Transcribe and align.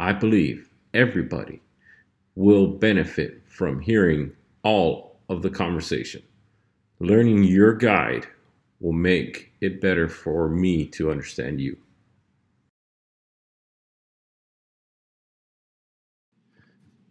I 0.00 0.12
believe 0.12 0.70
everybody 0.94 1.60
will 2.36 2.68
benefit 2.68 3.42
from 3.48 3.80
hearing 3.80 4.30
all 4.62 5.18
of 5.28 5.42
the 5.42 5.50
conversation. 5.50 6.22
Learning 7.00 7.42
your 7.42 7.74
guide 7.74 8.24
will 8.78 8.92
make 8.92 9.52
it 9.60 9.80
better 9.80 10.08
for 10.08 10.48
me 10.48 10.86
to 10.86 11.10
understand 11.10 11.60
you. 11.60 11.76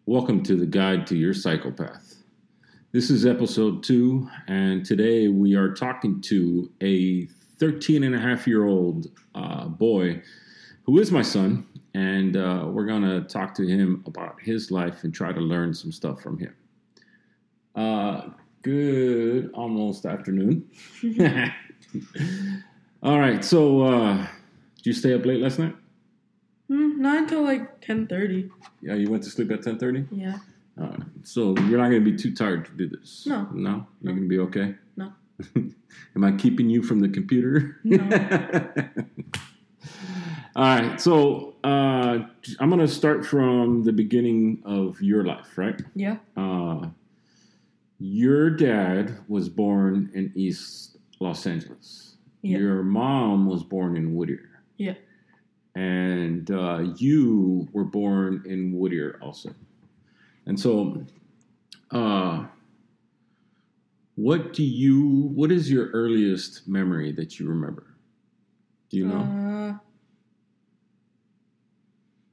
Welcome 0.06 0.42
to 0.44 0.56
the 0.56 0.66
guide 0.66 1.06
to 1.08 1.18
your 1.18 1.34
psychopath. 1.34 2.24
This 2.94 3.10
is 3.10 3.26
episode 3.26 3.84
two, 3.84 4.30
and 4.48 4.86
today 4.86 5.28
we 5.28 5.56
are 5.56 5.74
talking 5.74 6.22
to 6.22 6.72
a 6.82 7.28
13 7.60 8.06
and 8.06 8.16
a 8.16 8.20
half 8.20 8.48
year 8.48 8.64
old 8.64 9.08
uh, 9.36 9.66
boy 9.66 10.22
who 10.84 11.00
is 11.00 11.12
my 11.12 11.22
son, 11.22 11.68
and 11.98 12.38
uh, 12.38 12.64
we're 12.68 12.86
going 12.86 13.02
to 13.02 13.22
talk 13.22 13.56
to 13.56 13.66
him 13.66 14.04
about 14.06 14.40
his 14.40 14.70
life 14.70 15.04
and 15.04 15.12
try 15.12 15.32
to 15.34 15.40
learn 15.40 15.74
some 15.74 15.92
stuff 15.92 16.22
from 16.22 16.38
him. 16.38 16.56
Uh, 17.76 18.30
good 18.62 19.50
almost 19.56 20.06
afternoon. 20.06 20.70
All 23.02 23.20
right, 23.20 23.44
so 23.44 23.82
uh, 23.82 24.18
did 24.76 24.86
you 24.86 24.94
stay 24.94 25.16
up 25.16 25.26
late 25.26 25.42
last 25.42 25.58
night? 25.58 25.76
Mm, 26.70 26.98
not 26.98 27.18
until 27.18 27.42
like 27.44 27.82
ten 27.82 28.06
thirty. 28.06 28.52
Yeah, 28.82 28.94
you 28.94 29.10
went 29.10 29.24
to 29.24 29.32
sleep 29.32 29.50
at 29.52 29.62
10:30. 29.62 30.08
Yeah. 30.12 30.38
All 30.80 30.90
right, 30.90 31.02
so 31.24 31.56
you're 31.62 31.80
not 31.80 31.90
going 31.90 32.06
to 32.06 32.12
be 32.12 32.16
too 32.16 32.36
tired 32.36 32.66
to 32.66 32.72
do 32.74 32.88
this. 32.90 33.26
No. 33.26 33.48
no, 33.54 33.88
you're 34.02 34.14
going 34.14 34.24
to 34.24 34.30
be 34.30 34.40
okay. 34.40 34.76
No. 34.96 35.14
Am 36.16 36.24
I 36.24 36.32
keeping 36.34 36.70
you 36.70 36.84
from 36.84 37.00
the 37.00 37.10
computer? 37.10 37.80
No. 37.84 37.98
All 40.56 40.64
right, 40.64 41.00
so 41.00 41.57
uh, 41.68 42.26
I'm 42.60 42.70
going 42.70 42.80
to 42.80 42.88
start 42.88 43.26
from 43.26 43.84
the 43.84 43.92
beginning 43.92 44.62
of 44.64 45.02
your 45.02 45.26
life, 45.26 45.58
right? 45.58 45.82
Yeah. 45.96 46.18
Uh, 46.38 46.88
your 48.00 48.50
dad 48.50 49.18
was 49.28 49.50
born 49.50 50.10
in 50.14 50.32
East 50.34 50.98
Los 51.20 51.46
Angeles. 51.46 52.16
Yeah. 52.42 52.60
Your 52.60 52.84
mom 52.84 53.48
was 53.48 53.64
born 53.64 53.98
in 53.98 54.16
Whittier. 54.16 54.62
Yeah. 54.78 54.94
And 55.76 56.50
uh, 56.50 56.94
you 56.96 57.68
were 57.74 57.84
born 57.84 58.44
in 58.46 58.72
Whittier 58.72 59.20
also. 59.22 59.54
And 60.46 60.58
so, 60.58 61.06
uh, 61.92 62.46
what 64.16 64.54
do 64.54 64.64
you? 64.64 65.32
What 65.36 65.52
is 65.52 65.70
your 65.70 65.90
earliest 65.90 66.68
memory 66.68 67.12
that 67.12 67.40
you 67.40 67.50
remember? 67.50 67.96
Do 68.90 68.98
you 68.98 69.06
know? 69.06 69.47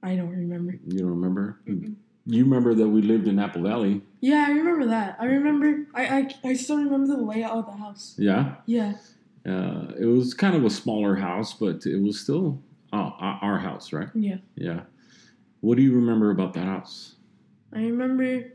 Uh, 0.05 0.09
I 0.09 0.17
don't 0.17 0.31
remember. 0.31 0.73
you 0.87 0.99
don't 1.01 1.09
remember? 1.11 1.59
Mm-mm. 1.67 1.95
You 2.27 2.45
remember 2.45 2.75
that 2.75 2.89
we 2.89 3.03
lived 3.03 3.29
in 3.29 3.39
Apple 3.39 3.63
Valley? 3.63 4.01
Yeah, 4.21 4.45
I 4.49 4.53
remember 4.53 4.87
that. 4.87 5.17
I 5.21 5.27
remember. 5.27 5.87
I 5.95 6.07
I, 6.07 6.35
I 6.51 6.55
still 6.55 6.79
remember 6.79 7.07
the 7.17 7.23
layout 7.23 7.53
of 7.59 7.67
the 7.67 7.73
house. 7.73 8.15
Yeah. 8.19 8.55
Yeah. 8.67 8.95
Uh, 9.47 9.89
it 9.99 10.07
was 10.07 10.33
kind 10.33 10.55
of 10.57 10.65
a 10.65 10.71
smaller 10.71 11.17
house, 11.17 11.53
but 11.53 11.85
it 11.85 12.01
was 12.01 12.19
still 12.21 12.63
uh, 12.93 12.97
our 13.19 13.39
our 13.43 13.59
house, 13.59 13.93
right? 13.93 14.09
Yeah. 14.15 14.39
Yeah. 14.55 14.81
What 15.61 15.77
do 15.77 15.83
you 15.83 15.95
remember 15.95 16.31
about 16.31 16.55
that 16.55 16.65
house? 16.67 17.17
I 17.75 17.81
remember 17.81 18.53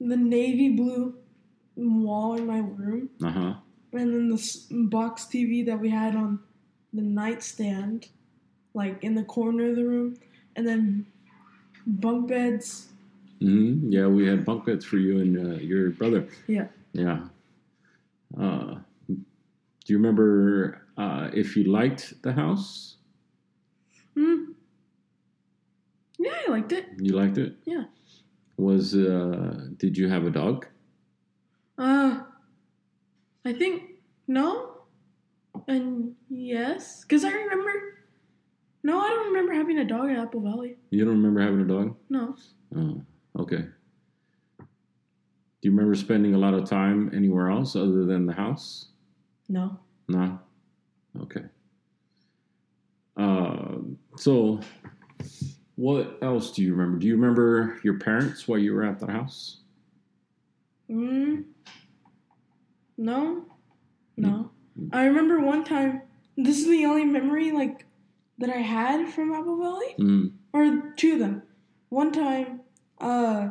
the 0.00 0.16
navy 0.16 0.70
blue 0.70 1.14
wall 1.76 2.34
in 2.34 2.46
my 2.46 2.58
room, 2.58 3.10
Uh 3.22 3.30
huh. 3.30 3.54
and 3.92 4.12
then 4.12 4.28
the 4.28 4.86
box 4.88 5.26
TV 5.26 5.64
that 5.66 5.78
we 5.78 5.88
had 5.90 6.16
on 6.16 6.40
the 6.92 7.02
nightstand, 7.02 8.08
like 8.74 9.02
in 9.04 9.14
the 9.14 9.22
corner 9.24 9.70
of 9.70 9.76
the 9.76 9.84
room, 9.86 10.16
and 10.56 10.66
then 10.66 11.06
bunk 11.86 12.28
beds. 12.28 12.88
hmm 13.40 13.90
Yeah, 13.90 14.06
we 14.06 14.26
had 14.26 14.44
bunk 14.44 14.66
beds 14.66 14.84
for 14.84 14.96
you 14.98 15.20
and 15.20 15.38
uh, 15.38 15.58
your 15.58 15.90
brother. 15.90 16.28
Yeah. 16.46 16.68
Yeah. 16.92 17.26
Uh, 18.38 18.76
do 19.08 19.86
you 19.86 19.96
remember 19.98 20.86
uh, 20.96 21.30
if 21.34 21.56
you 21.56 21.64
liked 21.64 22.22
the 22.22 22.32
house? 22.32 22.96
Hmm. 24.14 24.52
Yeah, 26.18 26.34
I 26.46 26.50
liked 26.50 26.72
it. 26.72 26.86
You 26.98 27.14
liked 27.14 27.38
it? 27.38 27.56
Yeah. 27.64 27.84
Was 28.56 28.94
uh, 28.94 29.68
did 29.76 29.96
you 29.98 30.08
have 30.08 30.24
a 30.26 30.30
dog? 30.30 30.66
Uh, 31.78 32.20
I 33.44 33.52
think 33.52 33.98
no, 34.28 34.82
and 35.66 36.14
yes, 36.30 37.02
because 37.02 37.24
I 37.24 37.32
remember. 37.32 37.72
No, 38.84 39.00
I 39.00 39.08
don't 39.08 39.26
remember 39.26 39.52
having 39.52 39.78
a 39.78 39.84
dog 39.84 40.10
at 40.10 40.18
Apple 40.18 40.40
Valley. 40.40 40.76
You 40.90 41.04
don't 41.04 41.14
remember 41.14 41.40
having 41.40 41.60
a 41.60 41.64
dog? 41.64 41.96
No. 42.08 42.34
Oh, 42.76 43.02
okay. 43.38 43.64
Do 44.58 45.68
you 45.68 45.70
remember 45.70 45.94
spending 45.94 46.34
a 46.34 46.38
lot 46.38 46.54
of 46.54 46.68
time 46.68 47.12
anywhere 47.14 47.48
else 47.48 47.76
other 47.76 48.04
than 48.04 48.26
the 48.26 48.32
house? 48.32 48.88
No. 49.48 49.78
No. 50.08 50.40
Okay. 51.20 51.44
Uh, 53.16 53.76
so, 54.16 54.58
what 55.76 56.18
else 56.22 56.50
do 56.50 56.62
you 56.62 56.74
remember? 56.74 56.98
Do 56.98 57.06
you 57.06 57.14
remember 57.14 57.78
your 57.84 57.98
parents 57.98 58.48
while 58.48 58.58
you 58.58 58.74
were 58.74 58.82
at 58.82 58.98
the 58.98 59.06
house? 59.06 59.60
Mm. 60.90 61.44
No. 62.98 63.44
No. 64.16 64.50
I 64.92 65.04
remember 65.04 65.40
one 65.40 65.62
time. 65.62 66.02
This 66.36 66.58
is 66.58 66.66
the 66.66 66.86
only 66.86 67.04
memory 67.04 67.52
like 67.52 67.86
that 68.42 68.50
I 68.50 68.60
had 68.60 69.08
from 69.08 69.32
Apple 69.32 69.56
Valley, 69.56 69.94
Mm. 69.98 70.32
or 70.52 70.92
two 70.96 71.14
of 71.14 71.18
them. 71.20 71.42
One 71.88 72.10
time, 72.10 72.60
uh, 73.00 73.50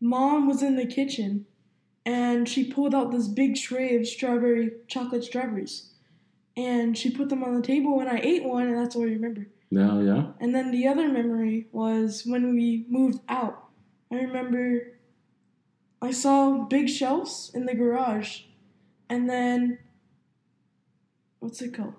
mom 0.00 0.48
was 0.48 0.60
in 0.62 0.74
the 0.76 0.86
kitchen, 0.86 1.46
and 2.04 2.48
she 2.48 2.70
pulled 2.70 2.94
out 2.94 3.12
this 3.12 3.28
big 3.28 3.54
tray 3.56 3.96
of 3.96 4.06
strawberry 4.06 4.72
chocolate 4.88 5.22
strawberries, 5.24 5.92
and 6.56 6.98
she 6.98 7.10
put 7.10 7.28
them 7.28 7.44
on 7.44 7.54
the 7.54 7.62
table, 7.62 8.00
and 8.00 8.08
I 8.10 8.18
ate 8.22 8.44
one, 8.44 8.66
and 8.66 8.76
that's 8.76 8.96
all 8.96 9.02
I 9.02 9.06
remember. 9.06 9.46
Yeah, 9.70 10.00
yeah. 10.00 10.32
And 10.40 10.54
then 10.54 10.70
the 10.72 10.86
other 10.86 11.08
memory 11.08 11.68
was 11.72 12.24
when 12.26 12.54
we 12.54 12.86
moved 12.88 13.20
out. 13.28 13.68
I 14.10 14.16
remember 14.16 14.98
I 16.02 16.10
saw 16.10 16.64
big 16.64 16.88
shelves 16.88 17.50
in 17.54 17.66
the 17.66 17.74
garage, 17.74 18.42
and 19.08 19.30
then 19.30 19.78
what's 21.38 21.62
it 21.62 21.72
called? 21.74 21.94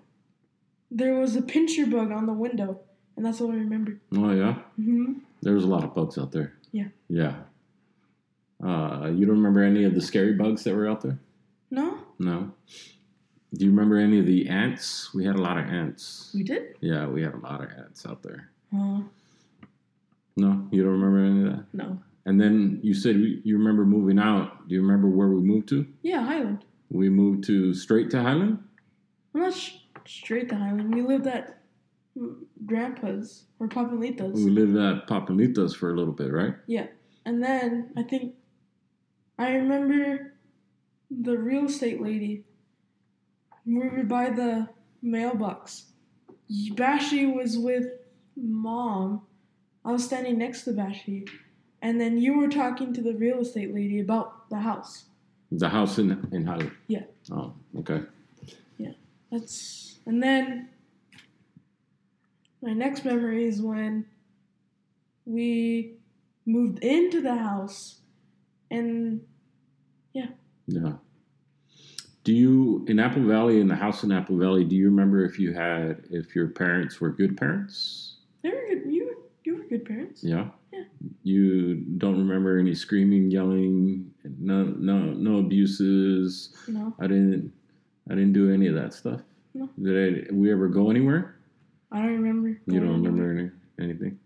There 0.92 1.16
was 1.16 1.36
a 1.36 1.42
pincher 1.42 1.86
bug 1.88 2.12
on 2.12 2.26
the 2.26 2.34
window, 2.34 2.80
and 3.18 3.26
that's 3.26 3.42
all 3.42 3.52
I 3.52 3.56
remember. 3.56 4.00
Oh, 4.16 4.32
yeah. 4.32 4.54
hmm 4.76 5.14
There 5.42 5.54
was 5.54 5.64
a 5.64 5.68
lot 5.68 5.84
of 5.84 5.94
bugs 5.96 6.18
out 6.18 6.32
there. 6.32 6.54
Yeah. 6.72 6.88
Yeah. 7.10 7.36
Uh, 8.64 9.12
you 9.14 9.26
don't 9.26 9.36
remember 9.38 9.62
any 9.64 9.84
of 9.84 9.94
the 9.96 10.02
scary 10.02 10.34
bugs 10.34 10.64
that 10.64 10.76
were 10.76 10.88
out 10.88 11.02
there? 11.02 11.20
No, 11.72 11.98
No. 12.20 12.52
Do 13.54 13.64
you 13.64 13.72
remember 13.72 13.98
any 13.98 14.20
of 14.20 14.26
the 14.26 14.50
ants? 14.50 15.14
We 15.14 15.24
had 15.26 15.36
a 15.36 15.42
lot 15.42 15.58
of 15.58 15.66
ants. 15.66 16.32
we 16.36 16.44
did. 16.44 16.76
Yeah, 16.82 17.08
we 17.08 17.22
had 17.22 17.34
a 17.34 17.38
lot 17.38 17.64
of 17.64 17.70
ants 17.72 18.06
out 18.06 18.22
there. 18.22 18.50
Uh, 18.76 19.02
No, 20.38 20.68
you 20.72 20.84
don't 20.84 20.92
remember 21.00 21.20
any 21.20 21.48
of 21.48 21.56
that. 21.58 21.66
no. 21.74 22.00
And 22.26 22.42
then 22.42 22.80
you 22.82 22.94
said 22.94 23.16
we- 23.18 23.42
you 23.46 23.58
remember 23.58 23.86
moving 23.86 24.20
out. 24.20 24.68
Do 24.68 24.76
you 24.76 24.82
remember 24.82 25.08
where 25.08 25.30
we 25.30 25.42
moved 25.42 25.70
to? 25.70 25.86
Yeah, 26.02 26.24
Highland. 26.26 26.66
We 26.90 27.08
moved 27.10 27.44
to 27.46 27.74
straight 27.74 28.10
to 28.12 28.22
Highland. 28.22 28.60
I'm 29.34 29.42
not 29.42 29.54
sh- 29.54 29.78
straight 30.08 30.50
to 30.50 30.56
Highland. 30.56 30.94
We 30.94 31.02
lived 31.02 31.28
at 31.28 31.62
Grandpa's 32.66 33.46
or 33.60 33.68
Papalita's. 33.68 34.44
We 34.44 34.52
lived 34.52 34.76
at 34.78 35.08
Papalitas 35.08 35.76
for 35.76 35.92
a 35.92 35.96
little 35.96 36.14
bit, 36.14 36.32
right? 36.32 36.56
Yeah. 36.68 36.88
And 37.26 37.44
then 37.44 37.92
I 37.98 38.04
think 38.04 38.36
I 39.38 39.52
remember 39.52 40.34
the 41.10 41.38
real 41.38 41.66
estate 41.66 42.02
lady. 42.02 42.46
We 43.66 43.90
were 43.90 44.04
by 44.04 44.30
the 44.30 44.70
mailbox. 45.02 45.88
Bashi 46.74 47.26
was 47.26 47.58
with 47.58 47.86
mom. 48.38 49.22
I 49.84 49.92
was 49.92 50.06
standing 50.06 50.38
next 50.38 50.64
to 50.64 50.72
Bashi. 50.72 51.26
And 51.82 52.00
then 52.00 52.18
you 52.18 52.38
were 52.38 52.48
talking 52.48 52.94
to 52.94 53.02
the 53.02 53.14
real 53.14 53.40
estate 53.40 53.74
lady 53.74 54.00
about 54.00 54.50
the 54.50 54.60
house. 54.60 55.06
The 55.52 55.70
house 55.70 56.00
in 56.00 56.28
in 56.32 56.46
Highland. 56.46 56.72
Yeah. 56.88 57.04
Oh, 57.32 57.54
okay. 57.80 58.02
That's 59.32 60.00
and 60.06 60.22
then 60.22 60.70
my 62.62 62.74
next 62.74 63.06
memory 63.06 63.46
is 63.46 63.62
when 63.62 64.06
we 65.26 65.98
moved 66.46 66.80
into 66.84 67.22
the 67.22 67.36
house, 67.36 68.00
and 68.72 69.22
Yeah. 70.14 70.28
Yeah. 70.68 70.94
Do 72.24 72.34
you 72.34 72.86
in 72.88 73.00
Apple 73.00 73.24
Valley 73.24 73.60
in 73.60 73.68
the 73.68 73.76
house 73.76 74.04
in 74.04 74.12
Apple 74.12 74.38
Valley? 74.38 74.64
Do 74.64 74.76
you 74.76 74.86
remember 74.86 75.24
if 75.24 75.38
you 75.38 75.54
had 75.54 76.06
if 76.10 76.36
your 76.36 76.48
parents 76.48 77.00
were 77.00 77.10
good 77.10 77.38
parents? 77.38 78.18
they 78.42 78.50
were 78.50 78.66
good. 78.68 78.92
You 78.92 79.06
were, 79.06 79.18
you 79.44 79.58
were 79.58 79.64
good 79.66 79.86
parents. 79.86 80.24
Yeah. 80.24 80.48
Yeah. 80.72 80.84
You 81.24 81.76
don't 81.98 82.18
remember 82.18 82.58
any 82.58 82.74
screaming, 82.74 83.30
yelling, 83.30 84.12
no 84.40 84.64
no 84.64 84.98
no 84.98 85.38
abuses. 85.38 86.56
No, 86.68 86.96
I 87.00 87.08
didn't 87.08 87.54
I 88.10 88.16
didn't 88.16 88.34
do 88.34 88.54
any 88.54 88.68
of 88.68 88.76
that 88.76 88.94
stuff. 88.94 89.22
No. 89.54 89.70
Did 89.82 90.30
I, 90.30 90.34
we 90.34 90.52
ever 90.52 90.68
go 90.68 90.90
anywhere? 90.90 91.36
I 91.92 91.98
don't 91.98 92.14
remember. 92.14 92.50
You 92.68 92.80
don't 92.80 93.02
remember 93.04 93.32
any, 93.32 93.52
anything. 93.80 94.20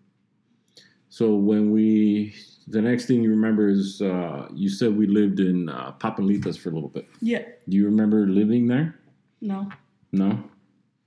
So 1.09 1.35
when 1.35 1.71
we, 1.71 2.35
the 2.67 2.81
next 2.81 3.05
thing 3.05 3.23
you 3.23 3.29
remember 3.29 3.69
is 3.69 4.01
uh, 4.01 4.47
you 4.53 4.69
said 4.69 4.95
we 4.95 5.07
lived 5.07 5.39
in 5.39 5.69
uh, 5.69 5.93
Papalitas 5.93 6.57
for 6.57 6.69
a 6.69 6.73
little 6.73 6.89
bit. 6.89 7.07
Yeah. 7.21 7.43
Do 7.67 7.77
you 7.77 7.85
remember 7.85 8.27
living 8.27 8.67
there? 8.67 8.95
No. 9.41 9.69
No. 10.11 10.43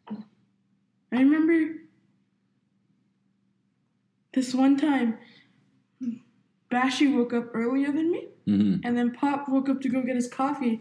I 0.08 1.18
remember 1.18 1.74
this 4.32 4.54
one 4.54 4.76
time. 4.76 5.18
Bashy 6.70 7.14
woke 7.14 7.34
up 7.34 7.54
earlier 7.54 7.92
than 7.92 8.10
me, 8.10 8.28
hmm 8.46 8.76
and 8.82 8.96
then 8.96 9.12
Pop 9.12 9.46
woke 9.46 9.68
up 9.68 9.82
to 9.82 9.90
go 9.90 10.00
get 10.00 10.16
his 10.16 10.26
coffee, 10.26 10.80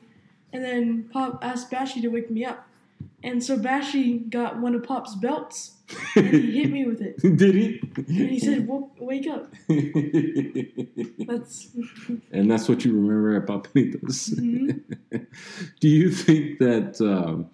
and 0.54 0.64
then 0.64 1.10
Pop 1.12 1.40
asked 1.44 1.70
Bashy 1.72 2.02
to 2.02 2.08
wake 2.10 2.30
me 2.32 2.44
up, 2.46 2.68
and 3.24 3.44
so 3.44 3.58
Bashy 3.58 4.30
got 4.30 4.60
one 4.60 4.76
of 4.76 4.84
Pop's 4.84 5.16
belts 5.16 5.74
and 6.16 6.28
he 6.28 6.62
hit 6.62 6.72
me 6.72 6.86
with 6.86 7.02
it, 7.02 7.18
Did 7.38 7.56
he? 7.56 7.80
and 7.96 8.30
he 8.30 8.40
said, 8.40 8.68
"Wake 9.00 9.28
up." 9.28 9.52
That's 11.28 11.70
and 12.32 12.50
that's 12.50 12.68
what 12.70 12.84
you 12.86 12.94
remember 12.94 13.36
at 13.36 13.46
Papalitas. 13.48 14.34
Mhm. 14.40 15.28
Do 15.80 15.88
you 15.88 16.12
think 16.12 16.60
that 16.60 17.00
um, 17.02 17.50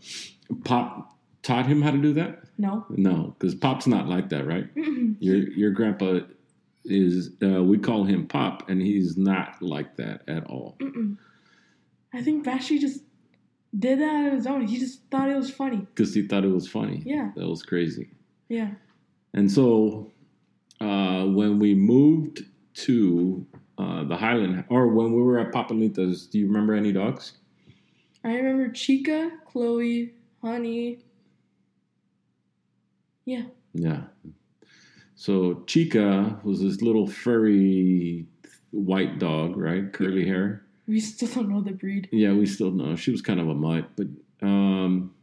Pop 0.63 1.15
taught 1.43 1.65
him 1.65 1.81
how 1.81 1.91
to 1.91 1.97
do 1.97 2.13
that? 2.13 2.43
no. 2.57 2.85
No, 2.89 3.35
because 3.37 3.55
Pop's 3.55 3.87
not 3.87 4.07
like 4.07 4.29
that, 4.29 4.45
right? 4.47 4.67
Your 5.19 5.37
your 5.37 5.71
grandpa 5.71 6.19
is 6.85 7.31
uh, 7.43 7.63
we 7.63 7.77
call 7.77 8.03
him 8.03 8.27
Pop, 8.27 8.69
and 8.69 8.81
he's 8.81 9.17
not 9.17 9.61
like 9.61 9.95
that 9.97 10.21
at 10.27 10.45
all. 10.45 10.75
Mm-mm. 10.79 11.17
I 12.13 12.21
think 12.21 12.45
Bashy 12.45 12.79
just 12.79 13.01
did 13.77 13.99
that 13.99 14.09
on 14.09 14.31
his 14.31 14.47
own. 14.47 14.67
He 14.67 14.79
just 14.79 15.01
thought 15.11 15.29
it 15.29 15.35
was 15.35 15.51
funny. 15.51 15.77
Because 15.77 16.13
he 16.13 16.27
thought 16.27 16.43
it 16.43 16.51
was 16.51 16.67
funny. 16.67 17.03
Yeah. 17.05 17.31
that 17.35 17.47
was 17.47 17.63
crazy. 17.63 18.09
Yeah. 18.49 18.71
And 19.33 19.51
so 19.51 20.11
uh, 20.79 21.25
when 21.25 21.59
we 21.59 21.75
moved 21.75 22.45
to 22.75 23.45
uh, 23.77 24.03
the 24.05 24.15
Highland, 24.15 24.65
or 24.69 24.87
when 24.87 25.13
we 25.13 25.21
were 25.21 25.39
at 25.39 25.51
Papalitas, 25.51 26.29
do 26.29 26.39
you 26.39 26.47
remember 26.47 26.73
any 26.73 26.91
dogs? 26.91 27.33
I 28.23 28.35
remember 28.35 28.71
Chica, 28.71 29.31
Chloe, 29.45 30.13
Honey. 30.41 30.99
Yeah. 33.25 33.43
Yeah. 33.73 34.01
So 35.15 35.63
Chica 35.67 36.39
was 36.43 36.61
this 36.61 36.81
little 36.81 37.07
furry 37.07 38.25
white 38.71 39.19
dog, 39.19 39.57
right? 39.57 39.91
Curly 39.91 40.25
hair. 40.25 40.66
We 40.87 40.99
still 40.99 41.27
don't 41.29 41.49
know 41.49 41.61
the 41.61 41.71
breed. 41.71 42.07
Yeah, 42.11 42.33
we 42.33 42.45
still 42.45 42.71
know 42.71 42.95
she 42.95 43.11
was 43.11 43.21
kind 43.21 43.39
of 43.39 43.49
a 43.49 43.53
mutt, 43.53 43.89
but 43.95 44.07
um, 44.41 45.13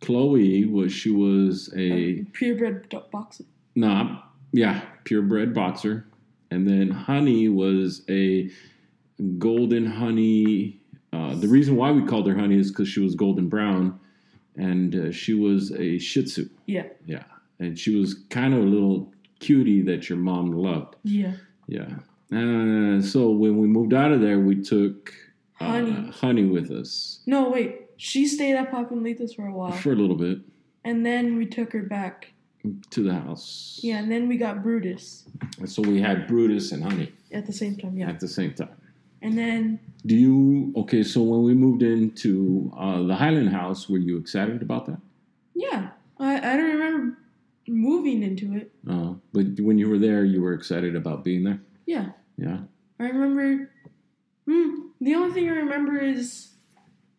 Chloe 0.00 0.64
was 0.66 0.92
she 0.92 1.10
was 1.10 1.72
a 1.76 2.22
purebred 2.32 2.94
boxer. 3.10 3.44
nah, 3.74 4.22
yeah, 4.52 4.82
purebred 5.04 5.52
boxer, 5.54 6.06
and 6.50 6.66
then 6.68 6.90
Honey 6.90 7.48
was 7.48 8.02
a 8.08 8.50
golden 9.38 9.86
honey. 9.86 10.80
Uh, 11.12 11.34
the 11.34 11.48
reason 11.48 11.76
why 11.76 11.90
we 11.90 12.02
called 12.06 12.26
her 12.28 12.36
Honey 12.36 12.58
is 12.58 12.70
because 12.70 12.88
she 12.88 13.00
was 13.00 13.14
golden 13.14 13.48
brown, 13.48 13.98
and 14.56 14.94
uh, 14.94 15.12
she 15.12 15.34
was 15.34 15.72
a 15.72 15.98
Shih 15.98 16.22
Tzu. 16.24 16.48
Yeah. 16.66 16.84
Yeah, 17.04 17.24
and 17.58 17.78
she 17.78 17.96
was 17.96 18.14
kind 18.30 18.54
of 18.54 18.60
a 18.60 18.66
little 18.66 19.12
cutie 19.40 19.82
that 19.82 20.08
your 20.08 20.18
mom 20.18 20.52
loved. 20.52 20.96
Yeah. 21.02 21.32
Yeah. 21.66 21.96
Uh, 22.32 23.00
so 23.02 23.30
when 23.30 23.58
we 23.58 23.66
moved 23.66 23.92
out 23.92 24.12
of 24.12 24.20
there, 24.20 24.38
we 24.38 24.62
took 24.62 25.12
uh, 25.60 25.64
Honey. 25.66 26.10
honey 26.12 26.44
with 26.44 26.70
us 26.70 27.20
No, 27.26 27.50
wait. 27.50 27.76
She 27.96 28.26
stayed 28.26 28.54
at 28.54 28.70
Papalitas 28.72 29.34
for 29.34 29.46
a 29.46 29.52
while. 29.52 29.72
for 29.72 29.92
a 29.92 29.96
little 29.96 30.16
bit 30.16 30.38
And 30.84 31.04
then 31.04 31.36
we 31.36 31.44
took 31.46 31.72
her 31.72 31.82
back. 31.82 32.32
to 32.90 33.02
the 33.02 33.14
house. 33.14 33.80
Yeah, 33.82 33.98
and 33.98 34.10
then 34.12 34.28
we 34.28 34.36
got 34.36 34.62
Brutus 34.62 35.24
And 35.58 35.68
so 35.68 35.82
we 35.82 36.00
had 36.00 36.26
Brutus 36.28 36.72
and 36.72 36.82
honey 36.84 37.12
at 37.32 37.46
the 37.46 37.52
same 37.52 37.76
time. 37.76 37.96
Yeah. 37.96 38.08
at 38.08 38.20
the 38.20 38.28
same 38.28 38.54
time. 38.54 38.76
And 39.22 39.36
then, 39.36 39.80
Do 40.06 40.14
you 40.14 40.72
okay? 40.76 41.02
So 41.02 41.20
when 41.22 41.42
we 41.42 41.52
moved 41.52 41.82
into 41.82 42.72
uh, 42.76 43.02
the 43.02 43.14
Highland 43.16 43.50
House, 43.50 43.86
were 43.88 43.98
you 43.98 44.16
excited 44.18 44.62
about 44.62 44.86
that? 44.86 45.00
yeah. 45.54 45.90
I, 46.18 46.36
I 46.36 46.56
don't 46.56 46.70
remember 46.78 47.18
moving 47.66 48.22
into 48.22 48.54
it. 48.54 48.70
Uh, 48.88 49.14
but 49.32 49.46
when 49.60 49.78
you 49.78 49.88
were 49.88 49.98
there, 49.98 50.22
you 50.24 50.40
were 50.42 50.52
excited 50.54 50.94
about 50.94 51.24
being 51.24 51.44
there. 51.44 51.60
Yeah. 51.86 52.10
Yeah. 52.40 52.60
I 52.98 53.04
remember. 53.08 53.70
Hmm, 54.48 54.70
the 55.00 55.14
only 55.14 55.32
thing 55.34 55.48
I 55.48 55.52
remember 55.52 55.98
is 55.98 56.48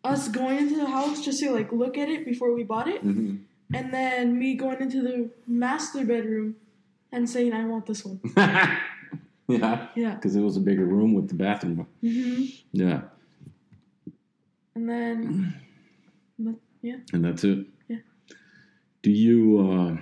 us 0.04 0.28
going 0.28 0.58
into 0.58 0.76
the 0.76 0.86
house 0.86 1.24
just 1.24 1.40
to 1.40 1.50
like 1.52 1.70
look 1.72 1.96
at 1.96 2.08
it 2.08 2.24
before 2.24 2.52
we 2.54 2.64
bought 2.64 2.88
it, 2.88 3.04
Mm-hmm. 3.06 3.36
and 3.74 3.94
then 3.94 4.38
me 4.38 4.54
going 4.54 4.80
into 4.82 5.00
the 5.02 5.30
master 5.46 6.04
bedroom 6.04 6.56
and 7.12 7.28
saying, 7.30 7.52
"I 7.52 7.64
want 7.64 7.86
this 7.86 8.04
one." 8.04 8.20
yeah, 9.48 9.88
Yeah. 9.94 10.14
because 10.16 10.34
it 10.36 10.40
was 10.40 10.56
a 10.56 10.60
bigger 10.60 10.84
room 10.84 11.14
with 11.14 11.28
the 11.28 11.34
bathroom. 11.34 11.86
hmm 12.00 12.44
Yeah, 12.72 13.02
And 14.74 14.88
then, 14.88 15.54
yeah. 16.82 16.96
and 17.12 17.24
that's 17.24 17.44
it. 17.44 17.66
Yeah. 17.88 17.98
Do 19.02 19.10
you? 19.10 19.70
Uh, 19.70 19.96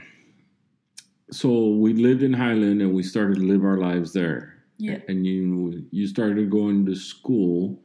so 1.31 1.69
we 1.70 1.93
lived 1.93 2.22
in 2.22 2.32
Highland, 2.32 2.81
and 2.82 2.94
we 2.94 3.02
started 3.02 3.37
to 3.37 3.43
live 3.43 3.64
our 3.64 3.76
lives 3.78 4.12
there. 4.12 4.56
Yeah. 4.81 4.99
And 5.09 5.27
you 5.27 5.87
you 5.91 6.06
started 6.06 6.50
going 6.50 6.87
to 6.87 6.94
school 6.94 7.81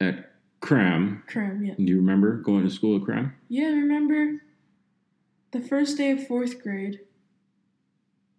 at 0.00 0.32
Cram. 0.60 1.22
Cram. 1.26 1.64
Yeah. 1.64 1.74
Do 1.76 1.84
you 1.84 1.96
remember 1.96 2.36
going 2.42 2.64
to 2.64 2.70
school 2.70 2.96
at 2.96 3.02
Cram? 3.04 3.34
Yeah. 3.48 3.68
I 3.68 3.72
remember 3.72 4.42
the 5.52 5.60
first 5.60 5.96
day 5.96 6.10
of 6.10 6.26
fourth 6.26 6.62
grade. 6.62 7.00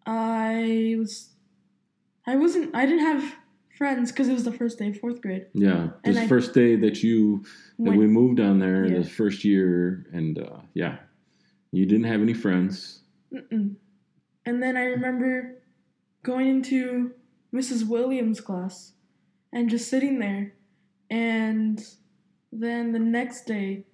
I 0.05 0.95
was. 0.97 1.29
I 2.27 2.35
wasn't. 2.35 2.75
I 2.75 2.85
didn't 2.85 3.05
have 3.05 3.35
friends 3.77 4.11
because 4.11 4.27
it 4.27 4.33
was 4.33 4.43
the 4.43 4.51
first 4.51 4.77
day 4.77 4.89
of 4.89 4.99
fourth 4.99 5.21
grade. 5.21 5.47
Yeah, 5.53 5.89
And 6.03 6.15
this 6.15 6.23
I- 6.23 6.27
first 6.27 6.53
day 6.53 6.75
that 6.77 7.01
you 7.01 7.43
that 7.79 7.89
When- 7.91 7.97
we 7.97 8.07
moved 8.07 8.37
down 8.37 8.59
there, 8.59 8.85
Yeah. 8.85 8.99
the 8.99 9.03
first 9.09 9.43
year, 9.45 10.05
and 10.11 10.37
uh, 10.37 10.59
yeah, 10.73 10.99
you 11.71 11.85
didn't 11.85 12.05
have 12.05 12.21
any 12.21 12.33
friends. 12.33 13.01
Mm-mm. 13.33 13.75
And 14.45 14.61
then 14.63 14.75
I 14.77 14.85
remember 14.85 15.61
going 16.23 16.47
into 16.47 17.13
Mrs. 17.53 17.87
Williams' 17.87 18.41
class 18.41 18.93
and 19.51 19.69
just 19.69 19.89
sitting 19.89 20.19
there. 20.19 20.53
And 21.09 21.83
then 22.51 22.91
the 22.91 22.99
next 22.99 23.45
day, 23.45 23.85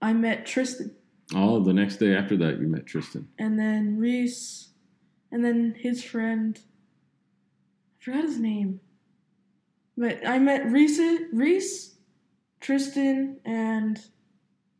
I 0.00 0.12
met 0.12 0.46
Tristan. 0.46 0.94
Oh, 1.34 1.62
the 1.62 1.72
next 1.72 1.96
day 1.96 2.14
after 2.14 2.36
that, 2.38 2.60
you 2.60 2.68
met 2.68 2.86
Tristan. 2.86 3.28
And 3.38 3.58
then 3.58 3.98
Reese. 3.98 4.70
And 5.30 5.44
then 5.44 5.74
his 5.78 6.02
friend. 6.02 6.58
I 8.00 8.04
forgot 8.04 8.24
his 8.24 8.38
name. 8.38 8.80
But 9.96 10.26
I 10.26 10.38
met 10.38 10.70
Reese, 10.70 11.00
Reese, 11.32 11.96
Tristan, 12.60 13.38
and 13.44 13.98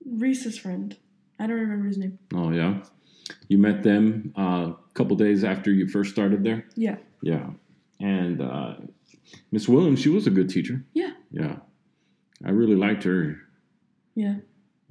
Reese's 0.07 0.57
friend. 0.57 0.97
I 1.41 1.47
don't 1.47 1.57
remember 1.57 1.89
his 1.89 1.99
name. 1.99 2.19
Oh 2.35 2.51
yeah, 2.51 2.83
you 3.49 3.59
met 3.59 3.83
them 3.83 4.33
uh, 4.39 4.73
a 4.73 4.77
couple 4.95 5.17
days 5.17 5.43
after 5.43 5.73
you 5.73 5.89
first 5.89 6.13
started 6.13 6.45
there. 6.45 6.67
Yeah. 6.77 6.97
Yeah, 7.21 7.51
and 8.01 8.41
uh, 8.41 8.75
Miss 9.51 9.69
Williams, 9.69 10.01
she 10.01 10.09
was 10.09 10.27
a 10.27 10.31
good 10.31 10.49
teacher. 10.49 10.85
Yeah. 10.95 11.13
Yeah, 11.31 11.57
I 12.45 12.51
really 12.51 12.77
liked 12.77 13.05
her. 13.05 13.37
Yeah. 14.15 14.37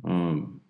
Um, 0.04 0.62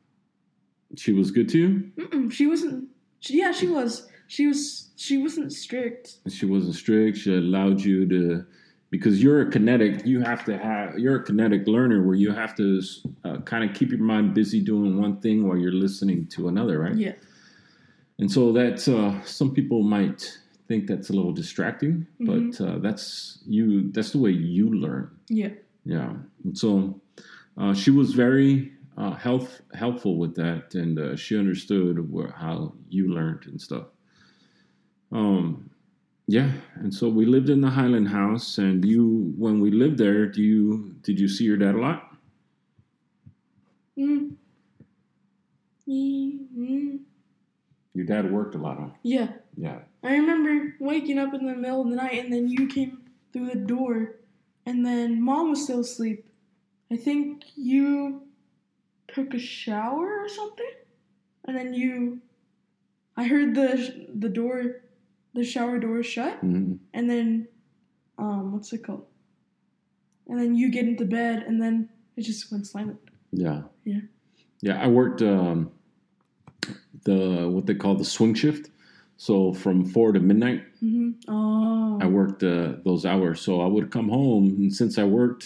she 0.95 1.11
was 1.11 1.31
good 1.31 1.49
to 1.49 1.57
you. 1.57 1.91
Mm-mm, 1.97 2.31
she 2.31 2.47
wasn't. 2.47 2.89
She, 3.19 3.39
yeah, 3.39 3.51
she 3.51 3.67
was. 3.67 4.07
She 4.27 4.47
was. 4.47 4.91
She 4.95 5.17
wasn't 5.17 5.51
strict. 5.51 6.17
She 6.29 6.45
wasn't 6.45 6.75
strict. 6.75 7.17
She 7.17 7.35
allowed 7.35 7.81
you 7.81 8.07
to, 8.07 8.45
because 8.89 9.21
you're 9.21 9.41
a 9.41 9.51
kinetic. 9.51 10.05
You 10.05 10.21
have 10.21 10.45
to 10.45 10.57
have. 10.57 10.97
You're 10.97 11.17
a 11.17 11.23
kinetic 11.23 11.67
learner 11.67 12.05
where 12.05 12.15
you 12.15 12.31
have 12.31 12.55
to 12.55 12.81
uh, 13.25 13.37
kind 13.41 13.69
of 13.69 13.75
keep 13.75 13.89
your 13.89 13.99
mind 13.99 14.33
busy 14.33 14.61
doing 14.61 14.99
one 14.99 15.19
thing 15.19 15.47
while 15.47 15.57
you're 15.57 15.71
listening 15.71 16.27
to 16.27 16.47
another, 16.47 16.79
right? 16.79 16.95
Yeah. 16.95 17.13
And 18.19 18.31
so 18.31 18.51
that's 18.51 18.87
uh, 18.87 19.21
some 19.23 19.53
people 19.53 19.83
might 19.83 20.39
think 20.67 20.87
that's 20.87 21.09
a 21.09 21.13
little 21.13 21.31
distracting, 21.33 22.05
Mhm. 22.19 22.25
but 22.27 22.61
uh, 22.65 22.77
that's 22.79 23.39
you. 23.47 23.91
That's 23.91 24.11
the 24.11 24.19
way 24.19 24.31
you 24.31 24.69
learn. 24.73 25.09
Yeah. 25.29 25.53
Yeah. 25.85 26.13
And 26.43 26.57
so 26.57 26.99
uh, 27.57 27.73
she 27.73 27.91
was 27.91 28.13
very 28.13 28.73
uh, 28.97 29.13
health 29.15 29.61
helpful 29.73 30.17
with 30.17 30.35
that, 30.35 30.75
and 30.75 30.97
uh, 30.99 31.15
she 31.15 31.37
understood 31.37 32.11
where, 32.11 32.31
how 32.31 32.73
you 32.89 33.07
learned 33.13 33.45
and 33.45 33.61
stuff. 33.61 33.85
Um, 35.11 35.69
yeah, 36.27 36.51
and 36.75 36.93
so 36.93 37.07
we 37.07 37.25
lived 37.25 37.49
in 37.49 37.61
the 37.61 37.69
Highland 37.69 38.09
house, 38.09 38.57
and 38.57 38.83
you, 38.83 39.33
when 39.37 39.61
we 39.61 39.71
lived 39.71 39.97
there, 39.97 40.25
do 40.25 40.41
you 40.43 40.95
did 41.03 41.19
you 41.19 41.27
see 41.29 41.45
your 41.45 41.57
dad 41.57 41.75
a 41.75 41.79
lot? 41.79 42.03
Mm. 43.97 44.35
Mm, 45.87 46.47
mm. 46.57 46.99
Your 47.97 48.05
dad 48.05 48.31
worked 48.31 48.53
a 48.53 48.59
lot, 48.59 48.77
huh? 48.79 48.89
Yeah. 49.01 49.29
Yeah. 49.55 49.79
I 50.03 50.17
remember 50.17 50.75
waking 50.79 51.17
up 51.17 51.33
in 51.33 51.47
the 51.47 51.55
middle 51.55 51.81
of 51.81 51.89
the 51.89 51.95
night 51.95 52.23
and 52.23 52.31
then 52.31 52.47
you 52.47 52.67
came 52.67 52.99
through 53.33 53.47
the 53.49 53.55
door 53.55 54.17
and 54.67 54.85
then 54.85 55.19
mom 55.19 55.49
was 55.49 55.63
still 55.63 55.79
asleep. 55.79 56.23
I 56.91 56.95
think 56.95 57.41
you 57.55 58.21
took 59.07 59.33
a 59.33 59.39
shower 59.39 60.19
or 60.19 60.29
something? 60.29 60.69
And 61.45 61.57
then 61.57 61.73
you 61.73 62.21
I 63.15 63.23
heard 63.23 63.55
the 63.55 64.07
the 64.13 64.29
door 64.29 64.83
the 65.33 65.43
shower 65.43 65.79
door 65.79 66.03
shut 66.03 66.37
hmm 66.41 66.75
and 66.93 67.09
then 67.09 67.47
um 68.19 68.51
what's 68.53 68.71
it 68.73 68.83
called? 68.85 69.07
And 70.27 70.39
then 70.39 70.53
you 70.53 70.69
get 70.69 70.85
into 70.87 71.05
bed 71.05 71.45
and 71.47 71.59
then 71.59 71.89
it 72.15 72.21
just 72.21 72.51
went 72.51 72.67
silent. 72.67 72.99
Yeah. 73.31 73.63
Yeah. 73.85 74.01
Yeah, 74.61 74.79
I 74.79 74.87
worked 74.87 75.23
um, 75.23 75.71
the 77.09 77.47
what 77.53 77.65
they 77.67 77.75
call 77.83 77.95
the 77.95 78.05
swing 78.15 78.35
shift. 78.35 78.69
So 79.17 79.51
from 79.63 79.77
four 79.93 80.11
to 80.15 80.19
midnight, 80.19 80.61
hmm 80.79 81.11
Oh. 81.27 81.97
I 81.99 82.05
worked 82.19 82.43
uh, 82.43 82.67
those 82.87 83.03
hours. 83.11 83.41
So 83.41 83.51
I 83.65 83.67
would 83.73 83.87
come 83.97 84.09
home, 84.19 84.43
and 84.59 84.69
since 84.81 84.93
I 85.03 85.05
worked 85.19 85.45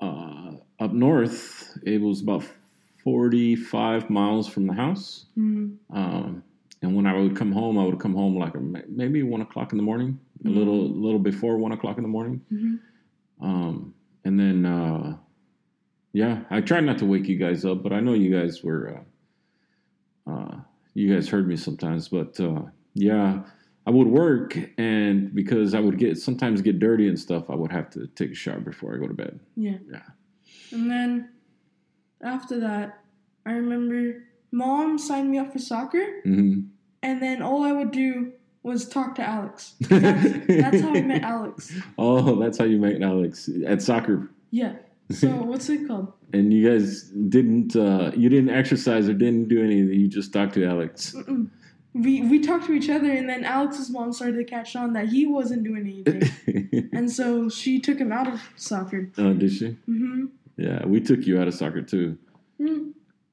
uh, 0.00 0.52
up 0.84 0.92
north, 0.92 1.76
it 1.92 2.00
was 2.00 2.22
about 2.22 2.44
forty-five 3.04 4.08
miles 4.10 4.46
from 4.48 4.64
the 4.66 4.72
house. 4.84 5.26
Mhm. 5.36 5.76
Um, 5.90 6.42
and 6.82 6.90
when 6.96 7.06
I 7.06 7.14
would 7.20 7.36
come 7.40 7.52
home, 7.52 7.78
I 7.78 7.84
would 7.88 8.00
come 8.04 8.14
home 8.14 8.34
like 8.44 8.54
maybe 8.88 9.22
one 9.22 9.42
o'clock 9.46 9.72
in 9.72 9.78
the 9.78 9.82
morning, 9.90 10.18
a 10.44 10.48
little, 10.48 10.82
little 11.06 11.18
before 11.30 11.54
one 11.58 11.72
o'clock 11.72 11.96
in 11.98 12.02
the 12.02 12.14
morning. 12.18 12.40
Mhm. 12.52 12.78
Um, 13.40 13.94
and 14.24 14.34
then, 14.40 14.58
uh, 14.66 15.16
yeah, 16.12 16.34
I 16.50 16.60
tried 16.60 16.84
not 16.84 16.98
to 16.98 17.06
wake 17.12 17.28
you 17.28 17.38
guys 17.46 17.64
up, 17.64 17.82
but 17.82 17.92
I 17.92 18.00
know 18.00 18.14
you 18.14 18.30
guys 18.38 18.62
were, 18.64 19.00
uh, 20.26 20.56
you 20.94 21.12
guys 21.14 21.28
heard 21.28 21.46
me 21.48 21.56
sometimes. 21.56 22.08
But 22.08 22.38
uh, 22.40 22.62
yeah, 22.94 23.42
I 23.86 23.90
would 23.90 24.08
work, 24.08 24.56
and 24.78 25.34
because 25.34 25.74
I 25.74 25.80
would 25.80 25.98
get 25.98 26.18
sometimes 26.18 26.62
get 26.62 26.78
dirty 26.78 27.08
and 27.08 27.18
stuff, 27.18 27.50
I 27.50 27.54
would 27.54 27.72
have 27.72 27.90
to 27.90 28.06
take 28.08 28.32
a 28.32 28.34
shower 28.34 28.60
before 28.60 28.94
I 28.94 28.98
go 28.98 29.08
to 29.08 29.14
bed. 29.14 29.40
Yeah. 29.56 29.78
Yeah. 29.90 30.02
And 30.72 30.90
then 30.90 31.30
after 32.22 32.60
that, 32.60 33.00
I 33.44 33.52
remember 33.52 34.24
mom 34.52 34.98
signed 34.98 35.30
me 35.30 35.38
up 35.38 35.52
for 35.52 35.58
soccer, 35.58 36.20
hmm 36.24 36.60
and 37.02 37.22
then 37.22 37.40
all 37.40 37.62
I 37.62 37.70
would 37.70 37.92
do 37.92 38.32
was 38.64 38.88
talk 38.88 39.14
to 39.14 39.22
Alex. 39.22 39.74
That's, 39.80 40.46
that's 40.48 40.80
how 40.80 40.92
I 40.92 41.02
met 41.02 41.22
Alex. 41.22 41.72
Oh, 41.98 42.34
that's 42.40 42.58
how 42.58 42.64
you 42.64 42.78
met 42.78 43.00
Alex 43.00 43.48
at 43.64 43.80
soccer. 43.80 44.28
Yeah. 44.50 44.72
So 45.10 45.28
what's 45.50 45.68
it 45.68 45.86
called? 45.86 46.12
And 46.32 46.52
you 46.52 46.68
guys 46.70 47.10
didn't, 47.28 47.76
uh, 47.76 48.10
you 48.16 48.28
didn't 48.28 48.50
exercise 48.50 49.08
or 49.08 49.14
didn't 49.14 49.48
do 49.48 49.62
anything. 49.62 49.94
You 50.00 50.08
just 50.08 50.32
talked 50.32 50.54
to 50.54 50.64
Alex. 50.66 51.14
Mm-mm. 51.16 51.50
We 51.94 52.20
we 52.22 52.40
talked 52.40 52.66
to 52.66 52.72
each 52.74 52.90
other, 52.90 53.10
and 53.10 53.26
then 53.26 53.42
Alex's 53.42 53.88
mom 53.88 54.12
started 54.12 54.36
to 54.36 54.44
catch 54.44 54.76
on 54.76 54.92
that 54.92 55.08
he 55.08 55.26
wasn't 55.26 55.64
doing 55.64 55.80
anything, 56.06 56.90
and 56.92 57.10
so 57.10 57.48
she 57.48 57.80
took 57.80 57.96
him 57.98 58.12
out 58.12 58.28
of 58.28 58.38
soccer. 58.56 59.10
oh, 59.16 59.32
did 59.32 59.50
she? 59.50 59.68
hmm 59.86 60.26
Yeah, 60.58 60.84
we 60.84 61.00
took 61.00 61.26
you 61.26 61.40
out 61.40 61.48
of 61.48 61.54
soccer 61.54 61.80
too. 61.80 62.18
mm 62.60 62.92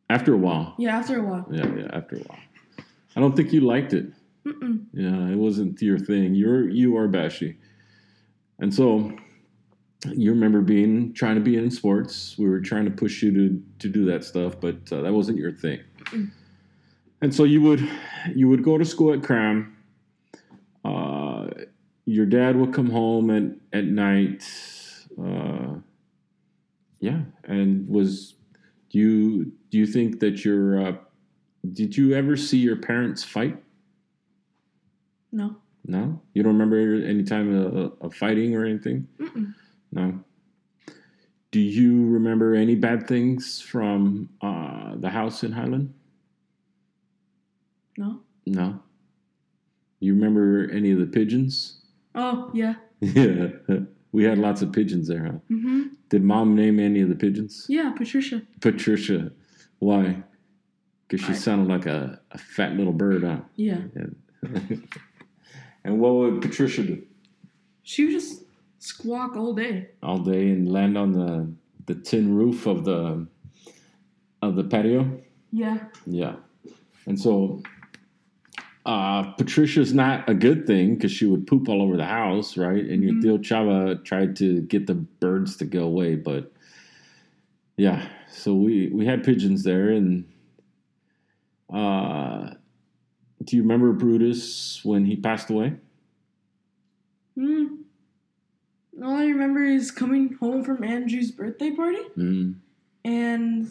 After 0.09 0.33
a 0.33 0.37
while. 0.37 0.75
Yeah, 0.77 0.95
after 0.97 1.19
a 1.19 1.23
while. 1.23 1.45
Yeah, 1.51 1.67
yeah, 1.75 1.89
after 1.91 2.15
a 2.15 2.19
while. 2.19 2.39
I 3.17 3.19
don't 3.19 3.35
think 3.35 3.51
you 3.51 3.59
liked 3.61 3.91
it. 3.91 4.05
Mm-mm. 4.45 4.85
Yeah, 4.93 5.27
it 5.33 5.35
wasn't 5.37 5.81
your 5.81 5.99
thing. 5.99 6.33
You're 6.33 6.69
you 6.69 6.95
are 6.95 7.09
bashy. 7.09 7.57
And 8.59 8.73
so 8.73 9.11
you 10.05 10.31
remember 10.31 10.61
being 10.61 11.13
trying 11.13 11.35
to 11.35 11.41
be 11.41 11.57
in 11.57 11.69
sports. 11.71 12.37
We 12.37 12.49
were 12.49 12.59
trying 12.59 12.85
to 12.85 12.91
push 12.91 13.21
you 13.23 13.31
to 13.33 13.63
to 13.79 13.89
do 13.89 14.05
that 14.05 14.23
stuff, 14.23 14.59
but 14.59 14.91
uh, 14.91 15.01
that 15.01 15.13
wasn't 15.13 15.37
your 15.37 15.51
thing. 15.51 15.79
And 17.21 17.33
so 17.33 17.43
you 17.43 17.61
would 17.61 17.87
you 18.35 18.49
would 18.49 18.63
go 18.63 18.77
to 18.77 18.85
school 18.85 19.13
at 19.13 19.23
Cram. 19.23 19.77
Uh, 20.83 21.47
your 22.05 22.25
dad 22.25 22.55
would 22.57 22.73
come 22.73 22.89
home 22.89 23.29
at 23.29 23.77
at 23.77 23.85
night. 23.85 24.43
Uh, 25.21 25.75
yeah, 26.99 27.21
and 27.45 27.87
was 27.87 28.35
do 28.89 28.99
you 28.99 29.51
do 29.69 29.77
you 29.77 29.85
think 29.85 30.19
that 30.19 30.43
your 30.43 30.87
uh, 30.87 30.95
did 31.71 31.95
you 31.95 32.13
ever 32.13 32.35
see 32.35 32.57
your 32.57 32.75
parents 32.75 33.23
fight? 33.23 33.57
No. 35.31 35.57
No, 35.85 36.21
you 36.33 36.43
don't 36.43 36.53
remember 36.53 37.05
any 37.05 37.23
time 37.23 37.53
of, 37.53 37.93
of 37.99 38.13
fighting 38.13 38.55
or 38.55 38.65
anything. 38.65 39.05
Mm-mm. 39.19 39.53
No. 39.93 40.19
Do 41.51 41.59
you 41.59 42.07
remember 42.07 42.55
any 42.55 42.73
bad 42.75 43.07
things 43.07 43.61
from 43.61 44.29
uh, 44.41 44.95
the 44.95 45.09
house 45.09 45.43
in 45.43 45.51
Highland? 45.51 45.93
No. 47.97 48.21
No. 48.47 48.79
You 49.99 50.15
remember 50.15 50.69
any 50.71 50.91
of 50.91 50.99
the 50.99 51.05
pigeons? 51.05 51.81
Oh 52.15 52.49
yeah. 52.53 52.75
Yeah, 53.01 53.47
we 54.11 54.23
had 54.23 54.37
lots 54.37 54.61
of 54.61 54.71
pigeons 54.71 55.07
there. 55.07 55.25
Huh? 55.25 55.31
hmm 55.49 55.83
Did 56.09 56.23
mom 56.23 56.55
name 56.55 56.79
any 56.79 57.01
of 57.01 57.09
the 57.09 57.15
pigeons? 57.15 57.65
Yeah, 57.69 57.91
Patricia. 57.91 58.41
Patricia. 58.59 59.31
Why? 59.79 60.23
Because 61.07 61.25
she 61.25 61.33
I- 61.33 61.35
sounded 61.35 61.67
like 61.71 61.85
a, 61.85 62.19
a 62.31 62.37
fat 62.37 62.73
little 62.75 62.93
bird, 62.93 63.23
huh? 63.23 63.41
Yeah. 63.55 63.81
and 65.83 65.99
what 65.99 66.13
would 66.15 66.41
Patricia 66.41 66.83
do? 66.83 67.03
She 67.83 68.05
was 68.05 68.13
just 68.15 68.42
squawk 68.83 69.35
all 69.35 69.53
day. 69.53 69.87
all 70.01 70.19
day 70.19 70.49
and 70.49 70.71
land 70.71 70.97
on 70.97 71.13
the 71.13 71.51
the 71.85 71.95
tin 71.95 72.35
roof 72.35 72.65
of 72.65 72.83
the 72.85 73.27
of 74.41 74.55
the 74.55 74.63
patio. 74.63 75.19
Yeah. 75.51 75.77
Yeah, 76.05 76.35
and 77.05 77.19
so 77.19 77.61
uh, 78.85 79.31
Patricia's 79.33 79.93
not 79.93 80.27
a 80.29 80.33
good 80.33 80.67
thing 80.67 80.95
because 80.95 81.11
she 81.11 81.25
would 81.25 81.47
poop 81.47 81.69
all 81.69 81.81
over 81.81 81.95
the 81.95 82.05
house, 82.05 82.57
right? 82.57 82.83
And 82.83 83.01
your 83.03 83.13
Mhm. 83.13 83.21
Theo 83.21 83.37
Chava 83.37 84.03
tried 84.03 84.35
to 84.37 84.61
get 84.63 84.87
the 84.87 84.95
birds 84.95 85.55
to 85.57 85.65
go 85.65 85.83
away, 85.83 86.15
but 86.15 86.51
yeah, 87.77 88.07
so 88.29 88.53
we 88.55 88.89
we 88.89 89.05
had 89.05 89.23
pigeons 89.23 89.63
there, 89.63 89.89
and 89.91 90.25
uh, 91.73 92.51
do 93.43 93.55
you 93.55 93.61
remember 93.61 93.93
Brutus 93.93 94.83
when 94.83 95.05
he 95.05 95.15
passed 95.15 95.49
away? 95.49 95.75
Mm. 97.37 97.82
All 99.01 99.15
I 99.15 99.25
remember 99.25 99.63
is 99.63 99.91
coming 99.91 100.33
home 100.35 100.63
from 100.63 100.83
Andrew's 100.83 101.31
birthday 101.31 101.71
party, 101.71 102.03
Mm. 102.17 102.55
and 103.03 103.67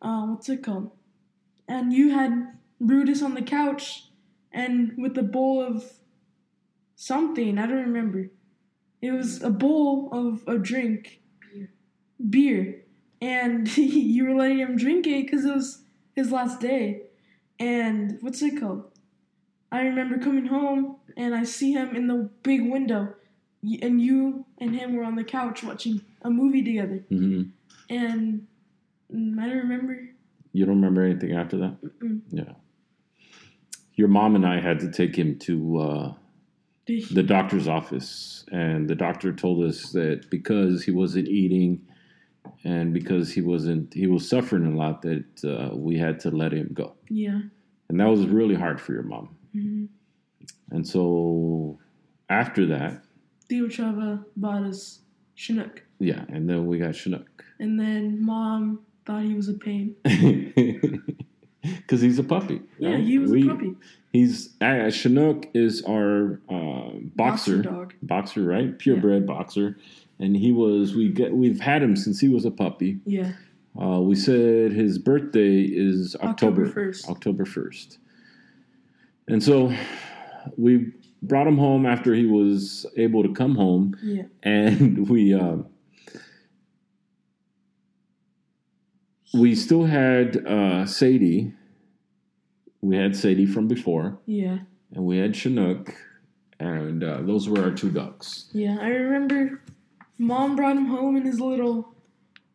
uh, 0.00 0.26
what's 0.26 0.48
it 0.48 0.62
called? 0.62 0.92
And 1.66 1.92
you 1.92 2.10
had 2.10 2.56
Brutus 2.80 3.22
on 3.22 3.34
the 3.34 3.42
couch, 3.42 4.10
and 4.52 4.94
with 4.96 5.18
a 5.18 5.22
bowl 5.22 5.60
of 5.62 5.84
something 6.94 7.58
I 7.58 7.66
don't 7.66 7.76
remember. 7.84 8.30
It 9.00 9.12
was 9.12 9.42
a 9.42 9.50
bowl 9.50 10.08
of 10.12 10.42
a 10.48 10.58
drink, 10.58 11.20
Beer. 11.52 11.70
beer, 12.30 12.84
and 13.20 13.76
you 13.78 14.24
were 14.24 14.34
letting 14.34 14.58
him 14.58 14.76
drink 14.76 15.06
it 15.06 15.26
because 15.26 15.44
it 15.44 15.54
was 15.54 15.82
his 16.14 16.32
last 16.32 16.60
day. 16.60 17.02
And 17.60 18.18
what's 18.20 18.42
it 18.42 18.58
called? 18.60 18.84
I 19.70 19.82
remember 19.82 20.18
coming 20.18 20.46
home 20.46 20.96
and 21.16 21.34
I 21.34 21.44
see 21.44 21.72
him 21.72 21.94
in 21.94 22.06
the 22.06 22.30
big 22.42 22.68
window, 22.70 23.14
and 23.62 24.00
you 24.00 24.44
and 24.58 24.74
him 24.74 24.94
were 24.96 25.04
on 25.04 25.16
the 25.16 25.24
couch 25.24 25.62
watching 25.62 26.00
a 26.22 26.30
movie 26.30 26.62
together. 26.62 27.04
hmm 27.08 27.42
And 27.90 28.46
I 29.12 29.14
don't 29.48 29.56
remember. 29.58 30.08
You 30.52 30.64
don't 30.66 30.76
remember 30.76 31.02
anything 31.04 31.32
after 31.32 31.56
that? 31.58 31.76
Mm-mm. 31.82 32.20
Yeah. 32.30 32.52
Your 33.94 34.08
mom 34.08 34.34
and 34.36 34.46
I 34.46 34.60
had 34.60 34.78
to 34.80 34.90
take 34.90 35.16
him 35.16 35.38
to 35.40 35.78
uh, 35.78 36.14
The- 36.86 37.22
doctor's 37.22 37.68
office, 37.68 38.44
and 38.52 38.88
the 38.88 38.94
doctor 38.94 39.32
told 39.32 39.64
us 39.64 39.90
that 39.92 40.30
because 40.30 40.84
he 40.84 40.90
wasn't 40.90 41.28
eating 41.28 41.82
and 42.64 42.94
because 42.94 43.32
he 43.32 43.40
wasn't 43.42 43.92
he 43.92 44.06
was 44.06 44.28
suffering 44.28 44.66
a 44.66 44.76
lot, 44.76 45.02
that 45.02 45.24
uh, 45.44 45.74
we 45.76 45.98
had 45.98 46.20
to 46.20 46.30
let 46.30 46.52
him 46.52 46.70
go, 46.72 46.94
Yeah. 47.10 47.40
and 47.88 48.00
that 48.00 48.08
was 48.08 48.26
really 48.26 48.54
hard 48.54 48.80
for 48.80 48.92
your 48.92 49.02
mom. 49.02 49.36
hmm 49.52 49.84
And 50.70 50.86
so 50.86 51.78
after 52.30 52.66
that, 52.66 53.02
Theo 53.48 53.66
Chava 53.66 54.24
bought 54.36 54.62
us 54.62 55.00
Chinook, 55.34 55.82
yeah, 55.98 56.24
and 56.28 56.48
then 56.48 56.66
we 56.66 56.78
got 56.78 56.94
Chinook 56.94 57.44
and 57.60 57.78
then 57.78 58.24
mom 58.24 58.80
thought 59.06 59.22
he 59.24 59.34
was 59.34 59.48
a 59.48 59.54
pain. 59.54 59.94
because 61.62 62.00
he's 62.00 62.18
a 62.18 62.24
puppy. 62.24 62.60
Yeah, 62.78 62.90
right? 62.92 63.00
he 63.04 63.18
was 63.18 63.30
We- 63.30 63.48
a 63.48 63.52
puppy. 63.54 63.74
He's 64.12 64.54
uh, 64.62 64.90
Chinook 64.90 65.46
is 65.54 65.82
our 65.86 66.40
uh, 66.48 66.90
boxer. 67.14 67.60
dog. 67.62 67.92
boxer, 68.02 68.42
right? 68.42 68.76
Purebred 68.78 69.22
Yeah. 69.22 69.26
boxer, 69.34 69.76
and 70.18 70.34
he 70.34 70.50
was 70.50 70.94
we 70.94 71.10
get 71.10 71.32
we've 71.34 71.60
had 71.60 71.82
him 71.82 71.94
since 71.94 72.18
he 72.18 72.28
was 72.28 72.44
a 72.46 72.50
puppy. 72.50 72.98
Yeah. 73.04 73.32
Uh, 73.80 74.00
we 74.00 74.14
said 74.14 74.72
his 74.72 74.98
birthday 74.98 75.60
is 75.62 76.16
October 76.16 76.64
October 76.66 76.90
1st. 76.90 77.08
October 77.10 77.44
first, 77.44 77.98
and 79.28 79.42
so 79.42 79.72
we 80.56 80.92
brought 81.22 81.46
him 81.46 81.58
home 81.58 81.84
after 81.86 82.14
he 82.14 82.26
was 82.26 82.86
able 82.96 83.22
to 83.22 83.32
come 83.32 83.54
home, 83.56 83.96
Yeah. 84.02 84.24
and 84.42 85.08
we 85.10 85.34
um, 85.34 85.66
we 89.34 89.54
still 89.54 89.84
had 89.84 90.46
uh, 90.46 90.86
Sadie. 90.86 91.52
We 92.80 92.96
had 92.96 93.16
Sadie 93.16 93.46
from 93.46 93.68
before, 93.68 94.18
Yeah. 94.26 94.58
and 94.94 95.04
we 95.04 95.18
had 95.18 95.34
Chinook, 95.34 95.94
and 96.60 97.02
uh, 97.02 97.22
those 97.22 97.48
were 97.48 97.62
our 97.62 97.72
two 97.72 97.90
ducks. 97.90 98.48
Yeah. 98.52 98.78
I 98.80 98.88
remember 98.90 99.60
mom 100.16 100.56
brought 100.56 100.76
him 100.76 100.86
home 100.86 101.16
in 101.16 101.24
his 101.24 101.40
little 101.40 101.94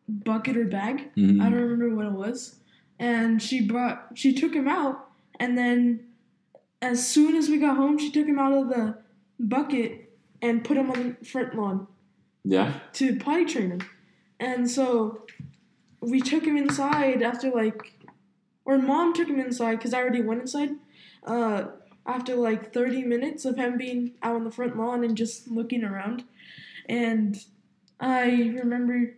bucket 0.08 0.56
or 0.56 0.64
bag. 0.64 1.10
Mhm. 1.16 1.40
I 1.40 1.44
don't 1.50 1.60
remember 1.60 1.94
what 1.94 2.06
it 2.06 2.12
was. 2.12 2.56
And 2.98 3.40
she 3.42 3.66
brought 3.66 4.08
she 4.14 4.32
took 4.34 4.54
him 4.54 4.68
out 4.68 5.08
and 5.40 5.56
then 5.58 6.00
as 6.82 7.06
soon 7.06 7.34
as 7.36 7.48
we 7.48 7.58
got 7.58 7.76
home 7.76 7.98
she 7.98 8.10
took 8.10 8.26
him 8.26 8.38
out 8.38 8.52
of 8.52 8.68
the 8.68 8.98
bucket 9.38 10.12
and 10.42 10.64
put 10.64 10.76
him 10.76 10.90
on 10.90 11.16
the 11.18 11.26
front 11.26 11.54
lawn 11.54 11.86
Yeah, 12.44 12.80
to 12.94 13.16
potty 13.16 13.44
train 13.46 13.70
him. 13.70 13.80
And 14.40 14.70
so 14.70 15.24
we 16.00 16.20
took 16.20 16.44
him 16.44 16.56
inside 16.56 17.22
after 17.22 17.50
like 17.50 17.92
or 18.64 18.78
mom 18.78 19.14
took 19.14 19.28
him 19.28 19.40
inside 19.40 19.80
cuz 19.80 19.94
I 19.94 20.00
already 20.00 20.22
went 20.22 20.40
inside. 20.42 20.70
Uh 21.24 21.64
after 22.06 22.34
like 22.34 22.72
30 22.72 23.02
minutes 23.02 23.46
of 23.46 23.56
him 23.56 23.78
being 23.78 24.12
out 24.22 24.34
on 24.36 24.44
the 24.44 24.50
front 24.50 24.76
lawn 24.76 25.02
and 25.04 25.16
just 25.16 25.48
looking 25.48 25.82
around. 25.84 26.24
And 26.86 27.42
I 27.98 28.52
remember 28.62 29.16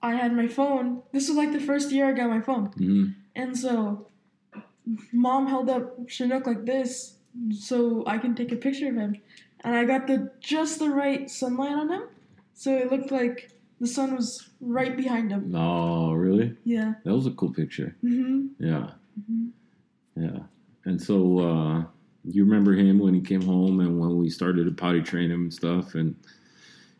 I 0.00 0.14
had 0.14 0.32
my 0.32 0.46
phone. 0.46 1.02
This 1.12 1.28
was 1.28 1.36
like 1.36 1.52
the 1.52 1.60
first 1.60 1.90
year 1.90 2.06
I 2.06 2.12
got 2.12 2.30
my 2.30 2.40
phone. 2.40 2.66
hmm 2.66 3.04
And 3.34 3.58
so 3.58 4.06
mom 5.12 5.46
held 5.46 5.68
up 5.70 6.08
Chinook 6.08 6.46
like 6.46 6.64
this 6.64 7.14
so 7.52 8.04
I 8.06 8.18
can 8.18 8.34
take 8.34 8.52
a 8.52 8.56
picture 8.56 8.88
of 8.88 8.96
him. 8.96 9.16
And 9.64 9.74
I 9.76 9.84
got 9.84 10.06
the 10.06 10.30
just 10.40 10.78
the 10.78 10.90
right 10.90 11.28
sunlight 11.30 11.72
on 11.72 11.88
him. 11.90 12.02
So 12.54 12.76
it 12.76 12.90
looked 12.90 13.10
like 13.10 13.50
the 13.80 13.86
sun 13.86 14.14
was 14.16 14.48
right 14.60 14.96
behind 14.96 15.30
him. 15.30 15.54
Oh, 15.54 16.12
really? 16.12 16.56
Yeah. 16.64 16.94
That 17.04 17.14
was 17.14 17.26
a 17.26 17.30
cool 17.32 17.52
picture. 17.52 17.94
Mhm. 18.04 18.50
Yeah, 18.58 18.90
Mhm. 19.20 19.50
yeah. 20.16 20.38
And 20.84 21.00
so 21.00 21.38
uh, 21.38 21.84
you 22.24 22.44
remember 22.44 22.72
him 22.74 22.98
when 22.98 23.14
he 23.14 23.20
came 23.20 23.42
home 23.42 23.80
and 23.80 23.98
when 24.00 24.16
we 24.16 24.30
started 24.30 24.64
to 24.64 24.72
potty 24.72 25.02
train 25.02 25.30
him 25.30 25.42
and 25.42 25.54
stuff, 25.54 25.94
and 25.94 26.14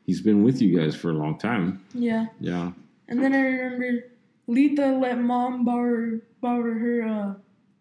he's 0.05 0.21
been 0.21 0.43
with 0.43 0.61
you 0.63 0.77
guys 0.79 0.95
for 0.95 1.11
a 1.11 1.15
long 1.15 1.39
time. 1.39 1.81
Yeah. 1.95 2.27
Yeah. 2.41 2.73
And 3.09 3.23
then 3.23 3.33
I 3.35 3.41
remember 3.41 4.05
Lita 4.47 4.93
let 4.99 5.19
mom 5.21 5.65
borrow 5.65 6.21
borrow 6.41 6.75
her 6.79 7.03
uh, 7.03 7.35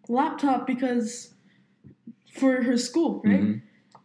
laptop 0.10 0.66
because 0.68 1.34
for 2.34 2.64
her 2.64 2.78
school, 2.78 3.22
right? 3.26 3.42
Mhm. 3.42 3.62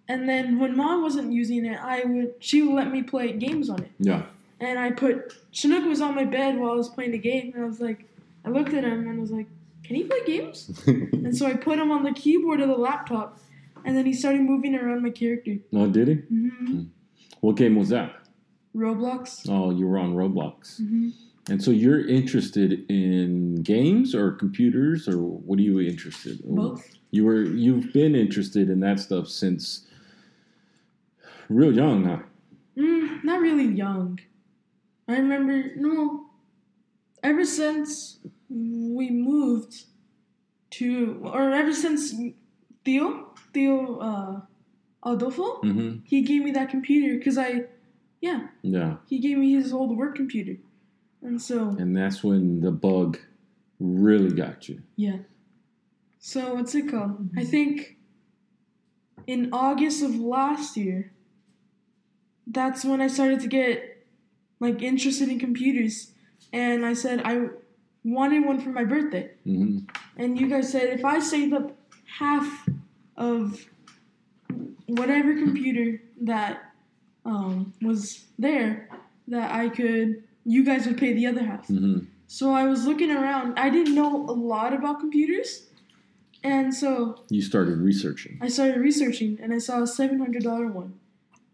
And 0.09 0.29
then 0.29 0.59
when 0.59 0.77
mom 0.77 1.03
wasn't 1.03 1.33
using 1.33 1.65
it, 1.65 1.79
I 1.81 2.05
would 2.05 2.35
she 2.41 2.63
would 2.63 2.75
let 2.75 2.91
me 2.91 3.03
play 3.03 3.33
games 3.33 3.71
on 3.71 3.81
it. 3.83 3.91
Yeah. 3.99 4.23
And 4.61 4.79
I 4.79 4.91
put 4.91 5.33
Chinook 5.53 5.85
was 5.87 6.01
on 6.01 6.15
my 6.15 6.25
bed 6.25 6.59
while 6.59 6.73
I 6.73 6.75
was 6.75 6.89
playing 6.89 7.13
the 7.13 7.19
game, 7.19 7.53
and 7.55 7.63
I 7.65 7.67
was 7.67 7.81
like, 7.81 8.09
I 8.45 8.49
looked 8.51 8.75
at 8.75 8.85
him 8.85 9.09
and 9.09 9.21
was 9.21 9.31
like, 9.31 9.47
"Can 9.85 9.97
he 9.97 10.05
play 10.05 10.19
games?" 10.27 10.71
And 11.25 11.37
so 11.37 11.47
I 11.47 11.55
put 11.55 11.79
him 11.79 11.91
on 11.91 12.03
the 12.05 12.13
keyboard 12.13 12.61
of 12.61 12.69
the 12.69 12.77
laptop, 12.77 13.39
and 13.85 13.97
then 13.97 14.07
he 14.07 14.13
started 14.13 14.43
moving 14.43 14.75
around 14.75 15.03
my 15.03 15.11
character. 15.11 15.57
oh, 15.73 15.87
did 15.89 16.09
he? 16.09 16.15
hmm 16.15 16.83
What 17.41 17.57
game 17.57 17.77
was 17.77 17.89
that? 17.91 18.15
Roblox. 18.75 19.47
Oh, 19.49 19.71
you 19.71 19.87
were 19.87 19.99
on 19.99 20.15
Roblox. 20.15 20.79
hmm 20.79 21.11
And 21.49 21.63
so 21.63 21.71
you're 21.73 22.07
interested 22.07 22.85
in 22.89 23.57
games 23.63 24.15
or 24.15 24.33
computers 24.33 25.09
or 25.09 25.19
what 25.19 25.59
are 25.59 25.63
you 25.63 25.81
interested 25.81 26.41
in? 26.41 26.55
Both. 26.55 26.89
You 27.11 27.25
were 27.25 27.43
you've 27.43 27.93
been 27.93 28.15
interested 28.15 28.71
in 28.71 28.81
that 28.81 29.01
stuff 29.01 29.29
since 29.29 29.87
real 31.49 31.75
young, 31.75 32.05
huh? 32.05 32.19
Mm, 32.77 33.25
not 33.25 33.41
really 33.41 33.67
young. 33.67 34.19
I 35.09 35.17
remember 35.19 35.73
no. 35.77 36.27
Ever 37.23 37.45
since 37.45 38.19
we 38.49 39.11
moved 39.11 39.85
to, 40.71 41.21
or 41.25 41.53
ever 41.53 41.73
since 41.73 42.15
Theo 42.85 43.35
Theo 43.53 43.99
uh, 43.99 44.41
Adolfo, 45.05 45.61
Mm-hmm. 45.63 45.99
he 46.05 46.23
gave 46.23 46.43
me 46.45 46.51
that 46.53 46.69
computer 46.71 47.17
because 47.19 47.37
I, 47.39 47.65
yeah, 48.21 48.49
Yeah. 48.63 48.97
he 49.07 49.19
gave 49.21 49.39
me 49.39 49.53
his 49.53 49.73
old 49.73 49.97
work 49.97 50.17
computer, 50.17 50.57
and 51.23 51.41
so 51.41 51.69
And 51.79 51.97
that's 51.97 52.23
when 52.25 52.61
the 52.61 52.71
bug 52.73 53.19
really 53.79 54.31
got 54.35 54.69
you. 54.69 54.83
yeah. 54.97 55.19
So 56.19 56.55
what's 56.55 56.75
it 56.75 56.89
called? 56.91 57.29
I 57.37 57.45
think 57.45 57.97
in 59.27 59.51
August 59.53 60.03
of 60.03 60.15
last 60.17 60.77
year. 60.77 61.13
That's 62.47 62.85
when 62.85 63.01
I 63.01 63.07
started 63.07 63.41
to 63.41 63.47
get 63.49 64.05
like 64.61 64.83
interested 64.83 65.29
in 65.29 65.39
computers, 65.39 66.13
and 66.53 66.85
I 66.85 66.93
said 66.95 67.23
I 67.25 67.49
wanted 68.05 68.45
one 68.45 68.61
for 68.61 68.71
my 68.71 68.85
birthday. 68.85 69.31
hmm 69.45 69.79
And 70.17 70.39
you 70.39 70.49
guys 70.49 70.71
said 70.71 70.89
if 70.99 71.05
I 71.05 71.21
saved 71.21 71.53
up 71.55 71.77
half 72.19 72.69
of 73.17 73.65
whatever 74.87 75.35
computer 75.35 76.03
that 76.23 76.73
um, 77.25 77.73
was 77.81 78.25
there, 78.39 78.89
that 79.29 79.53
I 79.53 79.69
could, 79.69 80.25
you 80.45 80.65
guys 80.65 80.87
would 80.87 80.99
pay 80.99 81.13
the 81.13 81.27
other 81.27 81.45
half. 81.45 81.67
hmm 81.69 81.99
So 82.27 82.53
I 82.53 82.65
was 82.67 82.87
looking 82.87 83.11
around. 83.11 83.59
I 83.59 83.69
didn't 83.71 83.95
know 83.95 84.25
a 84.29 84.33
lot 84.33 84.73
about 84.73 85.01
computers. 85.01 85.67
And 86.45 86.75
so 86.75 87.21
You 87.29 87.43
started 87.43 87.79
researching. 87.79 88.39
I 88.41 88.49
started 88.49 88.79
researching 88.81 89.39
and 89.41 89.53
I 89.55 89.59
saw 89.59 89.79
a 89.79 89.83
$700 89.83 90.73
one. 90.73 90.95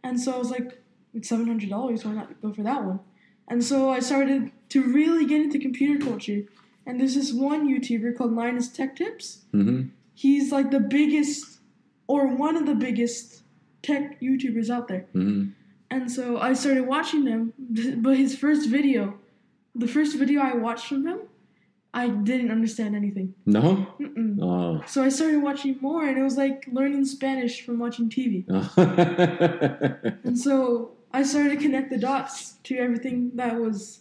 And 0.03 0.19
so 0.21 0.33
I 0.35 0.39
was 0.39 0.51
like, 0.51 0.81
it's 1.13 1.31
$700, 1.31 2.05
why 2.05 2.13
not 2.13 2.41
go 2.41 2.53
for 2.53 2.63
that 2.63 2.85
one? 2.85 3.01
And 3.49 3.63
so 3.65 3.91
I 3.91 4.01
started 4.01 4.53
to 4.71 4.83
really 4.83 5.27
get 5.27 5.41
into 5.43 5.59
computer 5.59 6.03
culture. 6.05 6.43
And 6.87 6.99
there's 7.01 7.15
this 7.17 7.33
one 7.33 7.69
YouTuber 7.69 8.17
called 8.17 8.33
Linus 8.33 8.69
Tech 8.69 8.97
Tips. 8.97 9.45
hmm 9.53 9.89
He's 10.15 10.51
like 10.51 10.71
the 10.71 10.81
biggest, 10.81 11.59
or 12.07 12.27
one 12.27 12.57
of 12.57 12.67
the 12.67 12.75
biggest 12.75 13.43
tech 13.83 14.21
YouTubers 14.21 14.69
out 14.71 14.89
there. 14.89 15.07
hmm 15.13 15.49
And 15.91 16.11
so 16.11 16.39
I 16.39 16.53
started 16.53 16.87
watching 16.87 17.27
him, 17.27 17.53
but 18.03 18.17
his 18.17 18.37
first 18.37 18.69
video, 18.69 19.19
the 19.75 19.89
first 19.89 20.17
video 20.19 20.41
I 20.43 20.55
watched 20.55 20.87
from 20.87 21.07
him, 21.07 21.21
I 21.95 22.09
didn't 22.09 22.51
understand 22.51 22.95
anything. 22.95 23.35
No? 23.47 23.87
Mm-mm. 23.99 24.39
Oh. 24.43 24.83
So 24.87 25.03
I 25.03 25.09
started 25.09 25.43
watching 25.43 25.79
more, 25.81 26.05
and 26.07 26.19
it 26.19 26.23
was 26.23 26.37
like 26.37 26.67
learning 26.71 27.07
Spanish 27.07 27.63
from 27.65 27.79
watching 27.79 28.11
TV. 28.11 28.45
And 30.25 30.39
so 30.39 30.93
I 31.13 31.23
started 31.23 31.51
to 31.51 31.57
connect 31.57 31.91
the 31.91 31.99
dots 31.99 32.55
to 32.65 32.77
everything 32.77 33.31
that 33.37 33.57
was 33.59 34.01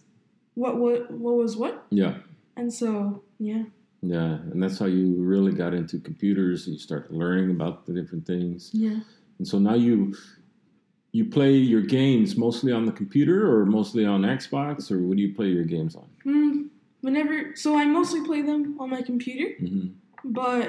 what 0.55 0.77
what 0.77 1.09
what 1.11 1.35
was 1.35 1.55
what. 1.55 1.85
yeah. 1.89 2.15
And 2.57 2.73
so 2.73 3.23
yeah, 3.39 3.63
Yeah. 4.01 4.39
And 4.51 4.61
that's 4.61 4.79
how 4.79 4.87
you 4.87 5.15
really 5.17 5.53
got 5.53 5.73
into 5.73 5.99
computers. 5.99 6.67
You 6.67 6.77
start 6.79 7.11
learning 7.13 7.51
about 7.51 7.85
the 7.85 7.93
different 7.93 8.25
things. 8.25 8.71
yeah. 8.73 8.99
And 9.37 9.47
so 9.47 9.59
now 9.59 9.75
you 9.75 10.15
you 11.17 11.25
play 11.37 11.53
your 11.73 11.81
games 11.99 12.29
mostly 12.45 12.71
on 12.77 12.83
the 12.85 12.91
computer 13.01 13.37
or 13.53 13.65
mostly 13.65 14.05
on 14.13 14.21
Xbox 14.21 14.91
or 14.91 14.97
what 15.05 15.15
do 15.17 15.23
you 15.23 15.33
play 15.39 15.47
your 15.57 15.63
games 15.75 15.93
on? 16.01 16.07
Hmm. 16.23 16.61
Whenever, 17.01 17.35
so 17.55 17.77
I 17.81 17.85
mostly 17.85 18.21
play 18.29 18.41
them 18.49 18.61
on 18.81 18.89
my 18.89 19.01
computer, 19.11 19.47
hmm 19.59 19.87
but 20.23 20.67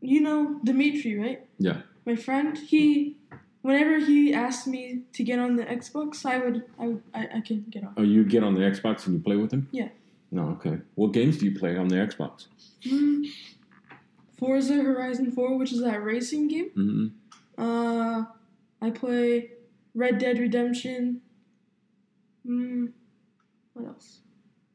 you 0.00 0.20
know 0.26 0.40
Dimitri, 0.64 1.12
right? 1.24 1.40
Yeah. 1.58 1.78
My 2.04 2.16
friend, 2.16 2.58
he, 2.72 3.16
whenever 3.62 3.94
he 4.10 4.34
asked 4.34 4.66
me 4.66 4.82
to 5.16 5.22
get 5.30 5.38
on 5.38 5.50
the 5.56 5.64
Xbox, 5.64 6.26
I 6.26 6.36
would, 6.42 6.56
I, 6.82 6.84
would- 6.88 7.02
I, 7.14 7.22
I 7.36 7.40
can 7.48 7.64
get 7.70 7.84
on. 7.84 7.94
Oh, 7.96 8.02
you 8.14 8.24
get 8.24 8.42
on 8.42 8.54
the 8.54 8.60
Xbox 8.74 9.06
and 9.06 9.14
you 9.16 9.22
play 9.28 9.36
with 9.36 9.52
him? 9.52 9.68
Yeah. 9.70 9.88
No, 10.32 10.42
okay. 10.56 10.76
What 10.96 11.12
games 11.12 11.38
do 11.38 11.46
you 11.48 11.54
play 11.62 11.76
on 11.76 11.86
the 11.88 11.96
Xbox? 11.96 12.46
Hmm. 12.88 13.22
Forza 14.38 14.74
Horizon 14.74 15.30
4, 15.30 15.56
which 15.58 15.72
is 15.72 15.80
that 15.82 16.02
racing 16.02 16.48
game. 16.48 16.70
hmm 16.74 17.06
Uh, 17.62 18.24
I 18.82 18.90
play 18.90 19.50
Red 19.94 20.18
Dead 20.18 20.38
Redemption. 20.38 21.20
Hmm. 22.44 22.86
What 23.74 23.86
else? 23.86 24.18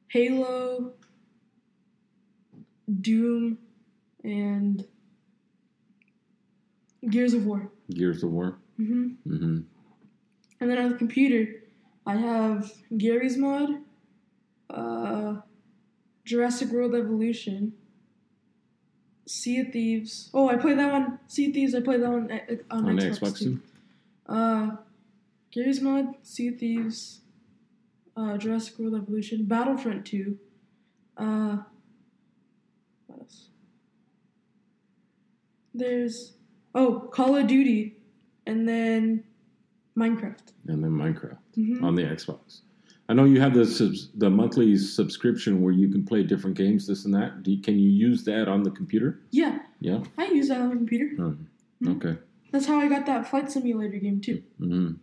Halo, 0.08 0.93
Doom, 3.02 3.58
and 4.24 4.86
Gears 7.10 7.34
of 7.34 7.46
War. 7.46 7.70
Gears 7.91 8.24
of 8.24 8.32
War. 8.32 8.58
hmm 8.78 9.10
hmm 9.26 9.60
And 10.62 10.72
then 10.72 10.78
on 10.78 10.91
the 10.93 10.98
computer, 10.98 11.63
I 12.06 12.15
have 12.15 12.72
Garry's 12.98 13.38
Mod, 13.38 13.70
uh, 14.70 15.41
Jurassic 16.24 16.70
World 16.72 16.96
Evolution, 16.96 17.74
Sea 19.28 19.60
of 19.60 19.74
Thieves. 19.74 20.30
Oh, 20.34 20.50
I 20.50 20.56
play 20.56 20.74
that 20.74 20.91
one. 20.91 21.20
Sea 21.28 21.48
of 21.48 21.54
Thieves. 21.54 21.76
I 21.76 21.82
play 21.82 21.98
that 21.98 22.10
one 22.10 22.32
uh, 22.32 22.74
on, 22.74 22.86
On 22.89 22.98
Xbox 22.98 23.39
too. 23.39 23.60
Uh, 24.27 24.71
Garry's 25.51 25.81
Mod, 25.81 26.15
Sea 26.23 26.49
of 26.49 26.57
Thieves, 26.59 27.21
uh, 28.15 28.37
Jurassic 28.37 28.77
World 28.79 28.95
Evolution, 28.95 29.45
Battlefront 29.45 30.05
2. 30.05 30.37
Uh, 31.17 31.57
what 33.07 33.19
else? 33.21 33.47
There's 35.73 36.33
Oh, 36.75 37.09
Call 37.11 37.35
of 37.35 37.47
Duty, 37.47 37.97
and 38.45 38.67
then 38.67 39.23
Minecraft. 39.97 40.51
and 40.67 40.83
then 40.83 40.91
Minecraft 40.91 41.37
hmm 41.55 41.83
on 41.83 41.95
the 41.95 42.03
Xbox. 42.03 42.61
I 43.09 43.13
know 43.13 43.23
you 43.23 43.39
have 43.39 43.53
the 43.53 43.65
subs- 43.65 44.09
the 44.15 44.29
monthly 44.29 44.77
subscription 44.77 45.61
where 45.61 45.73
you 45.73 45.87
can 45.87 46.05
play 46.05 46.23
different 46.23 46.55
games, 46.57 46.85
this 46.85 47.05
and 47.05 47.13
that. 47.15 47.41
Do 47.41 47.51
you, 47.51 47.61
can 47.61 47.79
you 47.79 47.89
use 47.89 48.23
that 48.25 48.47
on 48.47 48.61
the 48.63 48.69
computer? 48.71 49.21
Yeah, 49.31 49.59
Yeah. 49.79 50.03
I 50.17 50.25
use 50.27 50.49
that 50.49 50.59
on 50.61 50.69
the 50.69 50.75
computer. 50.75 51.15
Oh, 51.19 51.35
Mhm. 51.81 51.95
Okay. 51.95 52.19
That's 52.58 52.65
how 52.67 52.80
I 52.80 52.88
got 52.89 53.06
that 53.06 53.28
flight 53.30 53.52
simulator 53.52 54.00
game 54.00 54.20
too. 54.20 54.41
hmm 54.58 54.93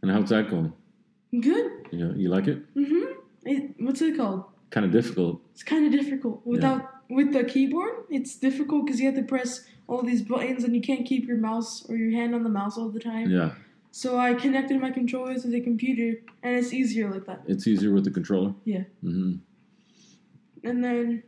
And 0.00 0.10
how's 0.12 0.28
that 0.28 0.48
going? 0.48 0.72
Good. 1.32 1.88
You, 1.90 2.14
you 2.16 2.28
like 2.28 2.46
it? 2.46 2.72
Mm-hmm. 2.76 3.14
It, 3.44 3.74
what's 3.80 4.00
it 4.00 4.16
called? 4.16 4.44
Kind 4.70 4.86
of 4.86 4.92
difficult. 4.92 5.40
It's 5.50 5.64
kind 5.64 5.84
of 5.86 5.90
difficult 5.90 6.46
without 6.46 6.88
with 7.10 7.32
the 7.32 7.42
keyboard. 7.42 7.94
It's 8.10 8.36
difficult 8.36 8.86
because 8.86 9.00
you 9.00 9.06
have 9.06 9.16
to 9.16 9.24
press 9.24 9.64
all 9.88 10.02
these 10.04 10.22
buttons 10.22 10.62
and 10.62 10.72
you 10.76 10.80
can't 10.80 11.04
keep 11.04 11.26
your 11.26 11.36
mouse 11.36 11.84
or 11.88 11.96
your 11.96 12.12
hand 12.12 12.32
on 12.32 12.44
the 12.44 12.48
mouse 12.48 12.78
all 12.78 12.90
the 12.90 13.00
time. 13.00 13.28
Yeah. 13.28 13.54
So 13.90 14.20
I 14.20 14.34
connected 14.34 14.80
my 14.80 14.92
controller 14.92 15.36
to 15.36 15.48
the 15.48 15.60
computer, 15.60 16.20
and 16.44 16.54
it's 16.54 16.72
easier 16.72 17.10
like 17.10 17.26
that. 17.26 17.42
It's 17.48 17.66
easier 17.66 17.92
with 17.92 18.04
the 18.04 18.12
controller. 18.12 18.54
Yeah. 18.64 18.84
hmm 19.02 19.32
And 20.62 20.84
then 20.84 21.24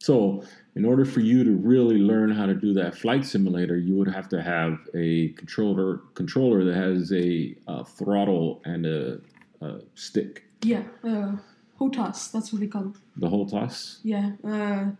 So, 0.00 0.42
in 0.76 0.84
order 0.86 1.04
for 1.04 1.20
you 1.20 1.44
to 1.44 1.50
really 1.52 1.98
learn 1.98 2.30
how 2.30 2.46
to 2.46 2.54
do 2.54 2.72
that 2.74 2.94
flight 2.96 3.24
simulator, 3.24 3.76
you 3.76 3.94
would 3.96 4.08
have 4.08 4.28
to 4.30 4.40
have 4.42 4.78
a 4.94 5.28
controller 5.36 5.98
controller 6.14 6.64
that 6.64 6.74
has 6.74 7.12
a, 7.12 7.54
uh 7.68 7.84
throttle 7.84 8.62
and 8.64 8.86
a, 8.86 9.20
a 9.60 9.80
stick. 9.94 10.44
yeah, 10.62 10.84
uh, 11.04 11.32
HOTAS. 11.78 12.32
That's 12.32 12.50
what 12.52 12.60
they 12.60 12.66
call 12.66 12.86
it. 12.88 12.96
The 13.16 13.28
whole 13.28 13.46
toss. 13.46 14.00
Yeah. 14.02 14.32
Uh, 14.42 14.92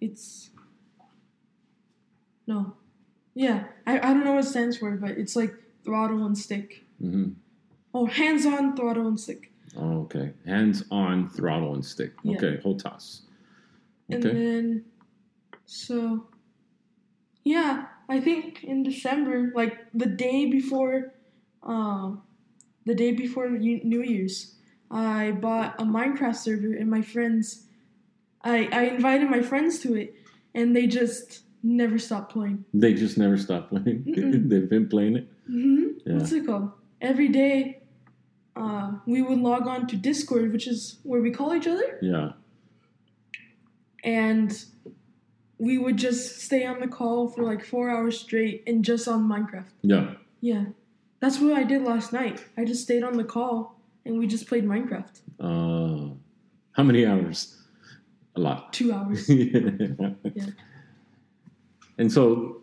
it's 0.00 0.50
no. 2.46 2.74
Yeah, 3.34 3.64
I, 3.86 3.98
I 3.98 4.12
don't 4.12 4.24
know 4.24 4.32
what 4.32 4.44
it 4.44 4.48
stands 4.48 4.76
for, 4.78 4.90
but 4.96 5.12
it's 5.12 5.36
like 5.36 5.54
throttle 5.84 6.26
and 6.26 6.36
stick. 6.36 6.84
hmm 7.00 7.30
Oh, 7.92 8.06
hands-on 8.06 8.76
throttle 8.76 9.08
and 9.08 9.18
stick. 9.18 9.50
Oh, 9.76 10.02
okay. 10.02 10.32
Hands 10.46 10.84
on 10.92 11.28
throttle 11.28 11.74
and 11.74 11.84
stick. 11.84 12.12
Yeah. 12.22 12.36
Okay, 12.36 12.60
whole 12.62 12.76
toss. 12.76 13.22
And 14.10 14.24
Okay. 14.24 14.34
then, 14.34 14.84
so, 15.66 16.26
yeah, 17.44 17.86
I 18.08 18.20
think 18.20 18.64
in 18.64 18.82
December, 18.82 19.52
like 19.54 19.78
the 19.94 20.06
day 20.06 20.46
before, 20.46 21.14
uh, 21.62 22.12
the 22.84 22.94
day 22.94 23.12
before 23.12 23.48
New 23.48 24.02
Year's, 24.02 24.56
I 24.90 25.30
bought 25.32 25.80
a 25.80 25.84
Minecraft 25.84 26.36
server, 26.36 26.72
and 26.74 26.90
my 26.90 27.02
friends, 27.02 27.66
I 28.42 28.68
I 28.72 28.82
invited 28.94 29.30
my 29.30 29.42
friends 29.42 29.78
to 29.80 29.94
it, 29.94 30.14
and 30.54 30.74
they 30.74 30.86
just 30.86 31.42
never 31.62 31.98
stopped 31.98 32.32
playing. 32.32 32.64
They 32.74 32.94
just 32.94 33.16
never 33.16 33.36
stop 33.36 33.68
playing. 33.68 34.04
They've 34.48 34.68
been 34.68 34.88
playing 34.88 35.16
it. 35.16 35.28
hmm 35.46 35.88
Yeah. 36.04 36.14
What's 36.18 36.32
it 36.32 36.46
called? 36.46 36.72
Every 37.00 37.28
day, 37.28 37.82
uh, 38.56 38.92
we 39.06 39.22
would 39.22 39.38
log 39.38 39.66
on 39.66 39.86
to 39.88 39.96
Discord, 39.96 40.52
which 40.52 40.66
is 40.66 40.98
where 41.04 41.20
we 41.20 41.30
call 41.30 41.54
each 41.54 41.66
other. 41.68 41.98
Yeah. 42.02 42.32
And 44.04 44.64
we 45.58 45.78
would 45.78 45.96
just 45.96 46.40
stay 46.40 46.64
on 46.64 46.80
the 46.80 46.88
call 46.88 47.28
for 47.28 47.42
like 47.42 47.64
four 47.64 47.90
hours 47.90 48.18
straight 48.18 48.62
and 48.66 48.84
just 48.84 49.06
on 49.06 49.28
Minecraft. 49.28 49.70
Yeah. 49.82 50.14
Yeah, 50.40 50.64
that's 51.20 51.38
what 51.38 51.52
I 51.52 51.64
did 51.64 51.82
last 51.82 52.12
night. 52.12 52.42
I 52.56 52.64
just 52.64 52.82
stayed 52.82 53.02
on 53.02 53.18
the 53.18 53.24
call 53.24 53.78
and 54.06 54.18
we 54.18 54.26
just 54.26 54.46
played 54.46 54.64
Minecraft. 54.64 55.20
Uh, 55.38 56.14
how 56.72 56.82
many 56.82 57.04
hours? 57.04 57.56
A 58.36 58.40
lot. 58.40 58.72
Two 58.72 58.92
hours. 58.92 59.28
Yeah. 60.34 60.46
And 61.98 62.10
so, 62.10 62.62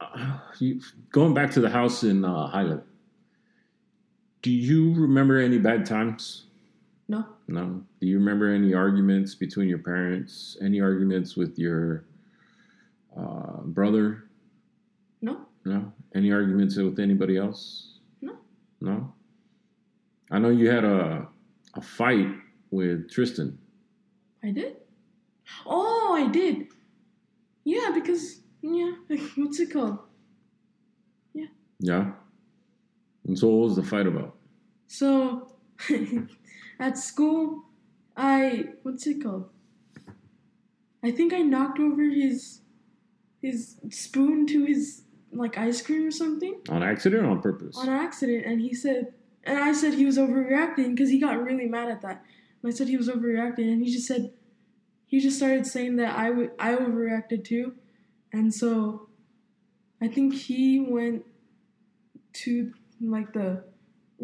uh, 0.00 0.38
you, 0.58 0.82
going 1.10 1.32
back 1.32 1.50
to 1.52 1.60
the 1.60 1.70
house 1.70 2.02
in 2.02 2.26
uh, 2.26 2.48
Highland, 2.48 2.82
do 4.42 4.50
you 4.50 4.92
remember 4.94 5.38
any 5.38 5.56
bad 5.58 5.86
times? 5.86 6.45
No. 7.48 7.82
Do 8.00 8.06
you 8.06 8.18
remember 8.18 8.52
any 8.52 8.74
arguments 8.74 9.34
between 9.34 9.68
your 9.68 9.78
parents? 9.78 10.56
Any 10.60 10.80
arguments 10.80 11.36
with 11.36 11.58
your 11.58 12.04
uh, 13.16 13.60
brother? 13.64 14.24
no, 15.22 15.46
No. 15.64 15.92
Any 16.14 16.32
arguments 16.32 16.76
with 16.76 16.98
anybody 16.98 17.36
else? 17.36 17.98
No. 18.20 18.36
No. 18.80 19.12
I 20.30 20.38
know 20.38 20.48
you 20.50 20.68
had 20.70 20.84
a 20.84 21.28
a 21.74 21.80
fight 21.80 22.28
with 22.70 23.10
Tristan. 23.10 23.58
I 24.42 24.50
did. 24.50 24.76
Oh, 25.66 26.14
I 26.18 26.30
did. 26.30 26.68
Yeah, 27.64 27.90
because 27.94 28.40
yeah, 28.62 28.92
what's 29.36 29.60
it 29.60 29.72
called? 29.72 29.98
Yeah. 31.34 31.46
Yeah. 31.78 32.12
And 33.26 33.38
so, 33.38 33.48
what 33.48 33.68
was 33.68 33.76
the 33.76 33.82
fight 33.82 34.06
about? 34.06 34.36
So 34.88 35.55
at 36.78 36.98
school, 36.98 37.64
I 38.16 38.70
what's 38.82 39.06
it 39.06 39.22
called? 39.22 39.50
I 41.02 41.10
think 41.10 41.32
I 41.32 41.40
knocked 41.40 41.78
over 41.78 42.02
his 42.02 42.60
his 43.40 43.76
spoon 43.90 44.46
to 44.48 44.64
his 44.64 45.02
like 45.32 45.58
ice 45.58 45.82
cream 45.82 46.06
or 46.06 46.10
something 46.10 46.60
On 46.70 46.82
accident 46.82 47.24
or 47.24 47.30
on 47.30 47.42
purpose? 47.42 47.76
on 47.76 47.88
accident, 47.88 48.46
and 48.46 48.60
he 48.60 48.74
said, 48.74 49.12
and 49.44 49.58
I 49.58 49.72
said 49.72 49.94
he 49.94 50.06
was 50.06 50.16
overreacting 50.18 50.94
because 50.94 51.10
he 51.10 51.20
got 51.20 51.42
really 51.42 51.66
mad 51.66 51.88
at 51.88 52.00
that. 52.02 52.24
And 52.62 52.72
I 52.72 52.74
said 52.74 52.88
he 52.88 52.96
was 52.96 53.08
overreacting, 53.08 53.70
and 53.72 53.82
he 53.84 53.92
just 53.92 54.06
said 54.06 54.32
he 55.06 55.20
just 55.20 55.36
started 55.36 55.66
saying 55.66 55.96
that 55.96 56.16
I 56.16 56.30
would 56.30 56.50
I 56.58 56.74
overreacted 56.74 57.44
too, 57.44 57.74
and 58.32 58.52
so 58.52 59.08
I 60.00 60.08
think 60.08 60.34
he 60.34 60.80
went 60.80 61.24
to 62.44 62.72
like 63.00 63.32
the 63.32 63.64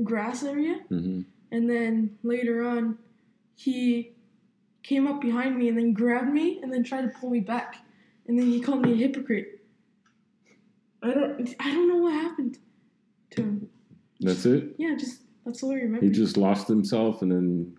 grass 0.03 0.43
area 0.43 0.81
hmm 0.89 1.21
and 1.53 1.69
then 1.71 2.19
later 2.25 2.65
on, 2.67 2.99
he 3.55 4.13
came 4.83 5.07
up 5.07 5.21
behind 5.21 5.57
me 5.57 5.69
and 5.69 5.79
then 5.79 5.93
grabbed 5.93 6.33
me 6.33 6.59
and 6.63 6.73
then 6.73 6.83
tried 6.83 7.03
to 7.03 7.09
pull 7.21 7.31
me 7.31 7.41
back. 7.41 7.77
And 8.27 8.37
then 8.39 8.47
he 8.47 8.61
called 8.61 8.83
me 8.85 8.93
a 8.95 8.97
hypocrite. 8.97 9.61
I 11.03 11.13
don't 11.13 11.55
I 11.61 11.73
don't 11.73 11.89
know 11.89 11.97
what 11.99 12.15
happened 12.15 12.59
to 13.33 13.43
him. 13.43 13.69
That's 14.21 14.47
it. 14.47 14.75
Yeah, 14.79 14.95
just 14.97 15.23
that's 15.45 15.63
all 15.63 15.73
I 15.73 15.75
remember. 15.75 16.07
He 16.07 16.11
just 16.11 16.37
lost 16.37 16.69
himself, 16.69 17.23
and 17.23 17.31
then 17.31 17.77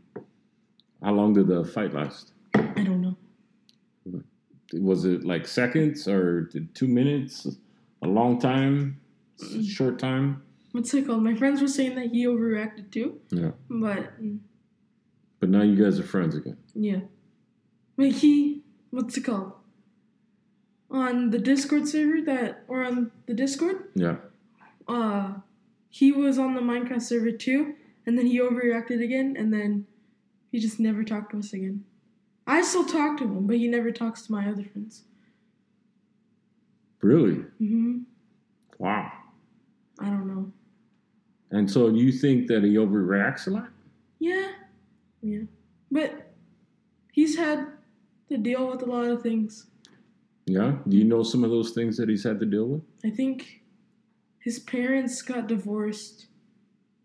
how 1.02 1.14
long 1.14 1.34
did 1.34 1.48
the 1.48 1.64
fight 1.64 1.94
last? 1.94 2.34
I 2.54 2.84
don't 2.84 3.02
know. 3.02 3.16
Was 4.74 5.06
it 5.06 5.24
like 5.24 5.48
seconds 5.48 6.08
or 6.08 6.42
did 6.42 6.74
two 6.76 6.88
minutes? 6.88 7.48
A 8.02 8.08
long 8.08 8.40
time? 8.40 9.00
S- 9.42 9.66
Short 9.66 9.98
time? 10.00 10.44
What's 10.74 10.94
it 10.96 11.06
called? 11.06 11.24
My 11.24 11.36
friends 11.36 11.62
were 11.62 11.68
saying 11.68 11.96
that 11.96 12.08
he 12.08 12.26
overreacted 12.26 12.92
too, 12.92 13.20
Yeah. 13.30 13.52
but 13.70 14.14
But 15.40 15.50
now 15.50 15.62
you 15.62 15.82
guys 15.82 16.00
are 16.00 16.04
friends 16.04 16.36
again. 16.36 16.58
yeah. 16.74 17.02
Wait, 17.96 18.16
he 18.16 18.64
what's 18.90 19.16
it 19.18 19.22
called? 19.22 19.54
On 20.90 21.30
the 21.30 21.38
Discord 21.40 21.88
server 21.88 22.22
that 22.26 22.64
or 22.68 22.84
on 22.84 23.12
the 23.28 23.34
Discord, 23.36 23.84
Yeah. 23.96 24.18
uh 24.88 25.36
he 25.90 26.12
was 26.12 26.40
on 26.40 26.56
the 26.56 26.62
Minecraft 26.62 27.04
server 27.04 27.32
too, 27.32 27.76
and 28.08 28.18
then 28.18 28.26
he 28.26 28.40
overreacted 28.40 29.00
again, 29.04 29.36
and 29.38 29.54
then 29.54 29.86
he 30.52 30.60
just 30.60 30.80
never 30.80 31.04
talked 31.04 31.32
to 31.34 31.38
us 31.38 31.54
again. 31.54 31.86
I 32.48 32.64
still 32.64 32.84
talk 32.86 33.18
to 33.20 33.26
him, 33.26 33.46
but 33.46 33.58
he 33.58 33.68
never 33.68 33.92
talks 33.92 34.24
to 34.24 34.32
my 34.32 34.50
other 34.50 34.64
friends. 34.64 35.04
Really? 37.02 37.44
hmm 37.60 38.00
Wow. 38.80 39.12
I 40.00 40.06
don't 40.10 40.28
know. 40.28 40.52
And 41.54 41.70
so 41.70 41.88
you 41.88 42.12
think 42.12 42.48
that 42.48 42.64
he 42.64 42.76
overreacts 42.76 43.46
a 43.48 43.52
lot? 43.52 43.70
Yeah, 44.20 44.52
yeah, 45.22 45.44
but 45.92 46.34
he's 47.12 47.38
had 47.38 47.68
to 48.30 48.38
deal 48.38 48.70
with 48.70 48.82
a 48.82 48.86
lot 48.86 49.06
of 49.06 49.22
things. 49.22 49.68
Yeah. 50.46 50.78
Do 50.88 50.98
you 50.98 51.04
know 51.06 51.24
some 51.24 51.44
of 51.44 51.52
those 51.52 51.72
things 51.72 51.96
that 51.98 52.10
he's 52.10 52.24
had 52.24 52.40
to 52.40 52.46
deal 52.46 52.66
with? 52.66 52.82
I 53.06 53.10
think 53.12 53.62
his 54.40 54.60
parents 54.60 55.22
got 55.22 55.48
divorced, 55.48 56.26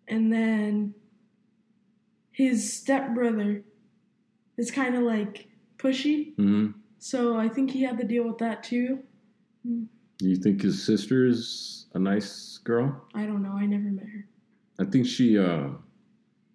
and 0.09 0.33
then 0.33 0.95
his 2.33 2.73
stepbrother 2.73 3.63
is 4.57 4.71
kind 4.71 4.95
of 4.95 5.03
like 5.03 5.49
pushy. 5.77 6.35
hmm 6.37 6.69
So 6.99 7.37
I 7.37 7.49
think 7.49 7.73
he 7.73 7.83
had 7.83 7.99
to 7.99 8.05
deal 8.05 8.25
with 8.25 8.39
that 8.39 8.65
too. 8.65 9.01
Do 9.65 10.29
you 10.29 10.37
think 10.37 10.63
his 10.63 10.85
sister 10.85 11.27
is 11.27 11.87
a 11.95 11.99
nice 11.99 12.59
girl? 12.65 13.05
I 13.15 13.27
don't 13.27 13.43
know. 13.43 13.53
I 13.53 13.67
never 13.67 13.85
met 13.85 14.07
think 14.91 15.07
she 15.07 15.39
uh 15.39 15.69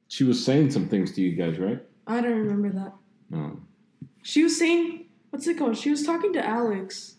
she 0.08 0.24
was 0.24 0.44
saying 0.44 0.72
some 0.72 0.88
things 0.88 1.12
to 1.14 1.22
you 1.22 1.36
guys, 1.36 1.58
right? 1.58 1.82
I 2.06 2.22
don't 2.22 2.38
remember 2.38 2.70
that. 2.72 2.94
Um, 3.36 3.68
She 4.22 4.44
was 4.44 4.58
saying, 4.58 5.06
what's 5.32 5.48
it 5.48 5.58
called? 5.58 5.78
She 5.78 5.90
was 5.90 6.04
talking 6.06 6.34
to 6.34 6.46
Alex, 6.46 7.16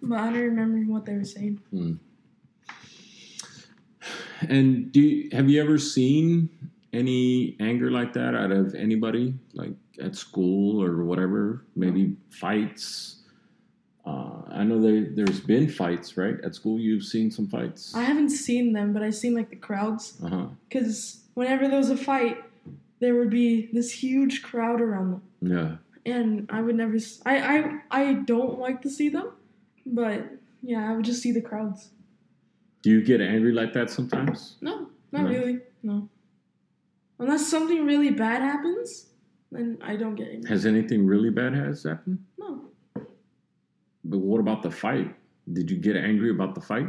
but 0.00 0.18
I 0.18 0.30
don't 0.32 0.40
remember 0.42 0.78
what 0.92 1.04
they 1.04 1.14
were 1.14 1.24
saying. 1.24 1.60
and 4.48 4.92
do 4.92 5.00
you, 5.00 5.28
have 5.32 5.48
you 5.50 5.60
ever 5.62 5.78
seen 5.78 6.48
any 6.92 7.56
anger 7.60 7.90
like 7.90 8.12
that 8.14 8.34
out 8.34 8.52
of 8.52 8.74
anybody, 8.74 9.34
like 9.52 9.72
at 10.00 10.14
school 10.16 10.82
or 10.82 11.04
whatever? 11.04 11.64
Maybe 11.76 12.16
fights, 12.30 13.23
Uh, 14.06 14.42
I 14.48 14.64
know 14.64 14.80
there 14.80 15.06
there's 15.10 15.40
been 15.40 15.68
fights, 15.68 16.16
right? 16.16 16.38
At 16.44 16.54
school, 16.54 16.78
you've 16.78 17.04
seen 17.04 17.30
some 17.30 17.46
fights. 17.48 17.94
I 17.94 18.02
haven't 18.02 18.30
seen 18.30 18.72
them, 18.74 18.92
but 18.92 19.02
I've 19.02 19.14
seen 19.14 19.34
like 19.34 19.50
the 19.50 19.56
crowds. 19.56 20.20
Because 20.68 21.22
whenever 21.34 21.68
there 21.68 21.78
was 21.78 21.90
a 21.90 21.96
fight, 21.96 22.36
there 23.00 23.14
would 23.16 23.30
be 23.30 23.70
this 23.72 23.90
huge 23.92 24.42
crowd 24.42 24.80
around 24.82 25.12
them, 25.12 25.22
Yeah. 25.40 25.76
and 26.12 26.46
I 26.50 26.60
would 26.60 26.76
never. 26.76 26.96
I 27.24 27.36
I 27.56 27.80
I 27.90 28.12
don't 28.14 28.58
like 28.58 28.82
to 28.82 28.90
see 28.90 29.08
them, 29.08 29.30
but 29.86 30.22
yeah, 30.62 30.90
I 30.90 30.94
would 30.94 31.04
just 31.06 31.22
see 31.22 31.32
the 31.32 31.40
crowds. 31.40 31.90
Do 32.82 32.90
you 32.90 33.02
get 33.02 33.22
angry 33.22 33.52
like 33.52 33.72
that 33.72 33.88
sometimes? 33.88 34.56
No, 34.60 34.88
not 35.12 35.22
No. 35.24 35.28
really. 35.30 35.60
No. 35.82 36.08
Unless 37.18 37.46
something 37.46 37.86
really 37.86 38.10
bad 38.10 38.42
happens, 38.42 39.06
then 39.50 39.78
I 39.80 39.96
don't 39.96 40.14
get 40.14 40.28
angry. 40.28 40.50
Has 40.50 40.66
anything 40.66 41.06
really 41.06 41.30
bad 41.30 41.54
has 41.54 41.84
happened? 41.84 42.18
No. 42.38 42.63
But 44.04 44.18
what 44.18 44.40
about 44.40 44.62
the 44.62 44.70
fight? 44.70 45.14
Did 45.52 45.70
you 45.70 45.78
get 45.78 45.96
angry 45.96 46.30
about 46.30 46.54
the 46.54 46.60
fight 46.60 46.88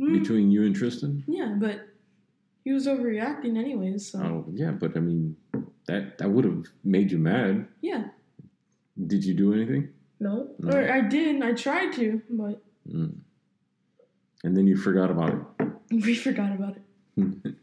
Mm, 0.00 0.20
between 0.20 0.50
you 0.50 0.64
and 0.64 0.74
Tristan? 0.74 1.22
yeah, 1.26 1.54
but 1.60 1.86
he 2.64 2.72
was 2.72 2.86
overreacting 2.86 3.56
anyways, 3.58 4.10
so 4.10 4.18
Oh 4.20 4.44
yeah, 4.52 4.70
but 4.70 4.96
I 4.96 5.00
mean 5.00 5.36
that 5.86 6.18
that 6.18 6.30
would 6.30 6.44
have 6.44 6.66
made 6.84 7.10
you 7.12 7.18
mad. 7.18 7.66
yeah. 7.80 8.04
Did 9.06 9.24
you 9.24 9.34
do 9.34 9.52
anything? 9.54 9.88
No. 10.20 10.50
No. 10.58 10.76
Or 10.76 10.90
I 10.92 11.00
didn't. 11.00 11.42
I 11.42 11.52
tried 11.52 11.92
to, 11.94 12.22
but 12.30 12.62
Mm. 12.88 13.18
And 14.44 14.56
then 14.56 14.66
you 14.66 14.76
forgot 14.76 15.10
about 15.10 15.30
it. 15.34 15.68
we 16.04 16.14
forgot 16.14 16.52
about 16.52 16.76
it. 16.76 16.82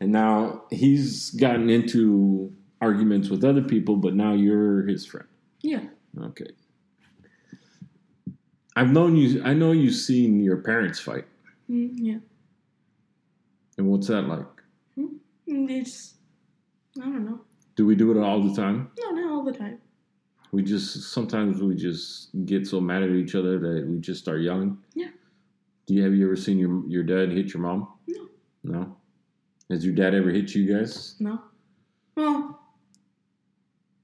and 0.00 0.12
now 0.12 0.64
he's 0.70 1.30
gotten 1.30 1.70
into 1.70 2.52
arguments 2.80 3.30
with 3.30 3.42
other 3.44 3.62
people, 3.62 3.96
but 3.96 4.14
now 4.14 4.32
you're 4.34 4.86
his 4.86 5.06
friend. 5.06 5.26
Yeah. 5.62 5.84
Okay. 6.20 6.50
I've 8.76 8.90
known 8.90 9.16
you. 9.16 9.42
I 9.44 9.54
know 9.54 9.72
you've 9.72 9.94
seen 9.94 10.40
your 10.40 10.56
parents 10.58 10.98
fight, 11.00 11.26
Mm, 11.70 11.90
yeah. 11.96 12.18
and 13.78 13.86
what's 13.86 14.08
that 14.08 14.22
like? 14.22 14.46
It's, 15.46 16.14
I 17.00 17.04
don't 17.04 17.24
know. 17.24 17.40
Do 17.76 17.86
we 17.86 17.94
do 17.94 18.10
it 18.10 18.22
all 18.22 18.42
the 18.42 18.54
time? 18.54 18.90
No, 19.00 19.10
not 19.10 19.30
all 19.32 19.44
the 19.44 19.52
time. 19.52 19.78
We 20.52 20.62
just 20.62 21.12
sometimes 21.12 21.60
we 21.62 21.74
just 21.74 22.28
get 22.46 22.66
so 22.66 22.80
mad 22.80 23.02
at 23.02 23.10
each 23.10 23.34
other 23.34 23.58
that 23.58 23.86
we 23.88 23.98
just 23.98 24.20
start 24.20 24.40
yelling. 24.42 24.78
Yeah. 24.94 25.08
Do 25.86 25.94
you 25.94 26.02
have 26.04 26.14
you 26.14 26.24
ever 26.26 26.36
seen 26.36 26.58
your 26.58 26.82
your 26.88 27.02
dad 27.02 27.30
hit 27.32 27.52
your 27.52 27.62
mom? 27.62 27.88
No. 28.06 28.28
No. 28.62 28.96
Has 29.70 29.84
your 29.84 29.94
dad 29.94 30.14
ever 30.14 30.30
hit 30.30 30.54
you 30.54 30.72
guys? 30.76 31.16
No. 31.18 31.40
Well, 32.16 32.60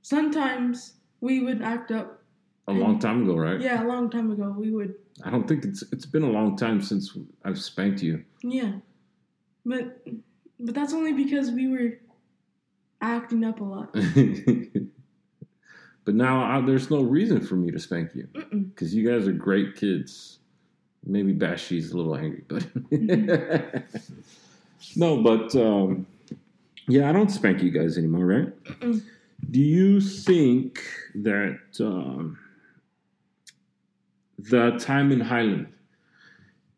sometimes 0.03 0.95
we 1.21 1.41
would 1.41 1.63
act 1.63 1.91
up. 1.93 2.20
A 2.69 2.73
long 2.73 3.01
time 3.01 3.25
ago, 3.25 3.37
right? 3.37 3.61
Yeah, 3.61 3.83
a 3.83 3.87
long 3.87 4.11
time 4.11 4.31
ago 4.31 4.55
we 4.57 4.71
would. 4.71 4.95
I 5.25 5.31
don't 5.31 5.49
think 5.49 5.65
it's 5.65 5.83
it's 5.93 6.07
been 6.07 6.23
a 6.23 6.31
long 6.31 6.57
time 6.57 6.81
since 6.81 7.17
I've 7.45 7.59
spanked 7.59 8.03
you. 8.03 8.25
Yeah. 8.43 8.75
But 9.67 10.07
but 10.59 10.75
that's 10.75 10.93
only 10.93 11.13
because 11.13 11.51
we 11.51 11.69
were 11.69 11.99
acting 13.01 13.45
up 13.45 13.61
a 13.61 13.65
lot. 13.65 13.93
but 16.05 16.15
now 16.15 16.45
I, 16.45 16.65
there's 16.65 16.91
no 16.91 17.03
reason 17.03 17.45
for 17.45 17.57
me 17.57 17.71
to 17.71 17.79
spank 17.79 18.15
you 18.15 18.29
because 18.53 18.95
you 18.95 19.11
guys 19.11 19.27
are 19.27 19.33
great 19.33 19.77
kids. 19.77 20.39
Maybe 21.05 21.33
Bashy's 21.33 21.93
a 21.93 21.97
little 21.97 22.15
angry, 22.15 22.45
but 22.47 22.67
no. 24.97 25.23
But 25.23 25.55
um, 25.57 26.07
yeah, 26.87 27.09
I 27.09 27.13
don't 27.13 27.31
spank 27.31 27.63
you 27.63 27.71
guys 27.71 27.97
anymore, 27.97 28.27
right? 28.27 28.65
Mm-mm. 28.65 29.03
Do 29.51 29.61
you 29.61 30.01
think 30.01 30.83
that 31.15 31.59
um, 31.81 32.39
the 34.49 34.73
time 34.79 35.13
in 35.13 35.21
Highland 35.21 35.67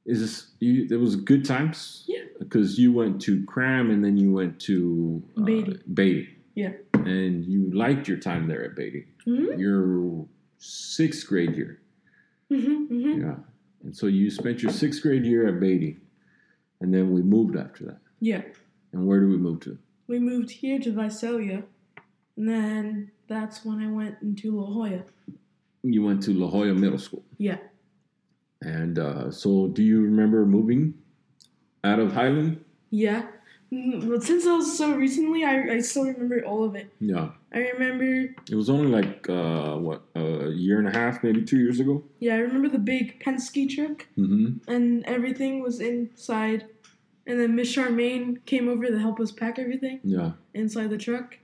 is 0.05 0.49
you, 0.59 0.89
there 0.89 0.99
was 0.99 1.17
good 1.17 1.45
times? 1.45 2.05
Yeah. 2.09 2.25
because 2.39 2.79
you 2.79 2.93
went 2.93 3.21
to 3.23 3.45
Cram 3.47 3.91
and 3.91 4.05
then 4.05 4.17
you 4.17 4.33
went 4.33 4.61
to 4.63 5.23
uh, 5.39 5.43
Beattie. 5.43 5.79
Beattie. 5.95 6.29
Yeah. 6.55 6.73
and 6.95 7.45
you 7.45 7.71
liked 7.73 8.09
your 8.09 8.19
time 8.19 8.47
there 8.49 8.65
at 8.65 8.75
Beattie. 8.77 9.07
Mm-hmm. 9.27 9.59
Your 9.61 10.27
sixth 10.59 11.27
grade 11.27 11.55
year, 11.57 11.81
Mm-hmm. 12.51 12.95
Mm-hmm. 12.95 13.21
yeah, 13.23 13.37
and 13.83 13.97
so 13.97 14.07
you 14.07 14.31
spent 14.31 14.63
your 14.63 14.73
sixth 14.73 15.01
grade 15.03 15.25
year 15.25 15.49
at 15.49 15.59
Beattie, 15.61 15.97
and 16.81 16.93
then 16.93 17.13
we 17.13 17.23
moved 17.23 17.57
after 17.57 17.85
that. 17.87 17.99
Yeah. 18.21 18.43
And 18.93 19.07
where 19.07 19.21
did 19.21 19.31
we 19.31 19.39
move 19.39 19.61
to? 19.61 19.79
We 20.07 20.19
moved 20.19 20.51
here 20.51 20.79
to 20.81 20.93
Visalia, 20.93 21.63
and 22.37 22.47
then 22.49 23.11
that's 23.29 23.65
when 23.65 23.81
I 23.81 23.91
went 23.91 24.17
into 24.21 24.61
La 24.61 24.67
Joya. 24.89 25.03
You 25.83 26.03
went 26.05 26.23
to 26.25 26.33
La 26.33 26.51
Joya 26.51 26.75
Middle 26.75 26.99
School. 26.99 27.25
Yeah. 27.39 27.59
And 28.61 28.99
uh, 28.99 29.31
so, 29.31 29.69
do 29.69 29.83
you 29.83 30.01
remember 30.03 30.47
moving 30.47 30.95
out 31.83 31.99
of 31.99 32.13
Highland? 32.13 32.65
Yeah. 32.91 33.27
But 33.73 34.23
since 34.23 34.45
it 34.45 34.51
was 34.53 34.77
so 34.77 34.95
recently, 34.95 35.45
I, 35.45 35.63
I 35.77 35.81
still 35.81 36.05
remember 36.05 36.45
all 36.45 36.63
of 36.63 36.75
it. 36.75 36.93
Yeah, 37.01 37.31
I 37.55 37.61
remember, 37.71 38.05
it 38.51 38.55
was 38.55 38.69
only 38.69 38.89
like 38.89 39.27
uh, 39.31 39.77
what 39.79 40.03
a 40.15 40.51
year 40.51 40.79
and 40.79 40.87
a 40.87 40.91
half, 40.93 41.23
maybe 41.25 41.43
two 41.43 41.59
years 41.59 41.81
ago. 41.81 42.05
yeah, 42.21 42.35
I 42.35 42.39
remember 42.41 42.69
the 42.69 42.79
big 42.79 43.19
Penske 43.25 43.75
truck, 43.75 44.07
Mm-hmm. 44.19 44.71
and 44.71 45.03
everything 45.07 45.63
was 45.63 45.81
inside. 45.81 46.67
And 47.27 47.41
then 47.41 47.57
Miss 47.57 47.75
Charmaine 47.75 48.45
came 48.45 48.69
over 48.69 48.85
to 48.85 48.99
help 48.99 49.19
us 49.21 49.33
pack 49.33 49.59
everything 49.59 50.01
Yeah. 50.05 50.33
inside 50.53 50.91
the 50.91 50.99
truck. 50.99 51.39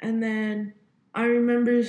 And 0.00 0.22
then 0.22 0.72
I 1.14 1.24
remember 1.24 1.82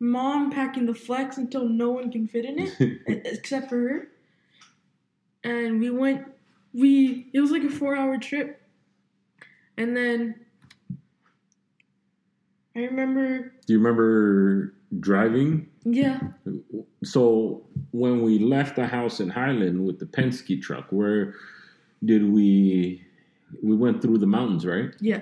mom 0.00 0.50
packing 0.50 0.86
the 0.86 0.94
flex 0.94 1.36
until 1.38 1.68
no 1.68 1.90
one 1.90 2.10
can 2.10 2.26
fit 2.28 2.44
in 2.44 2.58
it. 2.58 3.00
except 3.06 3.68
for 3.68 3.76
her. 3.76 4.08
And 5.44 5.80
we 5.80 5.90
went, 5.90 6.24
we, 6.74 7.28
it 7.32 7.40
was 7.40 7.50
like 7.50 7.62
a 7.64 7.70
four 7.70 7.96
hour 7.96 8.18
trip. 8.18 8.60
And 9.76 9.96
then 9.96 10.34
I 12.76 12.80
remember, 12.80 13.52
Do 13.66 13.72
you 13.72 13.78
remember 13.78 14.74
driving? 15.00 15.68
yeah, 15.84 16.20
So 17.02 17.62
when 17.92 18.22
we 18.22 18.38
left 18.38 18.76
the 18.76 18.86
house 18.86 19.20
in 19.20 19.30
Highland 19.30 19.84
with 19.84 19.98
the 19.98 20.06
Penske 20.06 20.60
truck, 20.60 20.86
where 20.90 21.34
did 22.04 22.30
we? 22.30 23.04
We 23.62 23.74
went 23.76 24.02
through 24.02 24.18
the 24.18 24.26
mountains, 24.26 24.66
right? 24.66 24.90
yeah, 25.00 25.20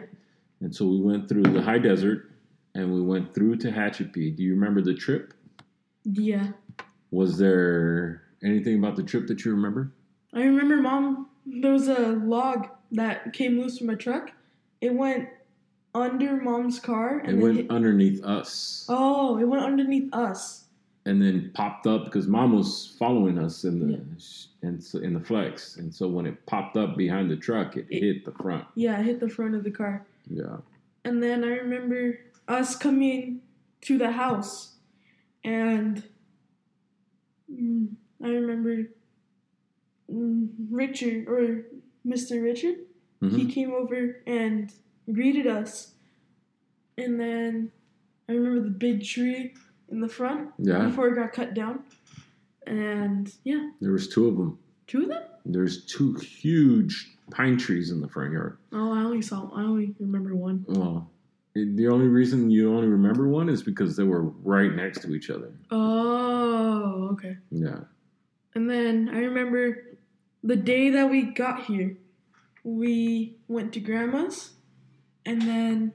And 0.61 0.75
so 0.75 0.87
we 0.87 1.01
went 1.01 1.29
through 1.29 1.45
the 1.45 1.63
high 1.63 1.79
desert, 1.79 2.31
and 2.77 2.93
we 2.93 3.01
went 3.01 3.35
through 3.35 3.57
to 3.57 3.69
Tehachapi. 3.73 4.37
Do 4.37 4.43
you 4.43 4.53
remember 4.55 4.81
the 4.83 4.95
trip? 4.95 5.33
yeah. 6.05 6.49
Was 7.13 7.39
there 7.39 8.23
anything 8.43 8.79
about 8.81 8.97
the 8.97 9.03
trip 9.03 9.29
that 9.29 9.45
you 9.45 9.53
remember? 9.53 9.93
I 10.35 10.43
remember 10.43 10.77
mom, 10.83 11.29
there 11.47 11.73
was 11.73 11.89
a 11.89 12.09
log 12.11 12.69
that 12.93 13.33
came 13.33 13.59
loose 13.59 13.79
from 13.79 13.91
a 13.91 13.97
truck. 13.97 14.33
It 14.81 14.93
went 14.93 15.29
under 15.95 16.37
mom's 16.37 16.79
car 16.81 17.21
It 17.21 17.29
and 17.31 17.39
then 17.39 17.43
went 17.43 17.57
hit, 17.59 17.71
underneath 17.71 18.23
us, 18.25 18.85
oh, 18.89 19.39
it 19.39 19.45
went 19.45 19.65
underneath 19.65 20.13
us. 20.13 20.65
and 21.07 21.23
then 21.23 21.51
popped 21.55 21.87
up 21.87 22.05
because 22.05 22.27
mom 22.27 22.53
was 22.55 22.95
following 22.99 23.39
us 23.39 23.65
in 23.65 23.79
the 23.79 24.67
and 24.67 24.83
so, 24.83 24.99
in 24.99 25.15
the 25.15 25.21
flex, 25.21 25.77
and 25.77 25.95
so 25.95 26.09
when 26.09 26.27
it 26.27 26.45
popped 26.47 26.77
up 26.77 26.97
behind 26.97 27.31
the 27.31 27.37
truck, 27.37 27.77
it 27.77 27.87
It- 27.89 28.03
hit 28.03 28.25
the 28.27 28.33
front. 28.33 28.65
Yeah, 28.75 28.99
it 29.01 29.07
hit 29.07 29.21
the 29.21 29.29
front 29.29 29.55
of 29.55 29.63
the 29.65 29.71
car. 29.71 30.05
Yeah. 30.29 30.57
And 31.05 31.23
then 31.23 31.45
I 31.45 31.57
remember 31.59 32.19
us 32.49 32.77
coming 32.77 33.41
to 33.83 33.99
the 33.99 34.13
house, 34.13 34.75
and 35.45 36.03
mm, 37.53 37.89
I 38.23 38.29
remember 38.29 38.91
mm, 40.13 40.49
Richard 40.71 41.29
or 41.29 41.65
Mr. 42.07 42.43
Richard. 42.43 42.77
Mhm. 43.23 43.37
He 43.37 43.47
came 43.53 43.73
over 43.73 44.23
and 44.27 44.73
greeted 45.13 45.47
us, 45.47 45.95
and 46.99 47.19
then 47.21 47.71
I 48.29 48.33
remember 48.33 48.61
the 48.63 48.71
big 48.71 49.03
tree 49.05 49.55
in 49.89 50.01
the 50.01 50.09
front 50.09 50.51
Yeah. 50.59 50.87
before 50.87 51.09
it 51.09 51.15
got 51.17 51.33
cut 51.33 51.55
down, 51.55 51.85
and 52.67 53.33
yeah, 53.45 53.71
There 53.81 53.93
was 53.93 54.09
two 54.09 54.27
of 54.29 54.37
them. 54.37 54.59
two 54.87 55.03
of 55.03 55.09
them. 55.09 55.23
There's 55.45 55.85
two 55.87 56.15
huge 56.15 57.17
pine 57.31 57.57
trees 57.57 57.91
in 57.93 58.01
the 58.01 58.09
front 58.09 58.33
yard. 58.33 58.59
Oh, 58.73 58.93
I 58.93 59.03
only 59.05 59.23
saw. 59.23 59.49
I 59.55 59.63
only 59.63 59.95
remember 60.01 60.35
one. 60.35 60.65
It- 60.69 60.77
the 61.65 61.89
only 61.89 62.07
reason 62.07 62.51
you 62.51 62.73
only 62.75 62.89
remember 62.89 63.29
one 63.29 63.49
is 63.49 63.63
because 63.63 63.97
they 63.97 64.03
were 64.05 64.23
right 64.23 64.73
next 64.75 65.01
to 65.03 65.15
each 65.15 65.31
other. 65.31 65.53
Oh, 65.71 67.09
okay. 67.13 67.37
Yeah. 67.51 67.81
And 68.55 68.69
then 68.71 69.09
I 69.13 69.19
remember 69.21 69.97
the 70.43 70.57
day 70.57 70.91
that 70.91 71.11
we 71.11 71.23
got 71.23 71.65
here, 71.65 71.97
we 72.65 73.37
went 73.49 73.73
to 73.75 73.81
grandma's, 73.81 74.51
and 75.25 75.43
then 75.43 75.93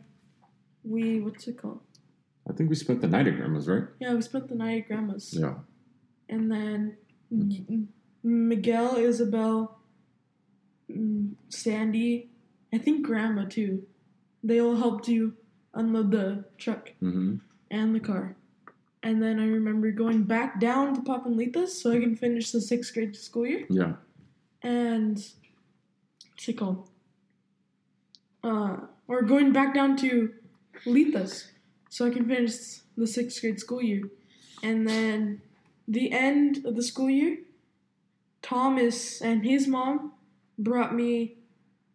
we 0.84 1.20
what's 1.20 1.48
it 1.48 1.58
called? 1.58 1.82
I 2.50 2.54
think 2.54 2.70
we 2.70 2.76
spent 2.76 3.02
the 3.02 3.08
night 3.08 3.28
at 3.28 3.36
grandma's, 3.36 3.68
right? 3.68 3.84
Yeah, 4.00 4.14
we 4.14 4.22
spent 4.22 4.48
the 4.50 4.56
night 4.56 4.82
at 4.84 4.88
grandma's, 4.88 5.34
Yeah. 5.38 5.56
and 6.30 6.52
then 6.52 6.98
M- 7.32 7.88
Miguel, 8.24 8.96
Isabel, 8.98 9.80
mm, 10.90 11.34
Sandy, 11.50 12.30
I 12.74 12.78
think 12.78 13.06
grandma 13.06 13.46
too. 13.46 13.84
They 14.44 14.60
all 14.60 14.76
helped 14.76 15.08
you 15.08 15.34
unload 15.74 16.12
the 16.12 16.46
truck 16.58 16.92
hmm 17.00 17.38
and 17.70 17.96
the 17.96 18.00
car. 18.00 18.36
And 19.02 19.24
then 19.24 19.40
I 19.40 19.46
remember 19.46 19.92
going 19.92 20.24
back 20.24 20.60
down 20.60 20.94
to 20.94 21.02
Papalitas 21.02 21.70
so 21.70 21.92
I 21.92 22.00
can 22.00 22.16
finish 22.16 22.52
the 22.52 22.62
sixth 22.62 22.94
grade 22.94 23.16
school 23.16 23.48
year. 23.48 23.66
Yeah. 23.70 23.94
And 24.62 25.16
what's 26.30 26.48
it 26.48 26.58
called? 26.58 26.88
Uh, 28.44 28.78
or 29.08 29.22
going 29.24 29.54
back 29.54 29.74
down 29.74 29.98
to 29.98 30.34
Litas 30.86 31.48
so 31.90 32.06
I 32.06 32.12
can 32.12 32.28
finish 32.28 32.82
the 32.96 33.08
sixth 33.08 33.42
grade 33.42 33.60
school 33.60 33.82
year. 33.82 34.04
And 34.62 34.88
then 34.88 35.42
the 35.88 36.12
end 36.12 36.66
of 36.66 36.76
the 36.76 36.84
school 36.84 37.10
year, 37.10 37.40
Thomas 38.42 39.22
and 39.22 39.44
his 39.44 39.68
mom 39.68 40.14
brought 40.60 40.94
me 40.94 41.38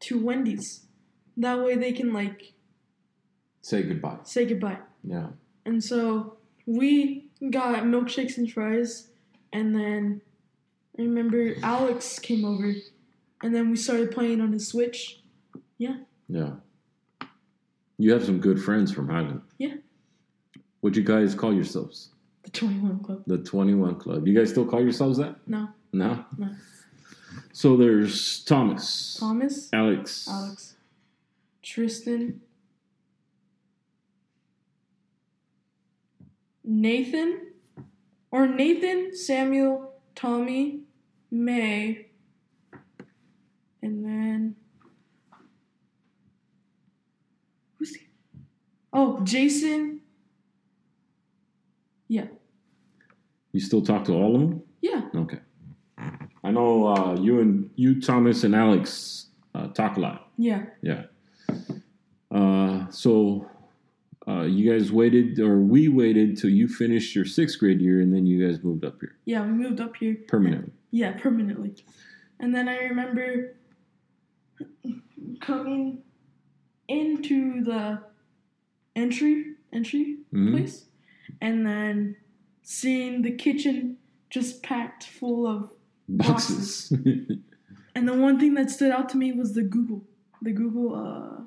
to 0.01 0.19
Wendy's. 0.19 0.87
That 1.37 1.63
way 1.63 1.77
they 1.77 1.93
can 1.93 2.13
like 2.13 2.53
Say 3.67 3.83
goodbye. 3.83 4.19
say 4.23 4.47
goodbye. 4.47 4.79
Yeah. 5.03 5.27
And 5.65 5.83
so 5.83 6.37
we 6.67 7.27
got 7.51 7.83
milkshakes 7.83 8.39
and 8.39 8.49
fries, 8.49 9.09
and 9.53 9.75
then 9.75 10.21
I 10.97 11.03
remember 11.03 11.57
Alex 11.65 12.21
came 12.21 12.45
over, 12.45 12.73
and 13.43 13.53
then 13.53 13.69
we 13.69 13.75
started 13.75 14.13
playing 14.13 14.41
on 14.41 14.53
his 14.53 14.69
Switch. 14.69 15.21
Yeah. 15.79 15.97
Yeah. 16.29 16.51
You 17.99 18.13
have 18.13 18.25
some 18.25 18.39
good 18.39 18.63
friends 18.63 18.93
from 18.93 19.09
Highland. 19.09 19.41
Yeah. 19.59 19.75
What'd 20.81 20.97
you 20.97 21.03
guys 21.03 21.35
call 21.35 21.53
yourselves? 21.53 22.11
The 22.45 22.51
21 22.51 23.01
Club. 23.03 23.25
The 23.27 23.39
21 23.39 23.97
Club. 23.97 24.29
You 24.29 24.39
guys 24.39 24.51
still 24.51 24.65
call 24.65 24.81
yourselves 24.81 25.19
that? 25.19 25.39
No, 25.49 25.71
No? 25.93 26.25
No. 26.39 26.51
So 27.53 27.77
there's 27.77 28.45
Thomas, 28.45 29.17
Thomas, 29.19 29.71
Alex, 29.73 30.29
Alex, 30.31 30.77
Tristan, 31.65 32.41
Nathan, 36.67 37.53
or 38.31 38.49
Nathan, 38.49 39.17
Samuel, 39.17 39.93
Tommy, 40.15 40.81
May, 41.31 42.07
and 43.83 44.05
then 44.05 44.57
who's 47.79 47.95
he? 47.95 48.07
Oh, 48.93 49.21
Jason. 49.23 50.01
Yeah, 52.09 52.27
You 53.53 53.59
still 53.61 53.83
talk 53.83 54.05
to 54.05 54.13
all 54.13 54.37
of 54.37 54.41
them? 54.43 54.63
yeah, 54.81 55.03
Okay. 55.15 55.39
I 56.45 56.53
know 56.53 56.87
uh, 56.87 57.17
you 57.21 57.41
and 57.41 57.69
you, 57.75 58.01
Thomas, 58.01 58.45
and 58.45 58.55
Alex 58.55 59.27
uh, 59.57 59.67
talk 59.69 59.97
a 59.97 60.01
lot. 60.01 60.31
yeah. 60.37 60.67
Yeah. 60.83 61.05
Uh, 62.31 62.89
so 62.91 63.49
uh, 64.29 64.43
you 64.43 64.71
guys 64.71 64.91
waited, 64.91 65.39
or 65.39 65.59
we 65.61 65.89
waited 65.89 66.37
till 66.37 66.51
you 66.51 66.67
finished 66.69 67.15
your 67.15 67.25
sixth 67.25 67.59
grade 67.59 67.81
year, 67.81 68.01
and 68.01 68.13
then 68.15 68.27
you 68.27 68.45
guys 68.47 68.63
moved 68.65 68.85
up 68.85 68.97
here 69.01 69.17
Yeah, 69.25 69.45
we 69.47 69.53
moved 69.53 69.81
up 69.81 69.97
here. 69.97 70.17
permanently. 70.29 70.73
Yeah, 70.91 71.13
permanently. 71.13 71.75
And 72.41 72.55
then 72.55 72.69
I 72.69 72.79
remember 72.85 73.55
coming 75.41 76.03
into 76.89 77.63
the 77.65 78.01
entry 78.95 79.55
entry 79.73 80.19
Mhm. 80.33 80.53
place 80.53 80.87
and 81.41 81.67
then 81.67 82.17
seeing 82.63 83.23
the 83.23 83.33
kitchen 83.33 83.99
just 84.31 84.63
packed 84.63 85.05
full 85.05 85.47
of 85.47 85.73
Boxes. 86.09 86.93
and 87.97 88.09
the 88.09 88.15
one 88.15 88.39
thing 88.39 88.55
that 88.55 88.71
stood 88.71 88.93
out 88.93 89.09
to 89.09 89.17
me 89.17 89.33
was 89.33 89.55
the 89.55 89.63
Google. 89.65 90.05
The 90.41 90.53
Google 90.53 90.95
uh 90.95 91.43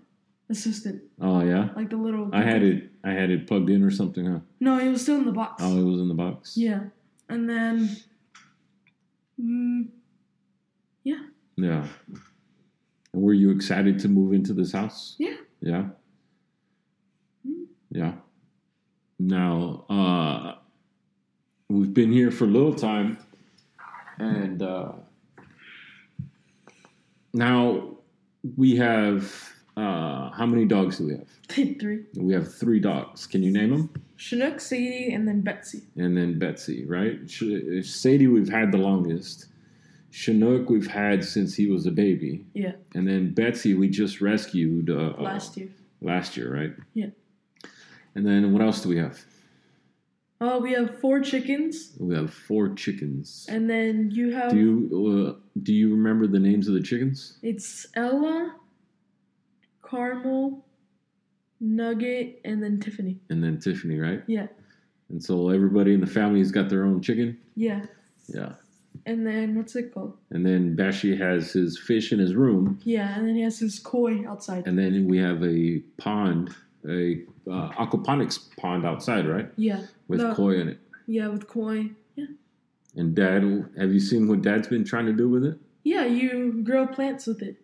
assistant. 0.49 1.01
oh 1.21 1.41
yeah, 1.43 1.69
Like 1.75 1.89
the 1.89 1.97
little 1.97 2.29
I 2.33 2.41
had 2.43 2.63
it. 2.63 2.89
I 3.03 3.11
had 3.11 3.29
it 3.29 3.47
plugged 3.47 3.69
in 3.69 3.83
or 3.83 3.91
something, 3.91 4.25
huh? 4.25 4.39
No, 4.59 4.79
it 4.79 4.89
was 4.89 5.01
still 5.01 5.17
in 5.17 5.25
the 5.25 5.31
box. 5.31 5.61
Oh, 5.63 5.77
it 5.79 5.83
was 5.83 5.99
in 6.01 6.07
the 6.07 6.13
box. 6.15 6.57
Yeah. 6.57 6.81
And 7.29 7.47
then 7.49 7.95
mm, 9.41 9.87
Yeah. 11.03 11.21
And 11.57 11.87
were 13.13 13.33
you 13.33 13.51
excited 13.51 13.99
to 13.99 14.07
move 14.07 14.33
into 14.33 14.53
this 14.53 14.71
house? 14.71 15.15
Yeah. 15.19 15.35
Yeah. 15.61 15.85
Mm. 17.47 17.65
Yeah. 17.91 18.13
Now, 19.19 19.85
uh, 19.89 20.55
we've 21.69 21.93
been 21.93 22.11
here 22.11 22.31
for 22.31 22.45
a 22.45 22.47
little 22.47 22.73
time, 22.73 23.17
and 24.17 24.61
uh, 24.61 24.93
now 27.33 27.97
we 28.55 28.77
have 28.77 29.51
uh, 29.79 30.31
how 30.31 30.45
many 30.45 30.65
dogs 30.65 30.97
do 30.97 31.05
we 31.07 31.13
have? 31.13 31.27
three. 31.79 32.03
We 32.15 32.33
have 32.33 32.53
three 32.53 32.79
dogs. 32.79 33.25
Can 33.25 33.43
you 33.43 33.51
name 33.51 33.69
them? 33.71 33.89
Chinook, 34.17 34.59
Sadie, 34.59 35.13
and 35.13 35.27
then 35.27 35.41
Betsy. 35.41 35.83
And 35.95 36.15
then 36.17 36.37
Betsy, 36.37 36.85
right? 36.85 37.19
Sh- 37.29 37.83
Sadie, 37.83 38.27
we've 38.27 38.49
had 38.49 38.71
the 38.71 38.77
longest. 38.77 39.47
Chinook, 40.11 40.69
we've 40.69 40.87
had 40.87 41.23
since 41.23 41.55
he 41.55 41.67
was 41.67 41.85
a 41.85 41.91
baby. 41.91 42.45
Yeah. 42.53 42.73
And 42.95 43.07
then 43.07 43.33
Betsy, 43.33 43.73
we 43.75 43.87
just 43.89 44.19
rescued 44.21 44.89
uh, 44.89 45.13
Last 45.19 45.55
year. 45.55 45.69
last 46.01 46.35
year, 46.35 46.53
right? 46.53 46.73
Yeah. 46.93 47.07
And 48.15 48.25
then 48.25 48.51
what 48.51 48.61
else 48.61 48.81
do 48.81 48.89
we 48.89 48.97
have? 48.97 49.19
Oh, 50.41 50.59
we 50.59 50.71
have 50.73 50.99
four 50.99 51.19
chickens, 51.19 51.93
We 51.99 52.15
have 52.15 52.33
four 52.33 52.73
chickens. 52.73 53.45
and 53.49 53.69
then 53.69 54.09
you 54.11 54.31
have 54.33 54.51
Do 54.51 54.57
you 54.57 55.35
uh, 55.37 55.39
do 55.61 55.73
you 55.73 55.89
remember 55.91 56.27
the 56.27 56.39
names 56.39 56.67
of 56.69 56.73
the 56.73 56.81
chickens? 56.81 57.37
it's 57.43 57.85
Ella, 57.95 58.55
Caramel, 59.89 60.65
Nugget, 61.59 62.41
and 62.45 62.61
then 62.63 62.79
Tiffany. 62.79 63.19
And 63.29 63.43
then 63.43 63.59
Tiffany, 63.59 63.99
right? 63.99 64.21
Yeah. 64.27 64.47
And 65.09 65.23
so 65.23 65.49
everybody 65.49 65.93
in 65.93 66.01
the 66.01 66.07
family's 66.07 66.51
got 66.51 66.69
their 66.69 66.85
own 66.85 67.01
chicken. 67.01 67.37
Yeah. 67.55 67.85
Yeah. 68.27 68.53
And 69.05 69.25
then 69.25 69.55
what's 69.55 69.75
it 69.75 69.93
called? 69.93 70.17
And 70.29 70.45
then 70.45 70.75
Bashi 70.75 71.15
has 71.17 71.51
his 71.53 71.79
fish 71.79 72.11
in 72.11 72.19
his 72.19 72.35
room. 72.35 72.79
Yeah, 72.83 73.17
and 73.17 73.27
then 73.27 73.35
he 73.35 73.41
has 73.41 73.59
his 73.59 73.79
koi 73.79 74.27
outside. 74.27 74.67
And 74.67 74.77
then 74.77 75.07
we 75.07 75.17
have 75.17 75.43
a 75.43 75.79
pond, 75.97 76.55
a 76.87 77.21
uh, 77.49 77.69
aquaponics 77.71 78.55
pond 78.57 78.85
outside, 78.85 79.27
right? 79.27 79.49
yeah. 79.55 79.83
With 80.07 80.21
No. 80.21 80.33
koi 80.35 80.59
in 80.59 80.69
it. 80.69 80.79
Yeah, 81.07 81.27
with 81.27 81.47
koi. 81.47 81.91
Yeah. 82.15 82.25
And 82.95 83.15
Dad, 83.15 83.43
have 83.77 83.93
you 83.93 83.99
seen 83.99 84.27
what 84.27 84.41
Dad's 84.41 84.67
been 84.67 84.83
trying 84.83 85.05
to 85.05 85.13
do 85.13 85.29
with 85.29 85.43
it? 85.45 85.57
Yeah, 85.83 86.05
you 86.05 86.61
grow 86.63 86.85
plants 86.87 87.25
with 87.25 87.41
it. 87.41 87.57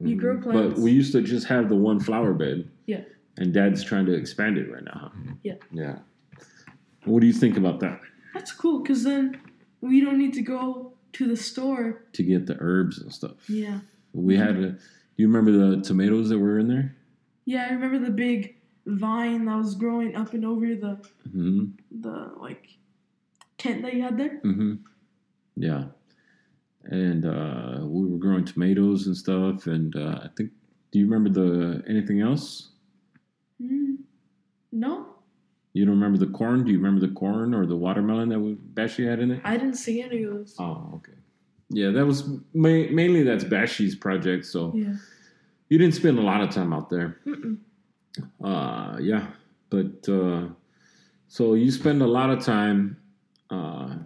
You 0.00 0.16
grow 0.16 0.36
Mhm. 0.36 0.42
plants. 0.42 0.74
But 0.74 0.82
we 0.82 0.92
used 0.92 1.12
to 1.12 1.22
just 1.22 1.46
have 1.48 1.68
the 1.68 1.76
one 1.76 1.98
flower 2.00 2.32
bed. 2.32 2.70
Yeah. 2.86 3.02
And 3.36 3.52
Dad's 3.52 3.82
trying 3.84 4.06
to 4.06 4.12
expand 4.14 4.58
it 4.58 4.70
right 4.70 4.84
now. 4.84 5.12
huh? 5.14 5.32
Yeah. 5.42 5.54
Yeah. 5.72 5.98
What 7.04 7.20
do 7.20 7.26
you 7.26 7.32
think 7.32 7.56
about 7.56 7.80
that? 7.80 8.00
That's 8.34 8.52
cool, 8.52 8.80
because 8.82 9.02
then 9.04 9.38
we 9.80 10.00
don't 10.00 10.18
need 10.18 10.34
to 10.34 10.42
go 10.42 10.92
to 11.14 11.26
the 11.26 11.36
store. 11.36 12.04
To 12.12 12.22
get 12.22 12.46
the 12.46 12.56
herbs 12.60 13.00
and 13.00 13.12
stuff. 13.12 13.48
Yeah. 13.48 13.80
We 14.12 14.36
had 14.36 14.56
a. 14.56 14.70
Do 14.72 14.78
you 15.16 15.26
remember 15.28 15.52
the 15.52 15.80
tomatoes 15.82 16.28
that 16.28 16.38
were 16.38 16.58
in 16.58 16.68
there? 16.68 16.94
Yeah, 17.44 17.66
I 17.68 17.72
remember 17.72 17.98
the 17.98 18.10
big 18.12 18.56
vine 18.86 19.44
that 19.46 19.56
was 19.56 19.74
growing 19.74 20.14
up 20.16 20.32
and 20.34 20.44
over 20.44 20.74
the 20.74 20.98
hmm 21.32 21.66
the 21.90 22.32
like 22.38 22.76
tent 23.58 23.82
that 23.82 23.94
you 23.94 24.02
had 24.02 24.16
there. 24.16 24.38
hmm 24.40 24.74
Yeah. 25.56 25.86
And 26.88 27.26
uh, 27.26 27.80
we 27.86 28.06
were 28.06 28.18
growing 28.18 28.44
tomatoes 28.44 29.06
and 29.06 29.16
stuff. 29.16 29.66
And 29.66 29.94
uh, 29.96 30.20
I 30.24 30.28
think. 30.36 30.50
Do 30.90 30.98
you 30.98 31.06
remember 31.06 31.28
the 31.28 31.82
anything 31.86 32.22
else? 32.22 32.70
Mm, 33.62 33.96
no, 34.72 35.06
You 35.74 35.84
don't 35.84 35.94
remember 36.00 36.16
the 36.18 36.32
corn? 36.32 36.64
Do 36.64 36.70
you 36.72 36.78
remember 36.78 37.06
the 37.06 37.12
corn 37.12 37.52
or 37.52 37.66
the 37.66 37.76
watermelon 37.76 38.30
that 38.30 38.40
we 38.40 38.54
Bashi 38.54 39.04
had 39.04 39.20
in 39.20 39.32
it? 39.32 39.42
I 39.44 39.58
didn't 39.58 39.74
see 39.74 40.00
any 40.00 40.22
of 40.22 40.32
those. 40.32 40.56
Oh, 40.58 40.90
okay. 40.94 41.12
Yeah, 41.68 41.90
that 41.90 42.06
was 42.06 42.26
ma- 42.54 42.88
mainly 42.90 43.22
that's 43.22 43.44
Bashi's 43.44 43.94
project. 43.94 44.46
So 44.46 44.72
Yeah. 44.74 44.94
you 45.68 45.76
didn't 45.76 45.94
spend 45.94 46.18
a 46.18 46.22
lot 46.22 46.40
of 46.40 46.48
time 46.50 46.72
out 46.72 46.88
there. 46.88 47.18
Mm-mm. 47.26 47.58
Uh, 48.42 48.96
yeah, 49.02 49.26
but 49.68 50.08
uh, 50.08 50.46
so 51.28 51.52
you 51.52 51.70
spend 51.70 52.00
a 52.00 52.06
lot 52.06 52.30
of 52.30 52.42
time. 52.42 52.96
Uh, 53.50 53.96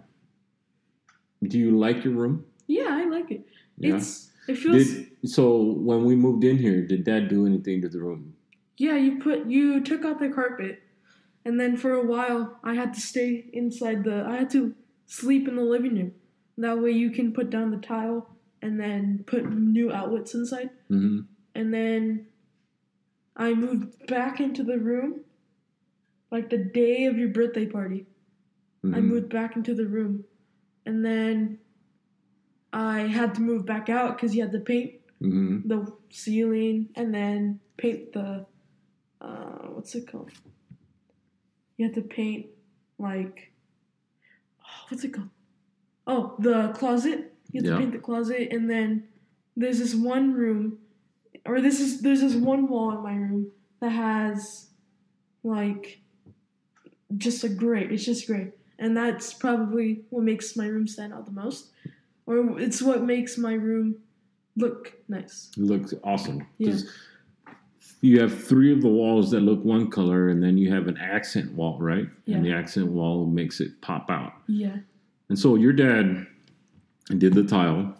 do 1.41 1.57
you 1.57 1.77
like 1.77 2.03
your 2.03 2.13
room? 2.13 2.43
Yeah, 2.67 2.89
I 2.91 3.05
like 3.05 3.31
it. 3.31 3.45
Yeah. 3.77 3.95
It's 3.97 4.31
it 4.47 4.55
feels 4.57 4.83
Did, 4.93 5.07
so 5.25 5.61
when 5.73 6.03
we 6.05 6.15
moved 6.15 6.43
in 6.43 6.57
here, 6.57 6.85
did 6.85 7.03
Dad 7.03 7.29
do 7.29 7.45
anything 7.45 7.81
to 7.81 7.89
the 7.89 7.99
room? 7.99 8.35
yeah. 8.77 8.95
You 8.97 9.19
put 9.19 9.45
you 9.47 9.81
took 9.81 10.03
out 10.05 10.19
the 10.19 10.29
carpet, 10.29 10.81
and 11.45 11.59
then 11.59 11.77
for 11.77 11.93
a 11.93 12.05
while 12.05 12.59
I 12.63 12.73
had 12.75 12.93
to 12.93 13.01
stay 13.01 13.45
inside 13.53 14.03
the. 14.03 14.23
I 14.25 14.37
had 14.37 14.49
to 14.51 14.75
sleep 15.07 15.47
in 15.47 15.55
the 15.55 15.63
living 15.63 15.95
room. 15.95 16.11
That 16.57 16.79
way 16.79 16.91
you 16.91 17.09
can 17.11 17.33
put 17.33 17.49
down 17.49 17.71
the 17.71 17.77
tile 17.77 18.29
and 18.61 18.79
then 18.79 19.23
put 19.25 19.49
new 19.51 19.91
outlets 19.91 20.33
inside. 20.33 20.69
hmm 20.87 21.21
And 21.55 21.73
then 21.73 22.27
I 23.35 23.53
moved 23.53 24.07
back 24.07 24.39
into 24.39 24.63
the 24.63 24.77
room, 24.77 25.21
like 26.31 26.49
the 26.49 26.57
day 26.57 27.05
of 27.05 27.17
your 27.17 27.29
birthday 27.29 27.65
party. 27.65 28.05
I 28.85 28.87
Mm-hmm. 28.87 29.07
moved 29.07 29.29
back 29.29 29.55
into 29.55 29.73
the 29.73 29.87
room, 29.87 30.25
and 30.85 31.05
then 31.05 31.59
I 32.73 33.01
had 33.01 33.35
to 33.35 33.41
move 33.41 33.65
back 33.65 33.87
out 33.89 34.15
because 34.17 34.35
you 34.35 34.41
had 34.41 34.51
to 34.53 34.59
paint 34.59 34.93
hmm 35.19 35.59
the 35.65 35.87
ceiling 36.09 36.89
and 36.95 37.13
then 37.13 37.59
paint 37.77 38.11
the 38.13 38.45
uh, 39.21 39.67
what's 39.73 39.95
it 39.95 40.11
called? 40.11 40.31
You 41.77 41.85
had 41.85 41.95
to 41.95 42.01
paint 42.01 42.47
like 42.97 43.53
oh, 44.61 44.85
what's 44.89 45.03
it 45.03 45.13
called? 45.13 45.29
Oh, 46.05 46.35
the 46.39 46.73
closet. 46.73 47.33
You 47.51 47.61
had 47.61 47.65
Yeah. 47.65 47.71
to 47.71 47.77
paint 47.77 47.91
the 47.93 47.99
closet, 47.99 48.49
and 48.51 48.69
then 48.69 49.07
there's 49.55 49.79
this 49.79 49.95
one 49.95 50.33
room, 50.33 50.79
or 51.45 51.61
this 51.61 51.79
is 51.79 52.01
there's 52.01 52.21
this 52.21 52.35
one 52.35 52.67
wall 52.67 52.91
in 52.91 53.03
my 53.03 53.15
room 53.15 53.51
that 53.79 53.89
has 53.91 54.69
like 55.43 56.01
just 57.17 57.43
a 57.43 57.49
gray. 57.49 57.85
It's 57.85 58.03
just 58.05 58.27
gray, 58.27 58.51
and 58.79 58.97
that's 58.97 59.33
probably 59.33 60.03
what 60.09 60.23
makes 60.23 60.55
my 60.57 60.67
room 60.67 60.87
stand 60.87 61.13
out 61.13 61.25
the 61.25 61.31
most, 61.31 61.71
or 62.25 62.59
it's 62.59 62.81
what 62.81 63.03
makes 63.03 63.37
my 63.37 63.53
room 63.53 63.95
look 64.55 64.93
nice. 65.07 65.51
It 65.57 65.63
looks 65.63 65.93
awesome. 66.03 66.45
Yeah. 66.57 66.75
You 68.01 68.19
have 68.19 68.43
three 68.45 68.71
of 68.73 68.81
the 68.81 68.89
walls 68.89 69.31
that 69.31 69.39
look 69.41 69.63
one 69.63 69.89
color, 69.89 70.27
and 70.29 70.43
then 70.43 70.57
you 70.57 70.71
have 70.73 70.87
an 70.87 70.97
accent 70.97 71.53
wall, 71.53 71.77
right? 71.79 72.07
Yeah. 72.25 72.35
And 72.37 72.45
the 72.45 72.51
accent 72.51 72.87
wall 72.87 73.25
makes 73.25 73.61
it 73.61 73.81
pop 73.81 74.09
out. 74.09 74.33
Yeah. 74.47 74.77
And 75.29 75.39
so 75.39 75.55
your 75.55 75.71
dad 75.73 76.27
did 77.17 77.33
the 77.33 77.43
tile, 77.43 77.95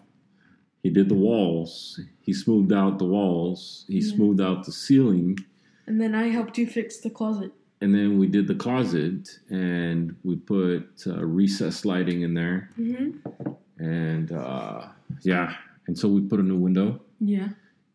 he 0.82 0.90
did 0.90 1.08
the 1.08 1.14
walls, 1.14 1.98
he 2.20 2.32
smoothed 2.34 2.72
out 2.72 2.98
the 2.98 3.06
walls, 3.06 3.86
he 3.88 3.98
Yeah. 4.00 4.14
smoothed 4.14 4.40
out 4.42 4.64
the 4.66 4.72
ceiling, 4.72 5.38
And 5.86 6.00
then 6.00 6.14
I 6.14 6.28
helped 6.28 6.56
you 6.58 6.66
fix 6.66 6.98
the 6.98 7.10
closet. 7.10 7.52
and 7.80 7.94
then 7.94 8.18
we 8.18 8.26
did 8.26 8.46
the 8.46 8.54
closet, 8.54 9.38
and 9.50 10.14
we 10.22 10.36
put 10.36 11.02
uh, 11.06 11.24
recessed 11.24 11.84
lighting 11.86 12.22
in 12.22 12.34
there, 12.34 12.70
Mm-hmm. 12.78 13.50
And 13.78 14.32
uh, 14.32 14.86
yeah, 15.22 15.54
and 15.86 15.98
so 15.98 16.08
we 16.08 16.20
put 16.22 16.40
a 16.40 16.42
new 16.42 16.56
window, 16.58 17.00
Yeah. 17.20 17.48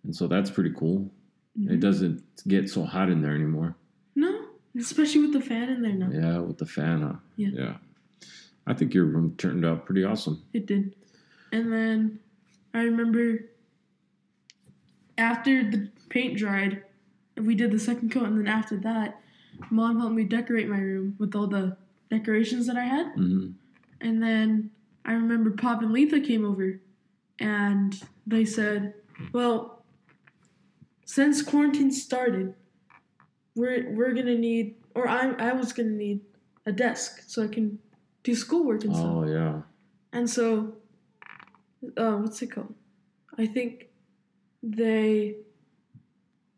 and 0.03 0.15
so 0.15 0.27
that's 0.27 0.49
pretty 0.51 0.71
cool. 0.71 1.09
Mhm. 1.59 1.71
It 1.71 1.79
doesn't 1.79 2.23
get 2.47 2.69
so 2.69 2.83
hot 2.83 3.09
in 3.09 3.21
there 3.21 3.33
anymore. 3.35 3.75
No, 4.15 4.45
especially 4.77 5.21
with 5.21 5.33
the 5.33 5.41
fan 5.41 5.69
in 5.69 5.81
there 5.81 5.93
now. 5.93 6.09
Yeah, 6.11 6.39
with 6.39 6.57
the 6.57 6.65
fan 6.65 7.03
on. 7.03 7.19
Yeah. 7.37 7.49
yeah. 7.53 7.77
I 8.67 8.73
think 8.73 8.93
your 8.93 9.05
room 9.05 9.35
turned 9.37 9.65
out 9.65 9.85
pretty 9.85 10.03
awesome. 10.03 10.43
It 10.53 10.65
did. 10.67 10.93
And 11.51 11.71
then 11.73 12.19
I 12.73 12.83
remember 12.83 13.45
after 15.17 15.69
the 15.69 15.89
paint 16.09 16.37
dried, 16.37 16.83
we 17.35 17.55
did 17.55 17.71
the 17.71 17.79
second 17.79 18.11
coat, 18.11 18.25
and 18.25 18.37
then 18.37 18.47
after 18.47 18.77
that, 18.77 19.21
mom 19.69 19.99
helped 19.99 20.15
me 20.15 20.23
decorate 20.23 20.69
my 20.69 20.79
room 20.79 21.15
with 21.19 21.35
all 21.35 21.47
the 21.47 21.75
decorations 22.09 22.67
that 22.67 22.77
I 22.77 22.83
had. 22.83 23.07
hmm 23.15 23.51
And 24.01 24.21
then 24.21 24.71
I 25.09 25.13
remember 25.13 25.49
Pop 25.49 25.81
and 25.81 25.91
Letha 25.91 26.19
came 26.21 26.45
over, 26.45 26.79
and 27.39 27.99
they 28.27 28.45
said, 28.45 28.93
"Well, 29.33 29.83
since 31.03 31.41
quarantine 31.41 31.91
started, 31.91 32.53
we're 33.55 33.89
we're 33.95 34.13
gonna 34.13 34.37
need, 34.37 34.75
or 34.93 35.07
I 35.07 35.31
I 35.31 35.53
was 35.53 35.73
gonna 35.73 35.89
need 35.89 36.21
a 36.67 36.71
desk 36.71 37.23
so 37.25 37.43
I 37.43 37.47
can 37.47 37.79
do 38.21 38.35
schoolwork 38.35 38.83
and 38.83 38.95
stuff." 38.95 39.07
Oh 39.09 39.25
yeah. 39.27 39.61
And 40.13 40.29
so, 40.29 40.75
uh, 41.97 42.17
what's 42.17 42.39
it 42.43 42.51
called? 42.51 42.75
I 43.35 43.47
think 43.47 43.89
they 44.61 45.37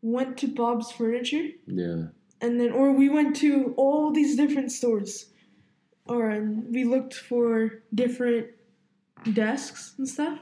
went 0.02 0.36
to 0.38 0.48
Bob's 0.48 0.90
Furniture, 0.92 1.48
Yeah. 1.66 2.08
and 2.42 2.60
then, 2.60 2.70
or 2.72 2.92
we 2.92 3.08
went 3.08 3.34
to 3.36 3.72
all 3.78 4.10
these 4.10 4.36
different 4.36 4.72
stores, 4.72 5.31
or 6.06 6.30
and 6.30 6.72
we 6.72 6.84
looked 6.84 7.14
for 7.14 7.82
different 7.94 8.48
desks 9.32 9.94
and 9.98 10.08
stuff. 10.08 10.38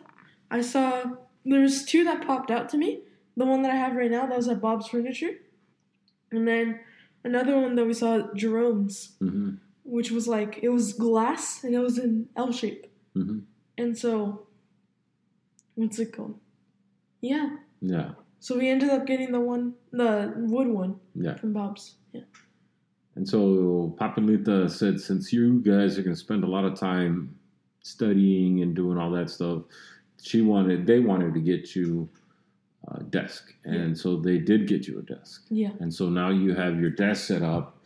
I 0.51 0.61
saw 0.63 1.03
there's 1.45 1.85
two 1.85 2.05
that 2.05 2.27
popped 2.27 2.51
out 2.51 2.69
to 2.71 2.79
me. 2.79 3.03
The 3.37 3.47
one 3.47 3.63
that 3.63 3.71
I 3.73 3.77
have 3.77 3.95
right 3.97 4.11
now 4.11 4.27
that 4.27 4.37
was 4.37 4.49
at 4.49 4.61
Bob's 4.61 4.89
Furniture, 4.89 5.33
and 6.31 6.47
then 6.47 6.81
another 7.25 7.59
one 7.59 7.75
that 7.77 7.87
we 7.87 7.95
saw 7.95 8.19
at 8.19 8.35
Jerome's, 8.35 9.17
hmm 9.21 9.51
which 9.83 10.13
was 10.13 10.29
like 10.29 10.61
it 10.63 10.69
was 10.69 10.93
glass 10.93 11.65
and 11.65 11.75
it 11.75 11.81
was 11.81 11.99
in 11.99 12.29
L 12.37 12.53
shape. 12.53 12.87
hmm 13.15 13.41
And 13.77 13.97
so, 13.99 14.47
what's 15.75 15.99
it 15.99 16.13
called? 16.13 16.39
Yeah. 17.21 17.57
Yeah. 17.81 18.13
So 18.39 18.57
we 18.57 18.69
ended 18.69 18.91
up 18.91 19.05
getting 19.07 19.33
the 19.33 19.41
one, 19.41 19.75
the 19.91 20.33
wood 20.37 20.69
one 20.69 21.01
Yeah. 21.15 21.35
from 21.37 21.53
Bob's. 21.53 21.97
Yeah. 22.13 22.23
And 23.21 23.29
so 23.29 23.95
Papalita 24.01 24.71
said, 24.71 24.99
since 24.99 25.31
you 25.31 25.61
guys 25.61 25.99
are 25.99 26.03
going 26.03 26.17
to 26.17 26.21
spend 26.21 26.43
a 26.43 26.47
lot 26.47 26.65
of 26.65 26.75
time 26.81 27.37
studying 27.83 28.63
and 28.63 28.75
doing 28.75 28.97
all 28.97 29.11
that 29.11 29.29
stuff, 29.29 29.65
she 30.23 30.41
wanted, 30.41 30.87
they 30.87 31.01
wanted 31.01 31.35
to 31.35 31.41
get 31.41 31.77
you 31.77 32.09
a 32.97 33.03
desk. 33.03 33.53
And 33.65 33.97
so 33.97 34.17
they 34.17 34.39
did 34.39 34.67
get 34.67 34.87
you 34.87 35.01
a 35.01 35.03
desk. 35.03 35.45
Yeah. 35.51 35.73
And 35.81 35.93
so 35.93 36.09
now 36.09 36.31
you 36.31 36.55
have 36.55 36.81
your 36.81 36.89
desk 36.89 37.27
set 37.27 37.43
up 37.43 37.85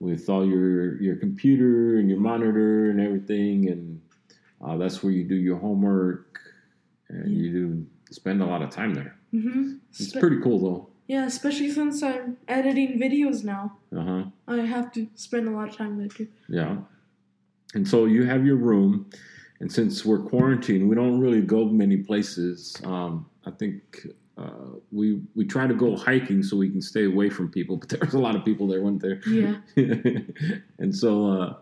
with 0.00 0.28
all 0.28 0.46
your 0.46 1.00
your 1.00 1.16
computer 1.16 1.96
and 1.96 2.10
your 2.10 2.20
monitor 2.20 2.90
and 2.90 3.00
everything, 3.00 3.70
and 3.70 4.02
uh, 4.62 4.76
that's 4.76 5.02
where 5.02 5.12
you 5.12 5.24
do 5.24 5.36
your 5.36 5.56
homework 5.56 6.40
and 7.08 7.30
Yeah. 7.32 7.38
you 7.42 7.52
do 7.52 7.86
spend 8.10 8.42
a 8.42 8.44
lot 8.44 8.60
of 8.60 8.68
time 8.68 8.92
there. 8.92 9.16
Mm-hmm. 9.32 9.76
It's 9.92 10.12
pretty 10.12 10.40
cool 10.42 10.58
though. 10.60 10.90
Yeah, 11.06 11.26
especially 11.26 11.70
since 11.70 12.02
I'm 12.02 12.38
editing 12.48 12.98
videos 12.98 13.44
now. 13.44 13.76
Uh 13.94 14.02
huh. 14.02 14.24
I 14.48 14.56
have 14.60 14.92
to 14.92 15.08
spend 15.14 15.48
a 15.48 15.50
lot 15.50 15.68
of 15.68 15.76
time 15.76 15.98
there 15.98 16.08
too. 16.08 16.28
Yeah. 16.48 16.76
And 17.74 17.86
so 17.86 18.06
you 18.06 18.24
have 18.24 18.46
your 18.46 18.56
room, 18.56 19.10
and 19.60 19.70
since 19.70 20.04
we're 20.04 20.20
quarantined, 20.20 20.88
we 20.88 20.94
don't 20.94 21.18
really 21.18 21.42
go 21.42 21.66
many 21.66 21.96
places. 21.98 22.80
Um, 22.84 23.26
I 23.44 23.50
think 23.50 24.06
uh, 24.38 24.78
we 24.92 25.20
we 25.34 25.44
try 25.44 25.66
to 25.66 25.74
go 25.74 25.96
hiking 25.96 26.42
so 26.42 26.56
we 26.56 26.70
can 26.70 26.80
stay 26.80 27.04
away 27.04 27.28
from 27.28 27.50
people, 27.50 27.76
but 27.80 27.88
there's 27.88 28.14
a 28.14 28.18
lot 28.18 28.36
of 28.36 28.44
people 28.44 28.66
there, 28.66 28.82
weren't 28.82 29.02
there? 29.02 29.20
Yeah. 29.26 29.56
and 30.78 30.94
so 30.94 31.26
uh, 31.30 31.54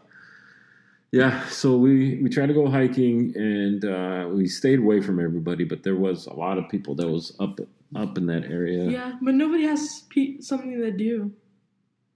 yeah, 1.13 1.47
so 1.49 1.77
we 1.77 2.21
we 2.23 2.31
tried 2.31 2.47
to 2.47 2.55
go 2.55 2.69
hiking, 2.69 3.33
and 3.37 3.85
uh, 3.85 4.29
we 4.31 4.49
stayed 4.49 4.79
away 4.79 5.01
from 5.01 5.19
everybody, 5.19 5.65
but 5.65 5.83
there 5.83 5.97
was 5.97 6.27
a 6.27 6.33
lot 6.33 6.59
of 6.59 6.69
people 6.71 6.95
that 6.95 7.09
was 7.09 7.37
up 7.39 7.61
up 7.95 8.17
in 8.19 8.27
that 8.27 8.45
area. 8.45 8.89
Yeah, 8.91 9.13
but 9.23 9.35
nobody 9.35 9.65
has 9.65 10.05
pe- 10.11 10.39
something 10.41 10.71
to 10.79 10.91
do. 10.91 11.33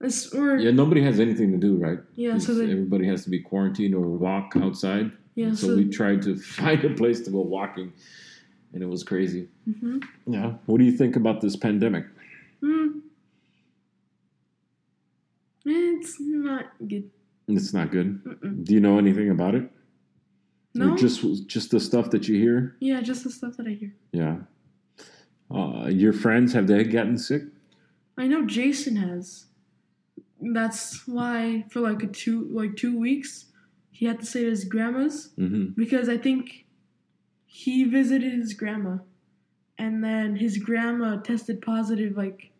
It's, 0.01 0.33
or 0.33 0.57
Yeah, 0.57 0.71
nobody 0.71 1.01
has 1.03 1.19
anything 1.19 1.51
to 1.51 1.57
do, 1.57 1.75
right? 1.75 1.99
yeah, 2.15 2.37
so 2.37 2.47
'Cause 2.47 2.57
they, 2.59 2.71
everybody 2.71 3.07
has 3.07 3.23
to 3.23 3.29
be 3.29 3.39
quarantined 3.39 3.95
or 3.95 4.07
walk 4.07 4.53
outside. 4.55 5.11
yeah, 5.35 5.51
so, 5.53 5.67
so, 5.69 5.75
we 5.75 5.85
tried 5.89 6.21
to 6.23 6.35
find 6.59 6.83
a 6.85 6.93
place 6.93 7.21
to 7.21 7.31
go 7.31 7.41
walking, 7.41 7.91
and 8.73 8.83
it 8.83 8.87
was 8.89 9.03
crazy. 9.03 9.47
hmm 9.81 9.99
Yeah. 10.27 10.53
What 10.67 10.77
do 10.79 10.85
you 10.85 10.91
think 10.91 11.15
about 11.15 11.41
this 11.41 11.55
pandemic? 11.55 12.05
mm, 12.61 13.01
it's 15.65 16.15
not 16.19 16.65
good. 16.87 17.09
It's 17.47 17.73
not 17.73 17.91
good. 17.91 18.23
Mm-mm. 18.23 18.63
Do 18.65 18.73
you 18.73 18.79
know 18.79 18.97
anything 18.97 19.29
about 19.29 19.55
it? 19.55 19.63
Or 19.63 19.69
No, 20.91 20.95
just 20.95 21.23
just 21.47 21.71
the 21.71 21.79
stuff 21.79 22.09
that 22.11 22.27
you 22.27 22.35
hear. 22.39 22.75
yeah, 22.79 23.01
just 23.01 23.23
the 23.23 23.29
stuff 23.31 23.57
that 23.57 23.67
I 23.67 23.71
hear. 23.71 23.93
Yeah. 24.11 24.37
Uh, 25.49 25.87
your 25.89 26.13
friends 26.13 26.53
have 26.53 26.67
they 26.67 26.83
gotten 26.83 27.17
sick? 27.17 27.43
I 28.17 28.27
know 28.27 28.45
Jason 28.45 28.95
has. 28.97 29.45
That's 30.41 31.07
why 31.07 31.65
for 31.71 31.79
like 31.79 32.03
a 32.03 32.07
two 32.07 32.47
like 32.51 32.75
two 32.75 32.97
weeks 32.99 33.45
he 33.91 34.05
had 34.05 34.19
to 34.19 34.25
stay 34.25 34.41
at 34.43 34.49
his 34.49 34.65
grandma's 34.65 35.29
Mm-hmm. 35.37 35.71
because 35.75 36.07
I 36.09 36.17
think 36.17 36.65
he 37.45 37.85
visited 37.85 38.33
his 38.33 38.53
grandma, 38.53 38.97
and 39.77 40.03
then 40.03 40.35
his 40.35 40.57
grandma 40.59 41.17
tested 41.17 41.61
positive 41.61 42.15
like 42.15 42.51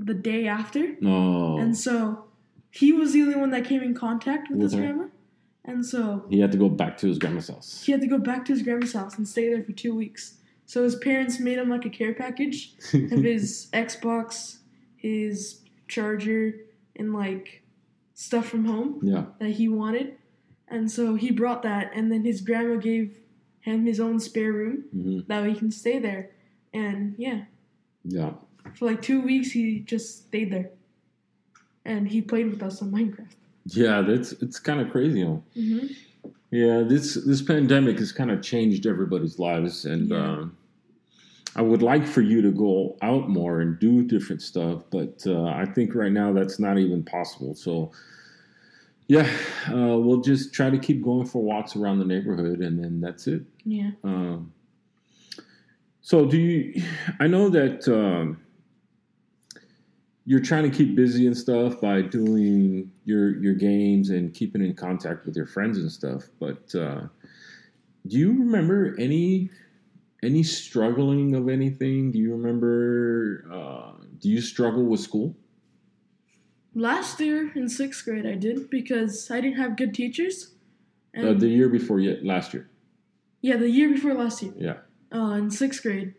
the 0.00 0.14
day 0.14 0.48
after, 0.48 0.96
Oh, 1.04 1.58
and 1.58 1.76
so 1.76 2.24
he 2.70 2.92
was 2.92 3.12
the 3.12 3.22
only 3.22 3.36
one 3.36 3.50
that 3.50 3.64
came 3.64 3.82
in 3.82 3.94
contact 3.94 4.50
with, 4.50 4.58
With 4.58 4.72
his 4.72 4.80
her. 4.80 4.80
grandma, 4.80 5.04
and 5.64 5.86
so 5.86 6.24
he 6.28 6.40
had 6.40 6.50
to 6.52 6.58
go 6.58 6.68
back 6.68 6.96
to 6.98 7.06
his 7.06 7.18
grandma's 7.20 7.48
house. 7.48 7.82
he 7.84 7.92
had 7.92 8.00
to 8.00 8.08
go 8.08 8.18
back 8.18 8.44
to 8.46 8.52
his 8.52 8.62
grandma's 8.62 8.94
house 8.94 9.16
and 9.16 9.28
stay 9.28 9.48
there 9.48 9.62
for 9.62 9.72
two 9.72 9.94
weeks. 9.94 10.38
So 10.72 10.84
his 10.84 10.96
parents 10.96 11.38
made 11.38 11.58
him 11.58 11.68
like 11.68 11.84
a 11.84 11.90
care 11.90 12.14
package 12.14 12.72
of 12.94 13.10
his 13.30 13.68
Xbox, 13.74 14.56
his 14.96 15.60
charger, 15.86 16.54
and 16.96 17.12
like 17.12 17.60
stuff 18.14 18.46
from 18.46 18.64
home 18.64 18.98
yeah. 19.02 19.24
that 19.38 19.50
he 19.50 19.68
wanted. 19.68 20.14
And 20.68 20.90
so 20.90 21.14
he 21.14 21.30
brought 21.30 21.62
that, 21.64 21.90
and 21.94 22.10
then 22.10 22.24
his 22.24 22.40
grandma 22.40 22.76
gave 22.76 23.18
him 23.60 23.84
his 23.84 24.00
own 24.00 24.18
spare 24.18 24.50
room 24.54 24.84
hmm 24.90 25.18
that 25.26 25.42
way 25.42 25.52
he 25.52 25.58
can 25.58 25.70
stay 25.70 25.98
there. 25.98 26.30
And 26.72 27.16
yeah, 27.18 27.42
Yeah. 28.02 28.30
for 28.74 28.86
like 28.86 29.02
two 29.02 29.20
weeks 29.20 29.50
he 29.50 29.80
just 29.80 30.24
stayed 30.28 30.50
there, 30.50 30.70
and 31.84 32.08
he 32.08 32.22
played 32.22 32.48
with 32.50 32.62
us 32.62 32.80
on 32.80 32.90
Minecraft. 32.90 33.34
Yeah. 33.66 34.00
That's 34.00 34.32
it's 34.40 34.58
kind 34.58 34.80
of 34.80 34.90
crazy. 34.90 35.22
Huh? 35.22 35.36
hmm 35.52 35.86
Yeah. 36.50 36.80
This 36.80 37.12
this 37.26 37.42
pandemic 37.42 37.98
has 37.98 38.10
kind 38.10 38.30
of 38.30 38.40
changed 38.40 38.86
everybody's 38.86 39.38
lives, 39.38 39.84
and 39.84 40.08
Yeah. 40.08 40.30
um, 40.32 40.56
I 41.54 41.62
would 41.62 41.82
like 41.82 42.06
for 42.06 42.22
you 42.22 42.40
to 42.42 42.50
go 42.50 42.96
out 43.02 43.28
more 43.28 43.60
and 43.60 43.78
do 43.78 44.02
different 44.02 44.42
stuff, 44.42 44.84
but 44.90 45.22
uh, 45.26 45.44
I 45.44 45.66
think 45.66 45.94
right 45.94 46.12
now 46.12 46.32
that's 46.32 46.58
not 46.58 46.78
even 46.78 47.02
possible. 47.02 47.54
So. 47.54 47.92
Yeah, 49.08 49.28
uh, 49.68 49.98
we'll 49.98 50.22
just 50.22 50.54
try 50.54 50.70
to 50.70 50.78
keep 50.78 51.02
going 51.02 51.26
for 51.26 51.42
walks 51.42 51.76
around 51.76 51.98
the 51.98 52.04
neighborhood, 52.06 52.60
and 52.60 52.82
then 52.82 53.00
that's 53.00 53.26
it. 53.26 53.42
Yeah. 53.64 53.90
Um, 54.04 54.54
so 56.02 56.26
do 56.26 56.36
you? 56.38 56.82
I 57.20 57.26
know 57.26 57.48
that 57.50 57.86
um, 57.88 58.40
you're 60.24 60.40
trying 60.40 60.70
to 60.70 60.76
keep 60.76 60.94
busy 60.94 61.26
and 61.26 61.36
stuff 61.36 61.80
by 61.80 62.02
doing 62.02 62.90
your 63.04 63.40
your 63.42 63.54
games 63.54 64.10
and 64.10 64.34
keeping 64.34 64.62
in 64.64 64.74
contact 64.74 65.26
with 65.26 65.36
your 65.36 65.46
friends 65.46 65.78
and 65.78 65.90
stuff. 65.90 66.24
But 66.38 66.74
uh, 66.74 67.02
do 68.06 68.18
you 68.18 68.30
remember 68.30 68.96
any 68.98 69.50
any 70.22 70.42
struggling 70.42 71.34
of 71.34 71.48
anything? 71.48 72.12
Do 72.12 72.18
you 72.18 72.32
remember? 72.32 73.44
Uh, 73.52 73.92
do 74.18 74.28
you 74.28 74.40
struggle 74.40 74.84
with 74.84 75.00
school? 75.00 75.34
Last 76.74 77.20
year 77.20 77.52
in 77.54 77.68
sixth 77.68 78.04
grade, 78.04 78.26
I 78.26 78.34
did 78.34 78.70
because 78.70 79.30
I 79.30 79.40
didn't 79.40 79.58
have 79.58 79.76
good 79.76 79.92
teachers. 79.94 80.54
Uh, 81.16 81.34
the 81.34 81.48
year 81.48 81.68
before 81.68 82.00
yet, 82.00 82.24
last 82.24 82.54
year. 82.54 82.70
yeah, 83.42 83.56
the 83.56 83.68
year 83.68 83.90
before 83.90 84.14
last 84.14 84.42
year, 84.42 84.54
Yeah, 84.56 84.76
uh, 85.14 85.32
in 85.34 85.50
sixth 85.50 85.82
grade, 85.82 86.14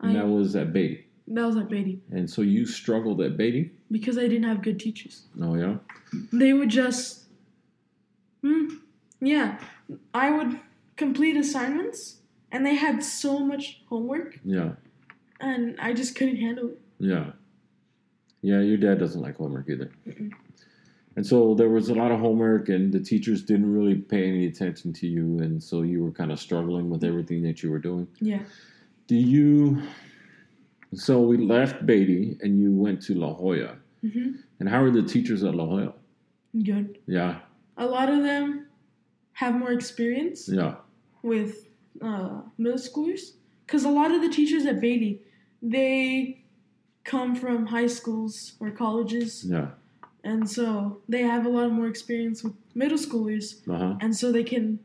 I, 0.00 0.08
and 0.08 0.16
that 0.16 0.26
was 0.26 0.56
at 0.56 0.72
Beattie. 0.72 1.06
that 1.28 1.46
was 1.46 1.56
at 1.56 1.68
Beattie 1.68 2.00
And 2.10 2.28
so 2.28 2.42
you 2.42 2.66
struggled 2.66 3.20
at 3.20 3.36
Beattie. 3.36 3.70
because 3.92 4.18
I 4.18 4.22
didn't 4.22 4.42
have 4.42 4.60
good 4.62 4.80
teachers. 4.80 5.26
Oh 5.40 5.54
yeah. 5.54 5.76
They 6.32 6.52
would 6.52 6.70
just, 6.70 7.26
hmm, 8.42 8.64
yeah, 9.20 9.58
I 10.12 10.30
would 10.32 10.58
complete 10.96 11.36
assignments, 11.36 12.16
and 12.52 12.64
they 12.64 12.74
had 12.76 13.02
so 13.02 13.38
much 13.40 13.82
homework, 13.88 14.38
Yeah. 14.44 14.72
and 15.40 15.74
I 15.80 15.92
just 15.94 16.14
couldn't 16.14 16.36
handle 16.36 16.68
it. 16.68 16.80
Yeah. 16.98 17.32
Yeah, 18.42 18.60
your 18.60 18.76
dad 18.76 18.98
doesn't 18.98 19.20
like 19.20 19.36
homework 19.36 19.68
either. 19.68 19.90
Mm-mm. 20.06 20.30
And 21.16 21.26
so 21.26 21.54
there 21.54 21.68
was 21.68 21.88
a 21.90 21.94
lot 21.94 22.10
of 22.12 22.20
homework, 22.20 22.68
and 22.68 22.92
the 22.92 23.00
teachers 23.00 23.42
didn't 23.42 23.70
really 23.72 23.96
pay 23.96 24.28
any 24.28 24.46
attention 24.46 24.92
to 24.94 25.06
you, 25.06 25.38
and 25.40 25.62
so 25.62 25.82
you 25.82 26.02
were 26.04 26.10
kind 26.10 26.30
of 26.32 26.38
struggling 26.40 26.88
with 26.90 27.04
everything 27.04 27.42
that 27.42 27.62
you 27.62 27.70
were 27.70 27.78
doing. 27.78 28.06
Yeah, 28.20 28.42
Do 29.08 29.16
you? 29.16 29.82
So 30.94 31.20
we 31.22 31.38
left 31.38 31.86
Beattie, 31.86 32.36
and 32.42 32.60
you 32.60 32.70
went 32.72 33.00
to 33.02 33.14
La 33.14 33.34
Joya. 33.34 33.76
hmm 34.02 34.32
And 34.60 34.68
how 34.68 34.82
are 34.82 34.90
the 34.90 35.02
teachers 35.02 35.42
at 35.44 35.54
La 35.54 35.66
Joya? 35.66 35.92
good. 36.64 36.98
Yeah, 37.06 37.40
A 37.78 37.86
lot 37.86 38.10
of 38.10 38.22
them 38.22 38.66
have 39.32 39.54
more 39.54 39.72
experience. 39.72 40.48
yeah, 40.48 40.74
with 41.22 41.68
uh, 42.00 42.40
middle 42.58 42.78
schoolers 42.78 43.32
because 43.66 43.84
a 43.84 43.90
lot 43.90 44.10
of 44.12 44.20
the 44.22 44.28
teachers 44.28 44.64
at 44.66 44.80
Beattie 44.80 45.20
they 45.60 46.42
come 47.04 47.34
from 47.34 47.66
high 47.66 47.86
schools 47.86 48.52
or 48.60 48.70
colleges 48.70 49.44
yeah. 49.44 49.68
and 50.24 50.48
so 50.48 50.98
they 51.08 51.22
have 51.22 51.46
a 51.46 51.48
lot 51.48 51.70
more 51.70 51.86
experience 51.86 52.42
with 52.44 52.54
middle 52.74 52.98
schoolers 52.98 53.46
Uh 53.68 53.78
huh. 53.78 53.94
and 54.00 54.16
so 54.16 54.32
they 54.32 54.44
can 54.44 54.78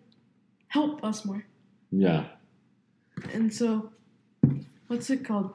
help 0.68 1.04
us 1.04 1.24
more 1.26 1.46
Yeah. 1.92 2.26
and 3.34 3.54
so 3.54 3.92
what's 4.88 5.10
it 5.10 5.24
called 5.26 5.54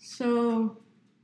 so 0.00 0.76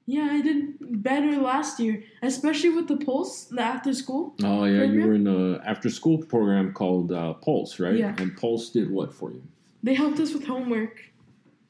yeah 0.06 0.28
i 0.30 0.40
did 0.40 0.58
better 1.02 1.32
last 1.40 1.80
year 1.80 2.02
especially 2.22 2.70
with 2.70 2.86
the 2.88 2.96
pulse 2.96 3.44
the 3.46 3.60
after 3.62 3.92
school 3.92 4.34
Oh 4.42 4.64
yeah, 4.64 4.84
you 4.84 5.00
were 5.06 5.14
in 5.14 5.26
a 5.26 5.58
after 5.64 5.90
school 5.90 6.18
program 6.18 6.72
called 6.72 7.10
uh, 7.12 7.32
Pulse, 7.34 7.80
right? 7.80 7.96
Yeah. 7.96 8.14
And 8.18 8.36
Pulse 8.36 8.70
did 8.70 8.90
what 8.90 9.12
for 9.12 9.30
you? 9.32 9.42
they 9.82 9.94
helped 9.94 10.18
us 10.20 10.32
with 10.34 10.44
homework 10.46 10.96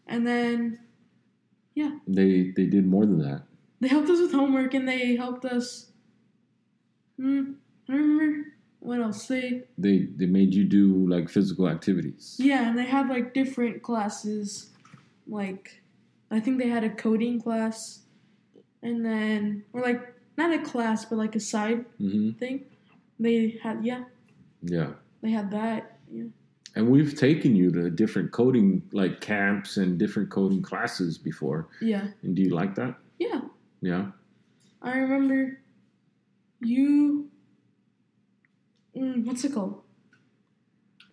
and 0.07 0.27
then 0.27 0.79
yeah. 1.75 1.93
They 2.09 2.53
they 2.57 2.67
did 2.67 2.87
more 2.87 3.05
than 3.07 3.19
that. 3.29 3.43
They 3.81 3.89
helped 3.89 4.09
us 4.09 4.21
with 4.21 4.33
homework 4.33 4.73
and 4.75 4.87
they 4.89 5.17
helped 5.17 5.45
us. 5.45 5.91
Hmm, 7.19 7.53
I 7.89 7.93
don't 7.93 8.09
remember 8.09 8.49
what 8.81 9.01
else. 9.01 9.27
They 9.27 9.63
They 9.79 9.97
they 10.17 10.27
made 10.27 10.55
you 10.55 10.65
do 10.65 11.07
like 11.09 11.29
physical 11.29 11.69
activities. 11.69 12.37
yeah, 12.39 12.69
and 12.69 12.79
they 12.79 12.85
had 12.97 13.09
like 13.09 13.35
different 13.35 13.83
classes. 13.83 14.71
Like, 15.29 15.83
I 16.31 16.39
think 16.41 16.59
they 16.59 16.69
had 16.69 16.85
a 16.85 16.91
coding 16.91 17.41
class, 17.41 18.01
and 18.87 19.05
then 19.05 19.65
or 19.73 19.83
like 19.83 20.15
not 20.39 20.53
a 20.55 20.59
class 20.63 21.05
but 21.05 21.17
like 21.19 21.35
a 21.37 21.41
side 21.41 21.85
hmm 21.99 22.31
thing. 22.33 22.65
They 23.19 23.59
had 23.63 23.85
yeah, 23.85 24.05
Yeah. 24.63 24.91
they 25.23 25.31
had 25.31 25.51
that. 25.51 25.99
Yeah. 26.11 26.25
And 26.77 26.91
we've 26.91 27.15
taken 27.19 27.57
you 27.57 27.71
to 27.73 27.89
different 27.91 28.33
coding 28.33 28.83
like 28.93 29.21
camps 29.21 29.79
and 29.79 29.99
different 29.99 30.29
coding 30.31 30.61
classes 30.63 31.17
before. 31.19 31.69
Yeah, 31.81 32.09
And 32.23 32.37
do 32.37 32.43
you 32.43 32.51
like 32.51 32.75
that? 32.77 32.95
yeah. 33.19 33.41
Yeah. 33.81 34.07
I 34.83 34.97
remember 34.99 35.59
you. 36.61 37.29
Mm, 38.95 39.25
what's 39.27 39.45
it 39.45 39.53
called? 39.55 39.83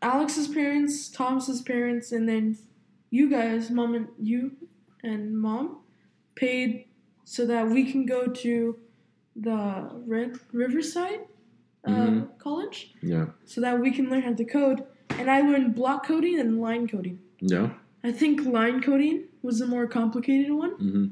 Alex's 0.02 0.48
parents, 0.50 1.08
Thomas's 1.10 1.62
parents, 1.62 2.12
and 2.12 2.28
then 2.28 2.58
you 3.10 3.30
guys, 3.30 3.70
mom 3.72 3.96
and 3.96 4.08
you 4.20 4.52
and 5.04 5.38
mom, 5.38 5.78
paid 6.36 6.86
so 7.24 7.46
that 7.46 7.68
we 7.68 7.90
can 7.92 8.06
go 8.06 8.28
to 8.28 8.78
the 9.36 9.90
Red 10.06 10.38
Riverside 10.52 11.22
uh, 11.86 11.90
Mhm. 11.92 12.38
College, 12.38 12.94
Yeah. 13.02 13.26
so 13.46 13.60
that 13.60 13.78
we 13.80 13.92
can 13.92 14.10
learn 14.10 14.22
how 14.22 14.34
to 14.34 14.46
code. 14.46 14.84
And 15.10 15.30
I 15.30 15.42
learned 15.42 15.76
block 15.76 16.06
coding 16.06 16.40
and 16.40 16.62
line 16.62 16.88
coding. 16.88 17.20
Yeah. 17.42 17.72
I 18.06 18.12
think 18.14 18.46
line 18.46 18.82
coding 18.82 19.24
was 19.42 19.60
the 19.60 19.68
more 19.68 19.86
complicated 19.88 20.52
one 20.52 20.72
hmm 20.72 21.06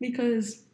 because 0.00 0.64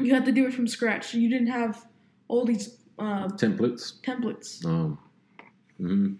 you 0.00 0.12
had 0.12 0.24
to 0.24 0.32
do 0.32 0.46
it 0.46 0.52
from 0.54 0.66
scratch. 0.66 1.14
You 1.14 1.28
didn't 1.28 1.48
have 1.48 1.86
all 2.28 2.44
these 2.44 2.78
uh, 2.98 3.26
Templates. 3.28 4.00
templates. 4.02 4.64
Um, 4.64 4.98
mhm. 5.80 6.16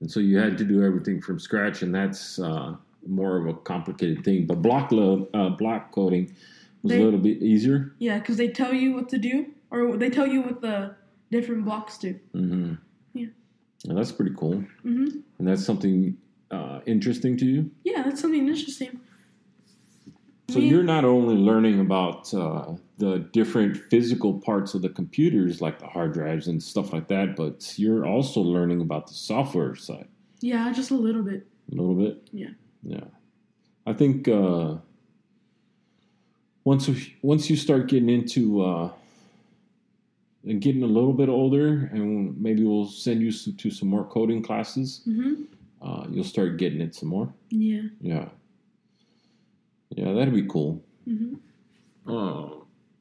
And 0.00 0.10
so 0.10 0.20
you 0.20 0.36
had 0.38 0.56
to 0.58 0.64
do 0.64 0.82
everything 0.82 1.20
from 1.22 1.38
scratch, 1.38 1.82
and 1.82 1.94
that's 1.94 2.38
uh, 2.38 2.76
more 3.06 3.36
of 3.38 3.46
a 3.46 3.54
complicated 3.54 4.22
thing. 4.24 4.46
But 4.46 4.60
block 4.62 4.92
lo- 4.92 5.28
uh, 5.34 5.50
block 5.50 5.92
coding 5.92 6.34
was 6.82 6.90
They- 6.92 7.00
a 7.00 7.04
little 7.04 7.20
bit 7.20 7.42
easier. 7.42 7.94
Yeah, 7.98 8.18
because 8.18 8.36
they 8.36 8.48
tell 8.48 8.72
you 8.72 8.94
what 8.94 9.08
to 9.10 9.18
do, 9.18 9.46
or 9.70 9.96
they 9.96 10.10
tell 10.10 10.26
you 10.26 10.40
what 10.42 10.60
the 10.60 10.94
different 11.30 11.64
blocks 11.64 11.98
do. 11.98 12.14
hmm 12.32 12.74
Yeah. 13.14 13.26
And 13.88 13.96
that's 13.98 14.12
pretty 14.12 14.34
cool. 14.36 14.64
hmm 14.82 15.08
And 15.38 15.46
that's 15.48 15.64
something 15.64 16.16
uh, 16.50 16.80
interesting 16.86 17.36
to 17.38 17.46
you. 17.46 17.70
Yeah, 17.84 18.02
that's 18.02 18.20
something 18.20 18.46
interesting. 18.48 19.00
So 20.50 20.58
Me- 20.58 20.68
you're 20.68 20.82
not 20.82 21.04
only 21.04 21.36
learning 21.36 21.78
about 21.78 22.32
uh, 22.34 22.74
the 22.98 23.18
different 23.32 23.76
physical 23.76 24.40
parts 24.40 24.74
of 24.74 24.82
the 24.82 24.88
computers, 24.88 25.60
like 25.60 25.78
the 25.78 25.86
hard 25.86 26.12
drives 26.12 26.48
and 26.48 26.60
stuff 26.60 26.92
like 26.92 27.06
that, 27.08 27.36
but 27.36 27.78
you're 27.78 28.04
also 28.04 28.40
learning 28.40 28.80
about 28.80 29.06
the 29.06 29.14
software 29.14 29.76
side 29.76 30.08
Yeah, 30.40 30.72
just 30.72 30.90
a 30.90 30.96
little 30.96 31.22
bit. 31.22 31.46
a 31.70 31.74
little 31.76 31.94
bit. 31.94 32.28
Yeah. 32.32 32.48
Yeah. 32.82 33.04
I 33.86 33.92
think 33.92 34.26
uh, 34.26 34.78
once 36.70 36.86
we, 36.88 37.16
once 37.22 37.50
you 37.50 37.56
start 37.56 37.88
getting 37.88 38.08
into 38.08 38.62
uh, 38.64 38.88
and 40.44 40.60
getting 40.60 40.82
a 40.82 40.92
little 40.98 41.12
bit 41.12 41.28
older, 41.28 41.90
and 41.92 42.40
maybe 42.40 42.62
we'll 42.64 42.86
send 42.88 43.20
you 43.20 43.30
to 43.32 43.70
some 43.70 43.88
more 43.94 44.04
coding 44.16 44.42
classes. 44.48 45.02
hmm 45.04 45.34
Uh, 45.82 46.04
you'll 46.12 46.30
start 46.36 46.50
getting 46.62 46.80
it 46.86 46.94
some 46.94 47.08
more. 47.16 47.28
Yeah. 47.48 47.86
Yeah. 48.12 48.26
Yeah, 49.96 50.12
that'd 50.16 50.34
be 50.42 50.46
cool. 50.54 50.70
hmm 51.06 51.34
Uh, 52.06 52.48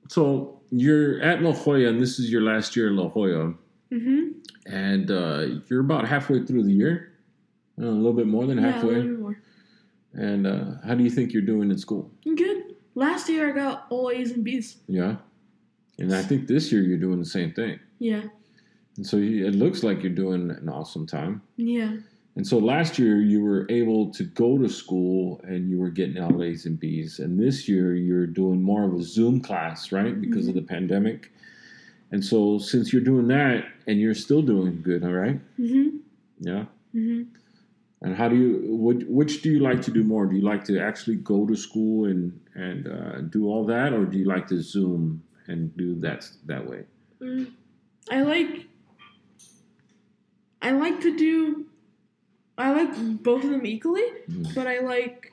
so 0.07 0.23
you're 0.71 1.21
at 1.29 1.41
La 1.43 1.51
Joya, 1.61 1.89
and 1.91 1.99
this 2.01 2.13
is 2.19 2.25
your 2.33 2.41
last 2.51 2.75
year 2.75 2.87
in 2.91 2.95
La 3.01 3.07
Joya, 3.15 3.53
hmm 3.91 4.23
and 4.65 5.09
uh, 5.11 5.41
you're 5.67 5.81
about 5.89 6.07
halfway 6.07 6.39
through 6.45 6.63
the 6.69 6.75
year, 6.83 6.95
Uh, 7.81 7.85
a 7.85 7.99
little 8.03 8.17
bit 8.21 8.27
more 8.35 8.45
than 8.49 8.57
Yeah, 8.57 8.67
a 8.67 8.71
halfway. 8.71 8.95
little 8.95 9.11
bit 9.11 9.19
more. 9.25 9.37
And 10.27 10.41
uh, 10.53 10.65
how 10.85 10.93
do 10.97 11.03
you 11.07 11.09
think 11.15 11.25
you're 11.33 11.45
doing 11.53 11.69
in 11.73 11.77
school? 11.77 12.03
Good. 12.43 12.68
Last 12.99 13.29
year 13.29 13.49
I 13.49 13.53
got 13.53 13.85
all 13.89 14.11
A's 14.11 14.31
and 14.31 14.43
B's. 14.43 14.75
Yeah, 14.89 15.15
and 15.99 16.13
I 16.13 16.21
think 16.21 16.47
this 16.47 16.69
year 16.69 16.81
you're 16.81 16.97
doing 16.97 17.17
the 17.17 17.25
same 17.25 17.53
thing. 17.53 17.79
Yeah. 17.97 18.23
And 18.97 19.07
so 19.07 19.15
you, 19.15 19.47
it 19.47 19.55
looks 19.55 19.83
like 19.83 20.03
you're 20.03 20.11
doing 20.11 20.51
an 20.51 20.67
awesome 20.67 21.07
time. 21.07 21.41
Yeah. 21.55 21.95
And 22.35 22.45
so 22.45 22.57
last 22.57 22.99
year 22.99 23.21
you 23.21 23.41
were 23.41 23.65
able 23.69 24.11
to 24.11 24.23
go 24.25 24.57
to 24.57 24.67
school 24.67 25.39
and 25.45 25.69
you 25.69 25.79
were 25.79 25.89
getting 25.89 26.21
all 26.21 26.43
A's 26.43 26.65
and 26.65 26.77
B's. 26.77 27.19
And 27.19 27.39
this 27.39 27.69
year 27.69 27.95
you're 27.95 28.27
doing 28.27 28.61
more 28.61 28.83
of 28.83 28.93
a 28.93 29.01
Zoom 29.01 29.39
class, 29.39 29.93
right? 29.93 30.19
Because 30.19 30.49
of 30.49 30.55
the 30.55 30.61
pandemic. 30.61 31.31
And 32.11 32.23
so 32.23 32.57
since 32.57 32.91
you're 32.91 33.01
doing 33.01 33.27
that 33.29 33.63
and 33.87 33.97
you're 33.97 34.13
still 34.13 34.41
doing 34.41 34.81
good, 34.81 35.05
all 35.05 35.13
right? 35.13 35.39
hmm 35.55 35.99
Yeah. 36.41 36.65
hmm 36.91 37.23
And 38.01 38.15
how 38.15 38.29
do 38.29 38.35
you? 38.35 38.75
Which, 38.75 39.03
which 39.07 39.41
do 39.41 39.49
you 39.49 39.59
like 39.59 39.81
to 39.83 39.91
do 39.91 40.03
more? 40.03 40.25
Do 40.25 40.35
you 40.35 40.41
like 40.41 40.63
to 40.65 40.79
actually 40.79 41.17
go 41.17 41.45
to 41.45 41.55
school 41.55 42.05
and 42.05 42.39
and 42.55 42.87
uh, 42.87 43.21
do 43.21 43.47
all 43.47 43.65
that, 43.65 43.91
or 43.93 44.05
do 44.05 44.17
you 44.17 44.25
like 44.25 44.47
to 44.47 44.61
Zoom 44.61 45.21
and 45.47 45.75
do 45.75 45.95
that 45.99 46.29
that 46.45 46.65
way? 46.69 46.85
Mm. 47.21 47.51
I 48.09 48.21
like. 48.21 48.67
I 50.61 50.71
like 50.71 51.01
to 51.01 51.17
do. 51.17 51.65
I 52.57 52.71
like 52.71 53.21
both 53.23 53.43
of 53.43 53.49
them 53.51 53.65
equally, 53.65 54.03
Mhm. 54.29 54.53
but 54.55 54.67
I 54.67 54.79
like 54.79 55.31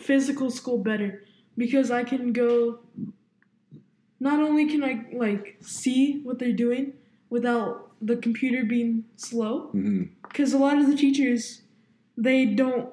physical 0.00 0.50
school 0.50 0.78
better 0.78 1.22
because 1.56 1.90
I 1.90 2.04
can 2.04 2.32
go. 2.32 2.80
Not 4.18 4.40
only 4.40 4.66
can 4.66 4.82
I 4.82 5.04
like 5.12 5.56
see 5.60 6.20
what 6.22 6.38
they're 6.38 6.52
doing 6.52 6.94
without 7.28 7.90
the 8.00 8.16
computer 8.16 8.64
being 8.64 9.04
slow, 9.16 9.68
hmm 9.68 10.04
because 10.36 10.52
a 10.52 10.58
lot 10.58 10.76
of 10.76 10.86
the 10.86 10.94
teachers 10.96 11.62
they 12.16 12.44
don't 12.44 12.90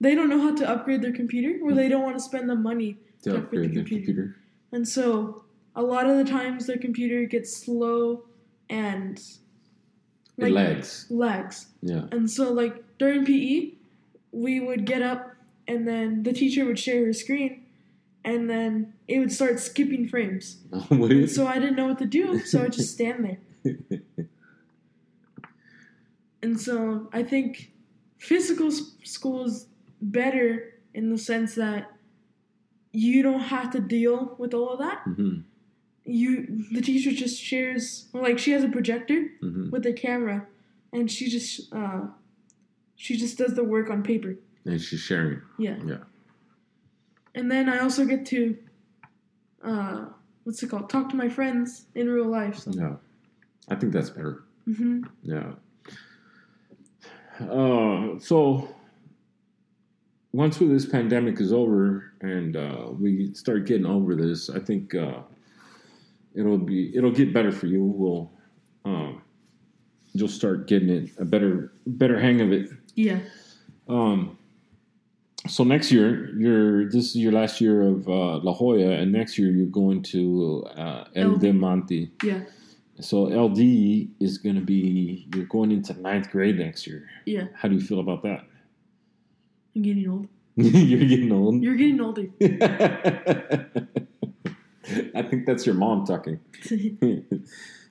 they 0.00 0.14
don't 0.14 0.30
know 0.30 0.40
how 0.40 0.54
to 0.54 0.66
upgrade 0.68 1.02
their 1.02 1.12
computer 1.12 1.58
or 1.62 1.74
they 1.74 1.88
don't 1.88 2.02
want 2.02 2.16
to 2.16 2.22
spend 2.22 2.48
the 2.48 2.54
money 2.54 2.96
To 3.22 3.32
with 3.32 3.42
upgrade 3.42 3.74
the 3.74 3.82
the 3.82 3.90
computer. 3.90 4.36
And 4.72 4.88
so 4.88 5.44
a 5.76 5.82
lot 5.82 6.08
of 6.08 6.16
the 6.16 6.24
times 6.24 6.66
their 6.66 6.78
computer 6.78 7.24
gets 7.26 7.54
slow 7.54 8.24
and 8.70 9.20
It 10.38 10.52
lags. 10.52 11.06
lags. 11.10 11.66
Yeah. 11.82 12.04
And 12.12 12.30
so 12.30 12.52
like 12.52 12.82
during 12.98 13.24
PE, 13.26 13.72
we 14.32 14.60
would 14.60 14.86
get 14.86 15.02
up 15.02 15.34
and 15.66 15.86
then 15.86 16.22
the 16.22 16.32
teacher 16.32 16.64
would 16.64 16.78
share 16.78 17.04
her 17.06 17.12
screen 17.12 17.64
and 18.24 18.48
then 18.48 18.94
it 19.06 19.18
would 19.18 19.32
start 19.32 19.60
skipping 19.60 20.08
frames. 20.08 20.58
So 21.28 21.46
I 21.46 21.58
didn't 21.58 21.76
know 21.76 21.88
what 21.88 21.98
to 21.98 22.06
do, 22.06 22.40
so 22.40 22.62
I'd 22.62 22.72
just 22.72 22.94
stand 22.94 23.24
there. 23.24 23.38
And 26.42 26.60
so 26.60 27.08
I 27.12 27.22
think 27.22 27.72
physical 28.18 28.70
school 29.04 29.44
is 29.44 29.66
better 30.00 30.74
in 30.94 31.10
the 31.10 31.18
sense 31.18 31.54
that 31.56 31.90
you 32.92 33.22
don't 33.22 33.40
have 33.40 33.70
to 33.72 33.80
deal 33.80 34.34
with 34.38 34.54
all 34.54 34.70
of 34.70 34.78
that. 34.78 35.00
hmm 35.04 35.40
You 36.04 36.64
the 36.72 36.80
teacher 36.80 37.12
just 37.12 37.40
shares 37.42 38.08
like 38.12 38.38
she 38.38 38.52
has 38.52 38.64
a 38.64 38.68
projector 38.68 39.28
hmm 39.40 39.70
with 39.70 39.84
a 39.86 39.92
camera 39.92 40.46
and 40.92 41.10
she 41.10 41.28
just 41.28 41.72
uh 41.72 42.06
she 42.96 43.16
just 43.16 43.36
does 43.38 43.54
the 43.54 43.64
work 43.64 43.90
on 43.90 44.02
paper. 44.02 44.36
And 44.64 44.80
she's 44.80 45.00
sharing. 45.00 45.40
Yeah. 45.58 45.76
Yeah. 45.86 46.02
And 47.34 47.50
then 47.50 47.68
I 47.68 47.78
also 47.80 48.04
get 48.04 48.24
to 48.26 48.56
uh 49.62 50.06
what's 50.44 50.62
it 50.62 50.68
called? 50.70 50.88
Talk 50.88 51.08
to 51.10 51.16
my 51.16 51.28
friends 51.28 51.86
in 51.94 52.08
real 52.08 52.26
life. 52.28 52.58
So 52.58 52.70
Yeah. 52.72 52.96
I 53.68 53.74
think 53.74 53.92
that's 53.92 54.10
better. 54.10 54.44
hmm 54.64 55.02
Yeah. 55.22 55.52
Uh, 57.40 58.18
so 58.18 58.68
once 60.32 60.58
this 60.58 60.86
pandemic 60.86 61.40
is 61.40 61.52
over 61.52 62.12
and 62.20 62.56
uh, 62.56 62.88
we 62.98 63.32
start 63.34 63.66
getting 63.66 63.86
over 63.86 64.14
this, 64.14 64.50
I 64.50 64.58
think 64.60 64.94
uh, 64.94 65.20
it'll 66.34 66.58
be 66.58 66.96
it'll 66.96 67.12
get 67.12 67.32
better 67.32 67.52
for 67.52 67.66
you. 67.66 67.84
We'll 67.84 68.30
um, 68.84 69.22
you'll 70.12 70.28
start 70.28 70.66
getting 70.66 70.90
it 70.90 71.10
a 71.18 71.24
better 71.24 71.72
better 71.86 72.18
hang 72.18 72.40
of 72.40 72.52
it. 72.52 72.70
Yeah. 72.94 73.20
Um, 73.88 74.38
so 75.46 75.64
next 75.64 75.90
year, 75.90 76.36
you're 76.38 76.90
this 76.90 77.06
is 77.10 77.16
your 77.16 77.32
last 77.32 77.60
year 77.60 77.82
of 77.82 78.08
uh, 78.08 78.38
La 78.38 78.54
Joya, 78.54 78.90
and 78.90 79.12
next 79.12 79.38
year 79.38 79.50
you're 79.50 79.66
going 79.66 80.02
to 80.02 80.66
uh, 80.76 81.04
El 81.14 81.32
LD. 81.32 81.40
de 81.40 81.52
Monte. 81.52 82.10
Yeah. 82.22 82.40
So 83.00 83.24
LD 83.24 83.58
is 84.20 84.38
going 84.38 84.56
to 84.56 84.60
be 84.60 85.28
you're 85.34 85.44
going 85.46 85.70
into 85.70 85.94
ninth 86.00 86.30
grade 86.30 86.58
next 86.58 86.86
year. 86.86 87.08
Yeah. 87.26 87.44
How 87.54 87.68
do 87.68 87.74
you 87.74 87.80
feel 87.80 88.00
about 88.00 88.22
that? 88.22 88.44
I'm 89.76 89.82
getting 89.82 90.08
old. 90.08 90.28
you're 90.56 91.06
getting 91.08 91.30
old. 91.30 91.62
You're 91.62 91.76
getting 91.76 92.00
older. 92.00 92.26
I 95.14 95.22
think 95.22 95.46
that's 95.46 95.66
your 95.66 95.74
mom 95.74 96.04
talking. 96.06 96.40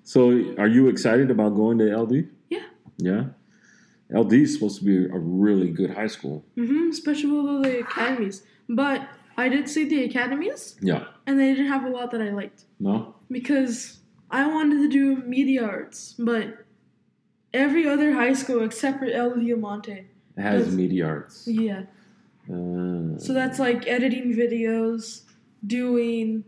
so, 0.03 0.31
are 0.57 0.67
you 0.67 0.87
excited 0.87 1.29
about 1.31 1.55
going 1.55 1.77
to 1.77 1.95
LD? 1.95 2.27
Yeah. 2.49 2.63
Yeah. 2.97 3.25
LD 4.13 4.33
is 4.33 4.53
supposed 4.55 4.79
to 4.79 4.85
be 4.85 5.05
a 5.05 5.17
really 5.19 5.69
good 5.69 5.91
high 5.91 6.07
school. 6.07 6.43
Mm-hmm, 6.57 6.89
Especially 6.89 7.29
with 7.31 7.45
all 7.45 7.61
the 7.61 7.79
academies. 7.81 8.43
But 8.67 9.07
I 9.37 9.47
did 9.49 9.69
see 9.69 9.85
the 9.85 10.03
academies 10.03 10.75
Yeah. 10.81 11.05
and 11.25 11.39
they 11.39 11.53
didn't 11.53 11.67
have 11.67 11.85
a 11.85 11.89
lot 11.89 12.11
that 12.11 12.21
I 12.21 12.31
liked. 12.31 12.63
No. 12.79 13.15
Because 13.29 13.96
I 14.29 14.47
wanted 14.47 14.77
to 14.79 14.89
do 14.89 15.17
media 15.23 15.63
arts, 15.65 16.15
but 16.19 16.65
every 17.53 17.87
other 17.87 18.13
high 18.13 18.33
school 18.33 18.63
except 18.63 18.99
for 18.99 19.05
El 19.05 19.35
Diamante. 19.35 20.07
Has 20.37 20.67
Yes. 20.67 20.75
media 20.75 21.05
arts. 21.07 21.47
Yeah. 21.47 21.83
Uh, 22.49 23.17
So 23.17 23.33
that's 23.33 23.59
like 23.59 23.87
editing 23.87 24.33
videos, 24.33 25.23
doing, 25.65 26.43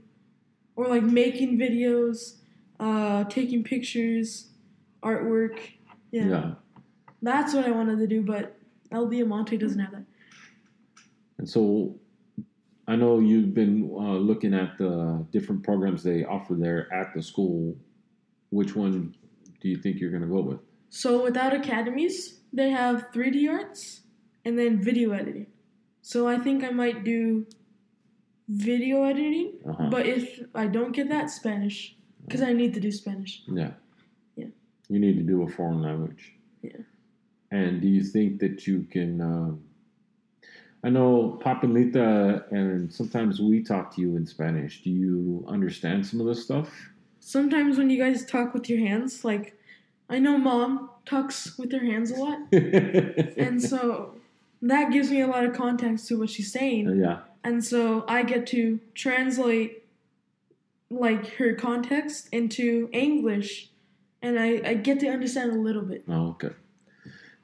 or 0.75 0.87
like 0.87 1.03
making 1.03 1.57
videos, 1.57 2.35
uh, 2.79 3.23
taking 3.25 3.63
pictures, 3.63 4.49
artwork. 5.01 5.57
Yeah. 6.11 6.27
yeah. 6.27 6.53
That's 7.21 7.53
what 7.53 7.65
I 7.65 7.71
wanted 7.71 7.97
to 7.99 8.07
do, 8.07 8.21
but 8.21 8.57
El 8.91 9.07
Diamante 9.09 9.57
doesn't 9.57 9.79
have 9.79 9.91
that. 9.91 10.05
And 11.37 11.47
so 11.49 11.95
I 12.89 12.95
know 12.95 13.19
you've 13.19 13.53
been 13.53 13.87
uh, 13.93 14.17
looking 14.17 14.55
at 14.55 14.75
the 14.79 15.23
different 15.31 15.61
programs 15.63 16.01
they 16.01 16.23
offer 16.25 16.55
there 16.55 16.91
at 16.91 17.13
the 17.13 17.21
school. 17.21 17.77
Which 18.49 18.75
one 18.75 19.13
do 19.61 19.69
you 19.69 19.77
think 19.77 19.99
you're 19.99 20.09
going 20.09 20.23
to 20.23 20.27
go 20.27 20.41
with? 20.41 20.59
So 20.89 21.21
without 21.23 21.53
academies, 21.53 22.39
they 22.51 22.71
have 22.71 23.11
3D 23.13 23.47
arts 23.47 24.01
and 24.43 24.57
then 24.57 24.81
video 24.81 25.11
editing. 25.11 25.45
So 26.01 26.27
I 26.27 26.39
think 26.39 26.63
I 26.63 26.71
might 26.71 27.03
do 27.03 27.45
video 28.47 29.03
editing, 29.03 29.59
Uh-huh. 29.69 29.89
but 29.91 30.07
if 30.07 30.39
I 30.55 30.65
don't 30.65 30.91
get 30.91 31.09
that, 31.09 31.29
Spanish, 31.29 31.95
because 32.25 32.41
I 32.41 32.53
need 32.53 32.73
to 32.73 32.79
do 32.79 32.91
Spanish. 32.91 33.43
Yeah. 33.47 33.73
Yeah. 34.35 34.47
You 34.89 34.97
need 34.99 35.15
to 35.17 35.23
do 35.23 35.43
a 35.43 35.47
foreign 35.47 35.83
language. 35.83 36.33
Yeah. 36.63 36.81
And 37.51 37.81
do 37.81 37.87
you 37.87 38.03
think 38.03 38.39
that 38.39 38.65
you 38.65 38.87
can? 38.89 39.21
Um, 39.21 39.61
I 40.83 40.89
know 40.89 41.39
Papelita, 41.43 42.49
and 42.51 42.91
sometimes 42.91 43.41
we 43.41 43.63
talk 43.63 43.93
to 43.95 44.01
you 44.01 44.15
in 44.15 44.25
Spanish. 44.25 44.81
Do 44.81 44.89
you 44.89 45.43
understand 45.47 46.05
some 46.05 46.21
of 46.21 46.27
this 46.27 46.43
stuff? 46.43 46.69
Sometimes 47.19 47.77
when 47.77 47.89
you 47.89 48.01
guys 48.01 48.25
talk 48.25 48.53
with 48.53 48.69
your 48.69 48.79
hands, 48.79 49.25
like 49.25 49.59
I 50.09 50.19
know 50.19 50.37
mom 50.37 50.89
talks 51.05 51.57
with 51.57 51.71
her 51.73 51.83
hands 51.83 52.11
a 52.11 52.15
lot, 52.15 52.39
and 52.53 53.61
so 53.61 54.15
that 54.61 54.91
gives 54.91 55.11
me 55.11 55.21
a 55.21 55.27
lot 55.27 55.43
of 55.43 55.53
context 55.53 56.07
to 56.07 56.19
what 56.19 56.29
she's 56.29 56.51
saying. 56.51 56.87
Uh, 56.87 56.93
yeah. 56.93 57.19
And 57.43 57.63
so 57.63 58.05
I 58.07 58.23
get 58.23 58.47
to 58.47 58.79
translate 58.95 59.83
like 60.89 61.35
her 61.35 61.53
context 61.53 62.29
into 62.31 62.89
English 62.91 63.69
and 64.21 64.39
I, 64.39 64.61
I 64.65 64.73
get 64.73 64.99
to 65.01 65.07
understand 65.07 65.51
a 65.51 65.59
little 65.59 65.81
bit. 65.81 66.03
Oh, 66.07 66.29
okay. 66.29 66.49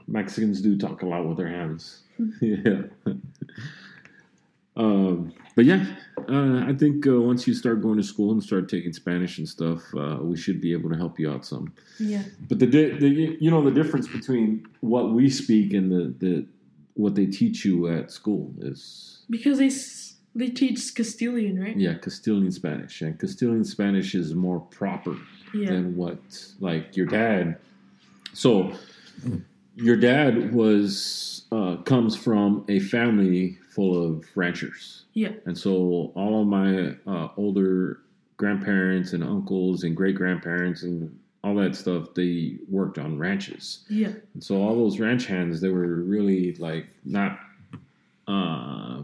Mexicans 0.08 0.62
do 0.62 0.78
talk 0.78 1.02
a 1.02 1.06
lot 1.06 1.26
with 1.28 1.38
their 1.38 1.48
hands. 1.48 2.02
yeah. 2.42 2.82
Um, 4.78 5.34
but 5.56 5.64
yeah, 5.64 5.86
uh, 6.30 6.66
I 6.68 6.74
think 6.78 7.08
uh, 7.08 7.22
once 7.22 7.48
you 7.48 7.54
start 7.54 7.82
going 7.82 7.96
to 7.98 8.04
school 8.04 8.32
and 8.34 8.44
start 8.44 8.68
taking 8.68 8.92
Spanish 8.92 9.38
and 9.38 9.48
stuff, 9.48 9.82
uh, 9.96 10.18
we 10.22 10.36
should 10.36 10.60
be 10.60 10.74
able 10.74 10.90
to 10.90 10.98
help 10.98 11.18
you 11.18 11.32
out 11.32 11.46
some. 11.46 11.72
Yeah. 11.98 12.24
But 12.50 12.60
the, 12.60 12.66
the 12.66 13.38
you 13.40 13.50
know 13.50 13.64
the 13.64 13.72
difference 13.72 14.08
between 14.08 14.66
what 14.82 15.12
we 15.12 15.30
speak 15.30 15.74
and 15.74 15.90
the, 15.92 16.14
the 16.26 16.46
what 16.96 17.16
they 17.16 17.26
teach 17.26 17.64
you 17.64 17.88
at 17.88 18.12
school 18.12 18.54
is 18.60 19.20
Because 19.30 19.60
they 19.60 19.72
they 20.38 20.52
teach 20.52 20.94
Castilian, 20.94 21.58
right? 21.58 21.78
yeah 21.78 21.94
Castilian 21.94 22.52
Spanish 22.52 23.02
and 23.02 23.18
Castilian 23.18 23.64
Spanish 23.64 24.14
is 24.14 24.34
more 24.34 24.60
proper 24.60 25.16
Yeah. 25.54 25.72
than 25.72 25.96
what 25.96 26.20
like 26.60 26.98
your 26.98 27.06
dad. 27.06 27.58
So 28.34 28.74
your 29.78 29.96
dad 29.96 30.54
was 30.54 31.35
uh, 31.52 31.78
comes 31.84 32.16
from 32.16 32.66
a 32.70 32.80
family 32.80 33.58
full 33.70 34.04
of 34.04 34.26
ranchers. 34.36 35.06
Yeah. 35.14 35.32
And 35.46 35.58
so 35.58 36.12
all 36.16 36.42
of 36.42 36.48
my 36.48 36.96
uh, 37.08 37.30
older 37.38 38.02
grandparents 38.38 39.14
and 39.14 39.24
uncles 39.24 39.84
and 39.84 39.96
great 39.96 40.16
grandparents 40.16 40.84
and 40.84 41.18
all 41.44 41.56
that 41.56 41.76
stuff, 41.76 42.14
they 42.16 42.58
worked 42.70 42.98
on 42.98 43.18
ranches. 43.20 43.86
Yeah. 43.90 44.14
And 44.34 44.44
so 44.44 44.56
all 44.62 44.76
those 44.76 45.00
ranch 45.00 45.28
hands, 45.28 45.62
they 45.62 45.70
were 45.70 45.96
really 46.02 46.54
like 46.56 46.88
not 47.06 47.40
uh, 48.28 49.02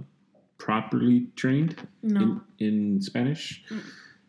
properly 0.57 1.27
trained 1.35 1.75
No. 2.01 2.41
in, 2.59 2.67
in 2.93 3.01
Spanish. 3.01 3.63
Mm. 3.69 3.81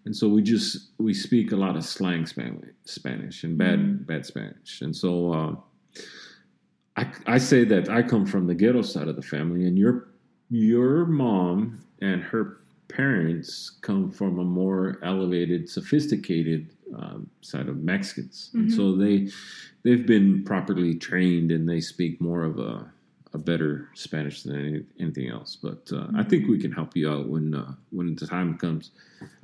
And 0.05 0.17
so 0.17 0.29
we 0.29 0.43
just 0.43 0.89
we 0.99 1.15
speak 1.15 1.53
a 1.53 1.57
lot 1.57 1.77
of 1.77 1.85
slang 1.85 2.27
Spanish, 2.27 2.71
Spanish 2.85 3.45
and 3.45 3.57
bad 3.57 3.79
Mm. 3.79 4.07
bad 4.07 4.27
Spanish. 4.27 4.83
And 4.83 4.95
so 4.95 5.33
uh, 5.33 5.55
I 6.97 7.07
I 7.27 7.39
say 7.39 7.65
that 7.65 7.89
I 7.89 8.03
come 8.03 8.27
from 8.27 8.47
the 8.47 8.55
ghetto 8.55 8.83
side 8.83 9.09
of 9.09 9.17
the 9.17 9.23
family, 9.23 9.67
and 9.67 9.79
your 9.79 10.09
your 10.51 11.07
mom 11.07 11.83
and 12.01 12.23
her 12.23 12.59
parents 12.89 13.71
come 13.81 14.11
from 14.11 14.39
a 14.39 14.45
more 14.45 14.99
elevated, 15.03 15.69
sophisticated 15.69 16.69
um, 16.95 17.31
side 17.41 17.69
of 17.69 17.79
Mexicans, 17.83 18.51
and 18.55 18.69
Mhm. 18.69 18.77
so 18.77 18.97
they 18.97 19.29
they've 19.83 20.07
been 20.07 20.45
properly 20.45 20.95
trained 20.95 21.51
and 21.51 21.69
they 21.69 21.81
speak 21.81 22.21
more 22.21 22.45
of 22.45 22.59
a 22.59 22.91
a 23.35 23.39
better 23.39 23.89
Spanish 23.95 24.43
than 24.43 24.57
any, 24.61 24.85
anything 25.01 25.31
else. 25.31 25.57
But 25.57 25.91
uh, 25.91 26.09
I 26.15 26.23
think 26.23 26.49
we 26.49 26.59
can 26.59 26.71
help 26.71 26.95
you 26.95 27.09
out 27.11 27.29
when 27.31 27.55
uh, 27.55 27.73
when 27.91 28.15
the 28.15 28.27
time 28.27 28.59
comes. 28.59 28.91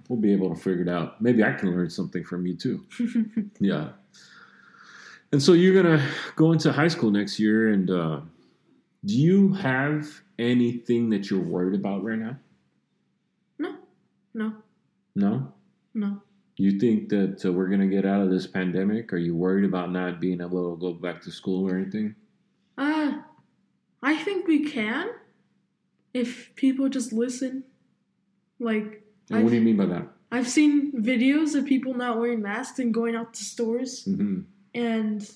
We'll 0.08 0.20
be 0.20 0.32
able 0.32 0.54
to 0.54 0.60
figure 0.60 0.82
it 0.82 0.88
out. 0.88 1.20
Maybe 1.22 1.42
I 1.44 1.52
can 1.52 1.70
learn 1.70 1.88
something 1.90 2.24
from 2.24 2.46
you 2.46 2.54
too. 2.56 2.84
Yeah. 3.60 3.90
And 5.32 5.42
so 5.42 5.52
you're 5.52 5.80
gonna 5.82 6.06
go 6.36 6.52
into 6.52 6.72
high 6.72 6.88
school 6.88 7.10
next 7.10 7.38
year, 7.38 7.70
and 7.70 7.90
uh, 7.90 8.20
do 9.04 9.14
you 9.14 9.52
have 9.54 10.08
anything 10.38 11.10
that 11.10 11.30
you're 11.30 11.40
worried 11.40 11.78
about 11.78 12.02
right 12.02 12.18
now? 12.18 12.36
no. 13.58 13.76
No. 14.34 14.52
No. 15.14 15.52
No. 15.94 16.22
You 16.56 16.78
think 16.78 17.08
that 17.10 17.44
uh, 17.44 17.52
we're 17.52 17.68
gonna 17.68 17.86
get 17.86 18.04
out 18.06 18.22
of 18.22 18.30
this 18.30 18.46
pandemic? 18.46 19.12
Are 19.12 19.18
you 19.18 19.34
worried 19.36 19.64
about 19.64 19.92
not 19.92 20.20
being 20.20 20.40
able 20.40 20.74
to 20.74 20.80
go 20.80 20.92
back 20.92 21.20
to 21.22 21.30
school 21.30 21.68
or 21.68 21.76
anything? 21.76 22.14
Uh 22.76 23.20
I 24.02 24.16
think 24.16 24.46
we 24.46 24.64
can 24.64 25.08
if 26.14 26.54
people 26.54 26.88
just 26.88 27.12
listen 27.12 27.64
Like 28.60 29.04
And 29.30 29.44
what 29.44 29.50
do 29.50 29.56
you 29.56 29.62
mean 29.62 29.76
by 29.76 29.86
that? 29.86 30.08
I've 30.30 30.48
seen 30.48 30.92
videos 30.92 31.54
of 31.54 31.64
people 31.64 31.94
not 31.94 32.18
wearing 32.18 32.42
masks 32.42 32.78
and 32.78 32.92
going 32.92 33.14
out 33.16 33.34
to 33.34 33.44
stores, 33.44 34.04
hmm 34.04 34.40
and 34.78 35.28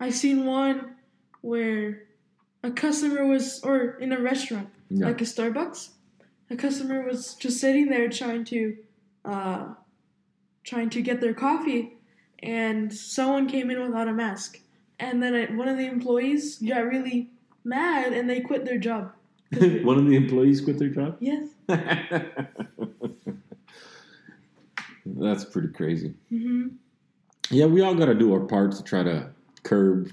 I've 0.00 0.14
seen 0.14 0.44
one 0.46 0.94
where 1.42 2.04
a 2.62 2.70
customer 2.70 3.26
was, 3.26 3.60
or 3.62 3.96
in 4.00 4.12
a 4.12 4.20
restaurant, 4.20 4.68
Yeah. 4.88 5.06
like 5.06 5.20
a 5.20 5.24
Starbucks, 5.24 5.90
a 6.50 6.56
customer 6.56 7.02
was 7.04 7.34
just 7.34 7.58
sitting 7.60 7.88
there 7.88 8.08
trying 8.08 8.44
to, 8.46 8.76
uh, 9.24 9.74
trying 10.64 10.90
to 10.90 11.02
get 11.02 11.20
their 11.20 11.34
coffee, 11.34 11.82
and 12.42 12.92
someone 12.92 13.46
came 13.48 13.70
in 13.70 13.80
without 13.82 14.08
a 14.08 14.12
mask, 14.12 14.60
and 14.98 15.22
then 15.22 15.34
it, 15.34 15.54
one 15.54 15.68
of 15.68 15.76
the 15.76 15.86
employees 15.86 16.58
got 16.58 16.84
really 16.86 17.30
mad 17.64 18.12
and 18.12 18.28
they 18.30 18.40
quit 18.40 18.64
their 18.64 18.78
job. 18.78 19.12
One 19.84 19.98
of 19.98 20.06
the 20.06 20.16
employees 20.16 20.60
quit 20.62 20.78
their 20.78 20.88
job. 20.88 21.16
Yes. 21.20 21.48
That's 25.06 25.44
pretty 25.44 25.68
crazy. 25.68 26.14
hmm 26.30 26.68
Yeah, 27.52 27.66
we 27.66 27.82
all 27.82 27.94
got 27.94 28.06
to 28.06 28.14
do 28.14 28.32
our 28.32 28.40
part 28.40 28.72
to 28.72 28.82
try 28.82 29.02
to 29.02 29.28
curb 29.62 30.10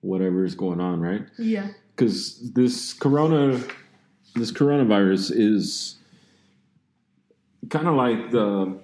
whatever 0.00 0.44
is 0.44 0.54
going 0.54 0.80
on, 0.80 1.00
right? 1.00 1.26
Yeah. 1.36 1.72
Because 1.94 2.52
this 2.52 2.92
corona, 2.92 3.60
this 4.36 4.52
coronavirus 4.52 5.32
is 5.34 5.96
kind 7.68 7.88
of 7.88 7.96
like 7.96 8.30
the, 8.30 8.78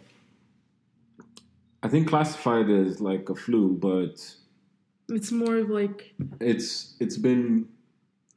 I 1.85 1.89
think 1.89 2.09
classified 2.09 2.69
as 2.69 3.01
like 3.01 3.29
a 3.31 3.35
flu, 3.37 3.77
but 3.81 4.35
It's 5.09 5.31
more 5.31 5.57
of 5.59 5.71
like, 5.71 6.15
it's 6.41 6.97
it's 6.99 7.17
been 7.17 7.69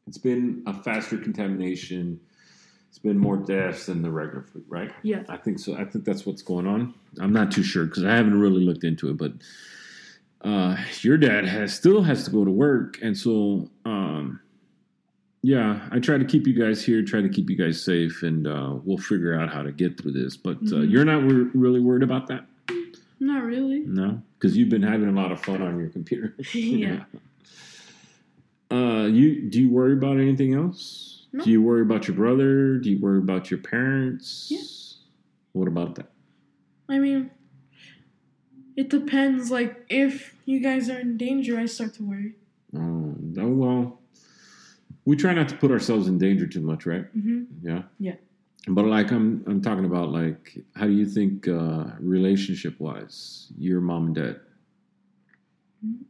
it's 0.06 0.18
been 0.20 0.64
a 0.68 0.74
faster 0.74 1.18
contamination. 1.18 2.20
It's 2.90 3.00
been 3.00 3.18
more 3.18 3.38
deaths 3.38 3.86
than 3.88 4.02
the 4.02 4.10
regular 4.10 4.44
flu, 4.44 4.64
right? 4.68 4.92
yeah. 5.04 5.24
I 5.30 5.38
think 5.38 5.60
so. 5.60 5.76
I 5.76 5.86
think 5.86 6.04
that's 6.06 6.26
what's 6.26 6.42
going 6.42 6.66
on. 6.68 6.94
I'm 7.20 7.32
not 7.34 7.52
too 7.52 7.64
sure 7.64 7.86
because 7.86 8.04
I 8.04 8.16
haven't 8.16 8.40
really 8.40 8.62
looked 8.64 8.84
into 8.84 9.10
it. 9.10 9.18
But 9.18 9.34
uh, 10.42 10.78
your 11.02 11.18
dad 11.18 11.46
has 11.46 11.74
still 11.76 12.02
has 12.04 12.24
to 12.26 12.32
go 12.32 12.44
to 12.46 12.52
work, 12.52 12.98
and 13.02 13.16
so 13.18 13.70
um, 13.86 14.40
yeah, 15.44 15.88
I 15.92 16.00
try 16.00 16.18
to 16.18 16.26
keep 16.26 16.48
you 16.48 16.54
guys 16.54 16.84
here, 16.84 17.04
try 17.04 17.22
to 17.22 17.30
keep 17.30 17.50
you 17.50 17.56
guys 17.56 17.82
safe, 17.84 18.24
and 18.24 18.48
uh, 18.48 18.76
we'll 18.84 18.98
figure 18.98 19.40
out 19.40 19.50
how 19.54 19.62
to 19.62 19.72
get 19.72 20.00
through 20.02 20.14
this. 20.14 20.36
But 20.38 20.58
uh, 20.58 20.82
Mhm. 20.82 20.92
you're 20.92 21.06
not 21.06 21.22
wor- 21.24 21.52
really 21.54 21.80
worried 21.80 22.04
about 22.04 22.28
that, 22.28 22.46
Not 23.20 23.44
really. 23.44 23.80
no, 23.80 24.22
because 24.40 24.58
you've 24.58 24.70
been 24.70 24.82
having 24.84 25.08
a 25.10 25.12
lot 25.12 25.32
of 25.32 25.40
fun 25.42 25.62
on 25.62 25.78
your 25.80 25.90
computer. 25.90 26.34
Yeah. 26.54 27.04
Uh, 28.70 29.06
you 29.10 29.50
do 29.50 29.62
you 29.62 29.70
worry 29.70 29.94
about 29.94 30.18
anything 30.20 30.54
else? 30.54 31.17
No. 31.34 31.44
Do 31.44 31.52
you 31.52 31.62
worry 31.62 31.82
about 31.82 32.08
your 32.08 32.16
brother? 32.16 32.78
Do 32.78 32.90
you 32.90 33.00
worry 33.00 33.20
about 33.20 33.52
your 33.52 33.60
parents? 33.60 34.48
Yeah. 34.50 34.62
What 35.54 35.68
about 35.68 35.96
that? 35.96 36.12
I 36.90 37.00
mean, 37.00 37.32
it 38.76 38.90
depends. 38.90 39.52
Like, 39.52 39.86
if 39.90 40.36
you 40.46 40.60
guys 40.62 40.90
are 40.90 41.00
in 41.00 41.18
danger, 41.18 41.60
I 41.60 41.66
start 41.66 41.94
to 41.96 42.04
worry. 42.04 42.34
Um, 42.76 43.34
oh 43.40 43.48
well, 43.50 44.00
we 45.06 45.16
try 45.16 45.34
not 45.34 45.50
to 45.50 45.56
put 45.56 45.72
ourselves 45.72 46.08
in 46.08 46.18
danger 46.18 46.46
too 46.48 46.62
much, 46.62 46.86
right? 46.86 47.06
hmm 47.14 47.44
Yeah. 47.62 47.84
Yeah. 48.00 48.16
But 48.70 48.86
like 48.86 49.12
I'm, 49.12 49.44
I'm 49.48 49.62
talking 49.62 49.86
about 49.86 50.12
like, 50.12 50.58
how 50.76 50.86
do 50.88 50.92
you 50.94 51.06
think 51.06 51.48
uh, 51.48 51.86
relationship 52.00 52.78
wise, 52.80 53.48
your 53.58 53.80
mom 53.82 54.08
and 54.08 54.16
dad? 54.16 54.40
Mhm. 55.86 56.04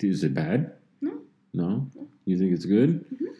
Is 0.00 0.22
it 0.24 0.34
bad? 0.34 0.74
No. 1.00 1.20
No. 1.52 1.90
You 2.24 2.38
think 2.38 2.52
it's 2.52 2.64
good? 2.66 3.04
Mhm. 3.10 3.34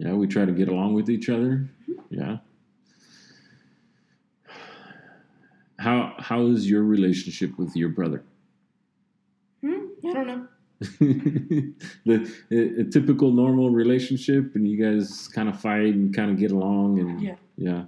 Yeah, 0.00 0.14
we 0.14 0.26
try 0.26 0.46
to 0.46 0.52
get 0.52 0.68
along 0.68 0.94
with 0.94 1.10
each 1.10 1.28
other. 1.28 1.68
Mm-hmm. 1.86 2.14
Yeah. 2.14 2.38
How 5.78 6.14
how 6.18 6.46
is 6.46 6.68
your 6.70 6.82
relationship 6.84 7.58
with 7.58 7.76
your 7.76 7.90
brother? 7.90 8.22
Hmm? 9.62 9.86
I 10.06 10.12
don't 10.14 10.26
know. 10.26 10.46
the 12.06 12.32
a, 12.50 12.80
a 12.80 12.84
typical 12.84 13.30
normal 13.30 13.68
relationship, 13.70 14.54
and 14.54 14.66
you 14.66 14.82
guys 14.82 15.28
kind 15.28 15.50
of 15.50 15.60
fight 15.60 15.94
and 15.94 16.14
kind 16.16 16.30
of 16.30 16.38
get 16.38 16.50
along, 16.52 16.98
and 16.98 17.20
Yeah. 17.20 17.36
yeah. 17.58 17.84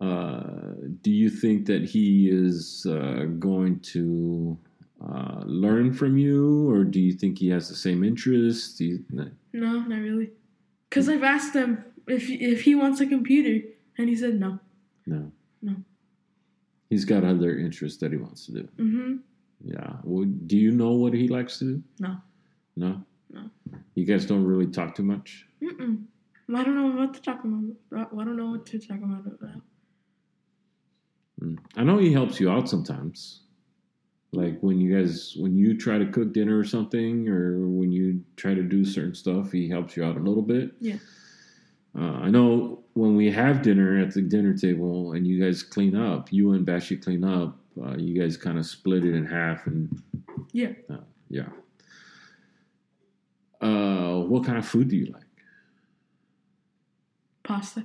Uh, 0.00 0.74
do 1.02 1.10
you 1.12 1.30
think 1.30 1.66
that 1.66 1.84
he 1.84 2.28
is 2.30 2.84
uh, 2.90 3.26
going 3.38 3.78
to 3.80 4.58
uh, 5.00 5.42
learn 5.46 5.92
from 5.92 6.18
you, 6.18 6.68
or 6.70 6.84
do 6.84 7.00
you 7.00 7.12
think 7.12 7.38
he 7.38 7.48
has 7.50 7.68
the 7.68 7.74
same 7.74 8.04
interests? 8.04 8.80
You, 8.80 9.04
no. 9.10 9.30
No, 9.52 9.80
not 9.80 10.00
really. 10.00 10.30
Because 10.88 11.08
I've 11.08 11.22
asked 11.22 11.54
him 11.54 11.84
if 12.06 12.28
if 12.30 12.62
he 12.62 12.74
wants 12.74 13.00
a 13.00 13.06
computer, 13.06 13.66
and 13.98 14.08
he 14.08 14.16
said 14.16 14.38
no. 14.40 14.58
no, 15.06 15.30
No. 15.62 15.76
He's 16.90 17.04
got 17.04 17.24
other 17.24 17.56
interests 17.58 17.98
that 18.00 18.10
he 18.12 18.18
wants 18.18 18.46
to 18.46 18.52
do. 18.52 18.68
hmm 18.76 19.16
Yeah. 19.64 19.96
Well, 20.02 20.24
do 20.46 20.56
you 20.56 20.72
know 20.72 20.90
what 20.92 21.14
he 21.14 21.28
likes 21.28 21.58
to 21.60 21.64
do? 21.76 21.82
No. 22.00 22.16
No. 22.76 23.02
No. 23.32 23.42
You 23.94 24.04
guys 24.04 24.26
don't 24.26 24.44
really 24.44 24.66
talk 24.66 24.94
too 24.96 25.04
much. 25.04 25.46
Mm-mm. 25.62 26.04
I 26.54 26.64
don't 26.64 26.74
know 26.74 27.00
what 27.00 27.14
to 27.14 27.22
talk 27.22 27.44
about. 27.44 28.10
I 28.18 28.24
don't 28.24 28.36
know 28.36 28.50
what 28.50 28.66
to 28.66 28.78
talk 28.80 28.98
about. 28.98 29.24
about. 29.26 29.62
Mm. 31.40 31.58
I 31.76 31.84
know 31.84 31.98
he 31.98 32.12
helps 32.12 32.40
you 32.40 32.50
out 32.50 32.68
sometimes. 32.68 33.42
Like 34.32 34.60
when 34.60 34.78
you 34.80 34.96
guys, 34.96 35.34
when 35.38 35.56
you 35.56 35.76
try 35.76 35.98
to 35.98 36.06
cook 36.06 36.32
dinner 36.32 36.56
or 36.58 36.64
something, 36.64 37.28
or 37.28 37.58
when 37.66 37.90
you 37.90 38.22
try 38.36 38.54
to 38.54 38.62
do 38.62 38.84
certain 38.84 39.14
stuff, 39.14 39.50
he 39.50 39.68
helps 39.68 39.96
you 39.96 40.04
out 40.04 40.16
a 40.16 40.20
little 40.20 40.42
bit. 40.42 40.70
Yeah. 40.80 40.96
Uh, 41.98 42.02
I 42.22 42.30
know 42.30 42.84
when 42.94 43.16
we 43.16 43.30
have 43.32 43.62
dinner 43.62 43.98
at 44.00 44.14
the 44.14 44.22
dinner 44.22 44.56
table 44.56 45.12
and 45.14 45.26
you 45.26 45.42
guys 45.44 45.64
clean 45.64 45.96
up, 45.96 46.32
you 46.32 46.52
and 46.52 46.64
Bashi 46.64 46.96
clean 46.96 47.24
up, 47.24 47.58
uh, 47.82 47.96
you 47.96 48.20
guys 48.20 48.36
kind 48.36 48.56
of 48.58 48.66
split 48.66 49.04
it 49.04 49.14
in 49.16 49.26
half 49.26 49.66
and 49.66 50.00
Yeah. 50.52 50.72
uh, 50.88 50.98
yeah. 51.28 51.48
Uh, 53.60 54.20
what 54.20 54.44
kind 54.44 54.56
of 54.58 54.66
food 54.66 54.88
do 54.88 54.96
you 54.96 55.06
like? 55.12 55.24
Pasta. 57.42 57.84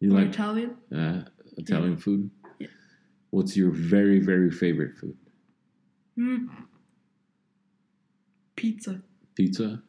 You 0.00 0.10
Or 0.14 0.20
like 0.20 0.28
Italian. 0.28 0.76
uh, 0.94 1.22
Italian 1.56 1.96
food? 1.96 2.30
Yeah. 2.58 2.66
What's 3.30 3.56
your 3.56 3.70
very, 3.70 4.18
very 4.20 4.50
favorite 4.50 4.94
food? 4.98 5.16
Mm. 6.18 6.48
Pizza. 8.56 9.02
Pizza? 9.34 9.82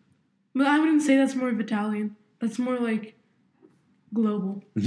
But 0.54 0.68
I 0.68 0.80
wouldn't 0.80 1.02
say 1.02 1.16
that's 1.16 1.36
more 1.36 1.50
of 1.50 1.60
Italian. 1.60 2.16
That's 2.40 2.60
more 2.60 2.80
like 2.80 3.18
global. 4.14 4.64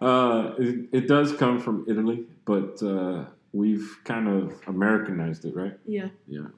uh, 0.00 0.52
it, 0.58 0.88
it 0.92 1.08
does 1.08 1.32
come 1.32 1.58
from 1.58 1.84
Italy, 1.88 2.24
but 2.44 2.82
uh, 2.82 3.24
we've 3.52 3.98
kind 4.04 4.28
of 4.28 4.60
Americanized 4.66 5.44
it, 5.44 5.56
right? 5.56 5.78
Yeah. 5.86 6.08
Yeah. 6.26 6.48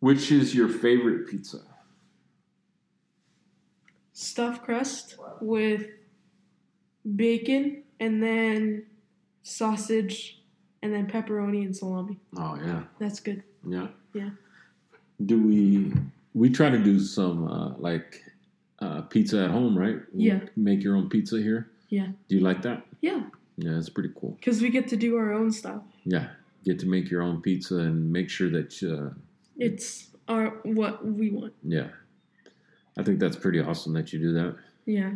Which 0.00 0.32
is 0.32 0.54
your 0.54 0.68
favorite 0.68 1.28
pizza? 1.28 1.60
Stuffed 4.12 4.64
crust 4.64 5.16
with 5.40 5.86
bacon 7.16 7.84
and 7.98 8.22
then 8.22 8.86
sausage 9.42 10.41
and 10.82 10.92
then 10.92 11.06
pepperoni 11.06 11.64
and 11.64 11.74
salami. 11.76 12.18
Oh 12.36 12.56
yeah, 12.56 12.82
That's 12.98 13.20
good. 13.20 13.42
yeah, 13.66 13.88
Yeah. 14.14 14.30
Do 15.24 15.40
we 15.40 15.92
we 16.34 16.50
try 16.50 16.70
to 16.70 16.78
do 16.78 16.98
some 16.98 17.46
uh, 17.48 17.74
like 17.78 18.22
uh, 18.80 19.02
pizza 19.02 19.44
at 19.44 19.50
home, 19.50 19.78
right? 19.78 20.00
We 20.12 20.24
Yeah. 20.24 20.40
Make 20.56 20.82
your 20.82 20.96
own 20.96 21.08
pizza 21.08 21.36
here. 21.40 21.68
Yeah. 21.88 22.08
Do 22.28 22.36
you 22.36 22.40
like 22.40 22.62
that? 22.62 22.84
Yeah. 23.00 23.24
Yeah, 23.56 23.76
it's 23.78 23.90
pretty 23.90 24.10
cool. 24.18 24.32
Because 24.40 24.60
we 24.62 24.70
get 24.70 24.88
to 24.88 24.96
do 24.96 25.16
our 25.16 25.32
own 25.32 25.52
stuff. 25.52 25.82
Yeah, 26.04 26.30
get 26.64 26.78
to 26.80 26.86
make 26.86 27.10
your 27.10 27.22
own 27.22 27.42
pizza 27.42 27.76
and 27.76 28.10
make 28.10 28.28
sure 28.30 28.50
that 28.50 28.82
uh, 28.82 29.14
It's 29.58 30.08
our 30.26 30.58
what 30.64 31.04
we 31.04 31.30
want. 31.30 31.52
yeah. 31.62 31.88
I 32.96 33.02
think 33.02 33.20
that's 33.20 33.36
pretty 33.36 33.60
awesome 33.60 33.92
that 33.94 34.12
you 34.12 34.18
do 34.18 34.32
that. 34.34 34.56
Yeah. 34.86 35.12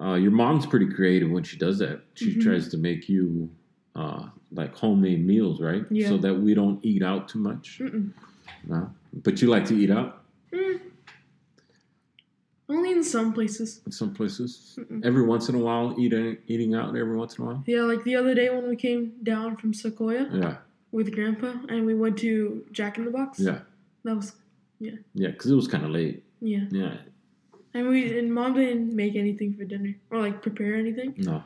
Uh, 0.00 0.14
your 0.14 0.30
mom's 0.30 0.64
pretty 0.66 0.88
creative 0.88 1.30
when 1.30 1.42
she 1.42 1.56
does 1.56 1.78
that. 1.78 2.00
She 2.14 2.34
Mhm. 2.34 2.40
tries 2.42 2.68
to 2.68 2.78
make 2.78 3.08
you 3.08 3.50
uh, 3.96 4.28
like 4.52 4.74
homemade 4.74 5.26
meals, 5.26 5.60
right? 5.60 5.84
Yeah. 5.90 6.08
So 6.08 6.16
that 6.18 6.34
we 6.34 6.54
don't 6.54 6.84
eat 6.84 7.02
out 7.02 7.28
too 7.28 7.38
much. 7.38 7.78
Mm-mm. 7.80 8.12
No, 8.66 8.90
but 9.24 9.40
you 9.42 9.48
like 9.48 9.64
to 9.66 9.74
eat 9.76 9.90
out 9.90 10.22
Mm. 10.52 10.80
Only 12.70 12.92
in 12.92 13.02
some 13.02 13.32
places. 13.32 13.80
in 13.86 13.92
some 13.92 14.12
places. 14.12 14.78
Mm-mm. 14.78 15.04
Every 15.04 15.22
once 15.24 15.48
in 15.48 15.54
a 15.54 15.58
while, 15.58 15.94
eating 15.98 16.36
eating 16.46 16.74
out. 16.74 16.94
Every 16.96 17.16
once 17.16 17.36
in 17.38 17.44
a 17.44 17.46
while. 17.46 17.62
Yeah, 17.66 17.82
like 17.82 18.04
the 18.04 18.16
other 18.16 18.34
day 18.34 18.50
when 18.50 18.68
we 18.68 18.76
came 18.76 19.12
down 19.22 19.56
from 19.56 19.72
Sequoia 19.72 20.28
Yeah, 20.32 20.56
with 20.92 21.14
Grandpa 21.14 21.52
and 21.68 21.86
we 21.86 21.94
went 21.94 22.18
to 22.18 22.64
Jack 22.72 22.98
in 22.98 23.04
the 23.06 23.10
Box. 23.10 23.40
yeah, 23.40 23.60
That 24.04 24.16
was 24.16 24.32
yeah. 24.80 24.96
Because 25.14 25.50
it 25.50 25.54
was 25.54 25.66
kind 25.68 25.84
of 25.84 25.90
late. 25.90 26.22
yeah. 26.40 26.64
Yeah, 26.70 26.94
And 27.74 27.88
we 27.88 28.18
and 28.18 28.32
mom 28.32 28.54
didn't 28.54 28.94
make 28.94 29.16
anything 29.16 29.54
for 29.54 29.64
dinner 29.64 29.94
or 30.10 30.18
like 30.20 30.42
prepare 30.42 30.74
anything. 30.74 31.14
no. 31.18 31.42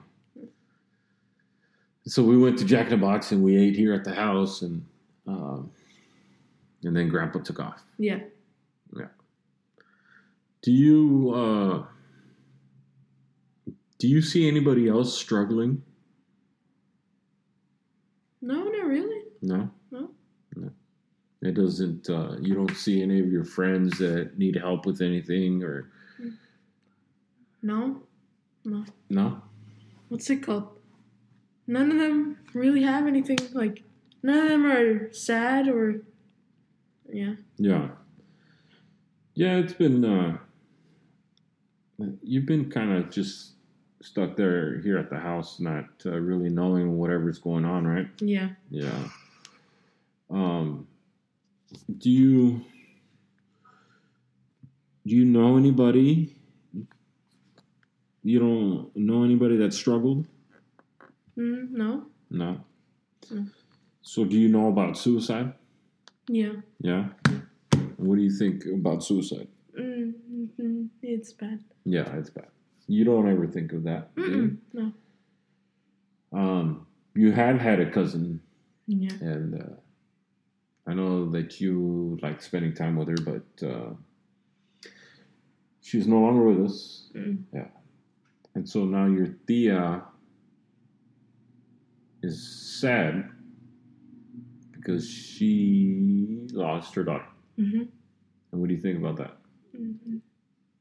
So 2.05 2.22
we 2.22 2.36
went 2.36 2.59
to 2.59 2.64
Jack 2.64 2.86
in 2.86 2.90
the 2.90 2.96
Box 3.07 3.30
and 3.30 3.42
we 3.42 3.57
ate 3.57 3.76
here 3.76 3.94
at 3.94 4.05
the 4.05 4.14
house, 4.14 4.62
and 4.62 4.84
um, 5.26 5.70
and 6.82 6.96
then 6.96 7.09
Grandpa 7.09 7.38
took 7.40 7.61
off. 7.61 7.82
Yeah. 7.98 8.20
Yeah. 8.96 9.07
Do 10.62 10.72
you 10.72 11.32
uh 11.34 11.84
Do 13.98 14.09
you 14.09 14.20
see 14.20 14.48
anybody 14.48 14.88
else 14.88 15.16
struggling? 15.16 15.82
No, 18.40 18.64
not 18.64 18.86
really. 18.88 19.22
No. 19.40 19.70
No. 19.92 20.11
No. 20.57 20.70
It 21.40 21.55
doesn't. 21.55 22.11
Uh, 22.11 22.36
you 22.40 22.55
don't 22.55 22.76
see 22.76 23.00
any 23.03 23.20
of 23.20 23.30
your 23.30 23.44
friends 23.44 23.98
that 23.98 24.36
need 24.36 24.57
help 24.57 24.86
with 24.86 25.00
anything, 25.00 25.62
or 25.62 25.88
No. 27.62 28.03
No. 28.64 28.84
no? 29.09 29.40
What's 30.09 30.28
it 30.30 30.42
called? 30.42 30.68
None 31.72 31.90
of 31.90 31.96
them 31.96 32.36
really 32.52 32.82
have 32.82 33.06
anything 33.06 33.38
like. 33.54 33.82
None 34.22 34.38
of 34.44 34.48
them 34.50 34.66
are 34.66 35.10
sad 35.14 35.68
or. 35.68 36.02
Yeah. 37.10 37.36
Yeah. 37.56 37.88
Yeah, 39.34 39.56
it's 39.56 39.72
been. 39.72 40.04
Uh, 40.04 40.36
you've 42.22 42.44
been 42.44 42.70
kind 42.70 42.92
of 42.92 43.10
just 43.10 43.52
stuck 44.02 44.36
there 44.36 44.80
here 44.80 44.98
at 44.98 45.08
the 45.08 45.18
house, 45.18 45.60
not 45.60 45.86
uh, 46.04 46.10
really 46.10 46.50
knowing 46.50 46.98
whatever's 46.98 47.38
going 47.38 47.64
on, 47.64 47.86
right? 47.86 48.08
Yeah. 48.18 48.50
Yeah. 48.68 49.08
Um, 50.28 50.86
do 51.96 52.10
you 52.10 52.66
do 55.06 55.16
you 55.16 55.24
know 55.24 55.56
anybody? 55.56 56.36
You 58.22 58.38
don't 58.38 58.94
know 58.94 59.24
anybody 59.24 59.56
that 59.56 59.72
struggled? 59.72 60.26
Mm, 61.37 61.70
no. 61.70 62.07
No. 62.30 62.61
Mm. 63.33 63.51
So 64.03 64.24
do 64.24 64.37
you 64.37 64.49
know 64.49 64.68
about 64.68 64.97
suicide? 64.99 65.53
Yeah. 66.28 66.53
Yeah. 66.80 67.09
What 67.97 68.16
do 68.16 68.22
you 68.22 68.30
think 68.30 68.64
about 68.66 69.03
suicide? 69.05 69.49
Mm, 69.78 70.14
mm, 70.61 70.89
it's 71.03 71.33
bad. 71.33 71.62
Yeah, 71.85 72.11
it's 72.16 72.30
bad. 72.30 72.49
You 72.89 73.05
don't 73.05 73.28
ever 73.28 73.47
think 73.47 73.72
of 73.72 73.85
that. 73.85 74.11
No. 74.16 74.93
Um, 76.33 76.87
you 77.14 77.33
have 77.33 77.59
had 77.59 77.80
a 77.80 77.91
cousin 77.91 78.41
Yeah. 78.87 79.12
and 79.20 79.55
uh, 79.62 79.74
I 80.91 80.95
know 80.95 81.30
that 81.30 81.61
you 81.61 82.18
like 82.22 82.43
spending 82.43 82.74
time 82.74 82.97
with 82.97 83.09
her, 83.09 83.16
but 83.24 83.66
uh, 83.66 83.91
she's 85.80 86.07
no 86.07 86.20
longer 86.20 86.45
with 86.45 86.66
us, 86.70 87.09
Mm. 87.14 87.45
and 88.55 88.68
so 88.68 88.85
now 88.85 89.07
your 89.07 89.26
Thea 89.47 90.03
is 92.22 92.78
sad 92.80 93.28
because 94.72 95.08
she 95.08 96.46
lost 96.52 96.94
her 96.94 97.04
daughter. 97.04 97.26
Mm-hmm. 97.58 97.82
And 98.52 98.60
what 98.60 98.68
do 98.68 98.74
you 98.74 98.80
think 98.80 98.98
about 98.98 99.16
that? 99.16 99.36
Mm-hmm. 99.76 100.16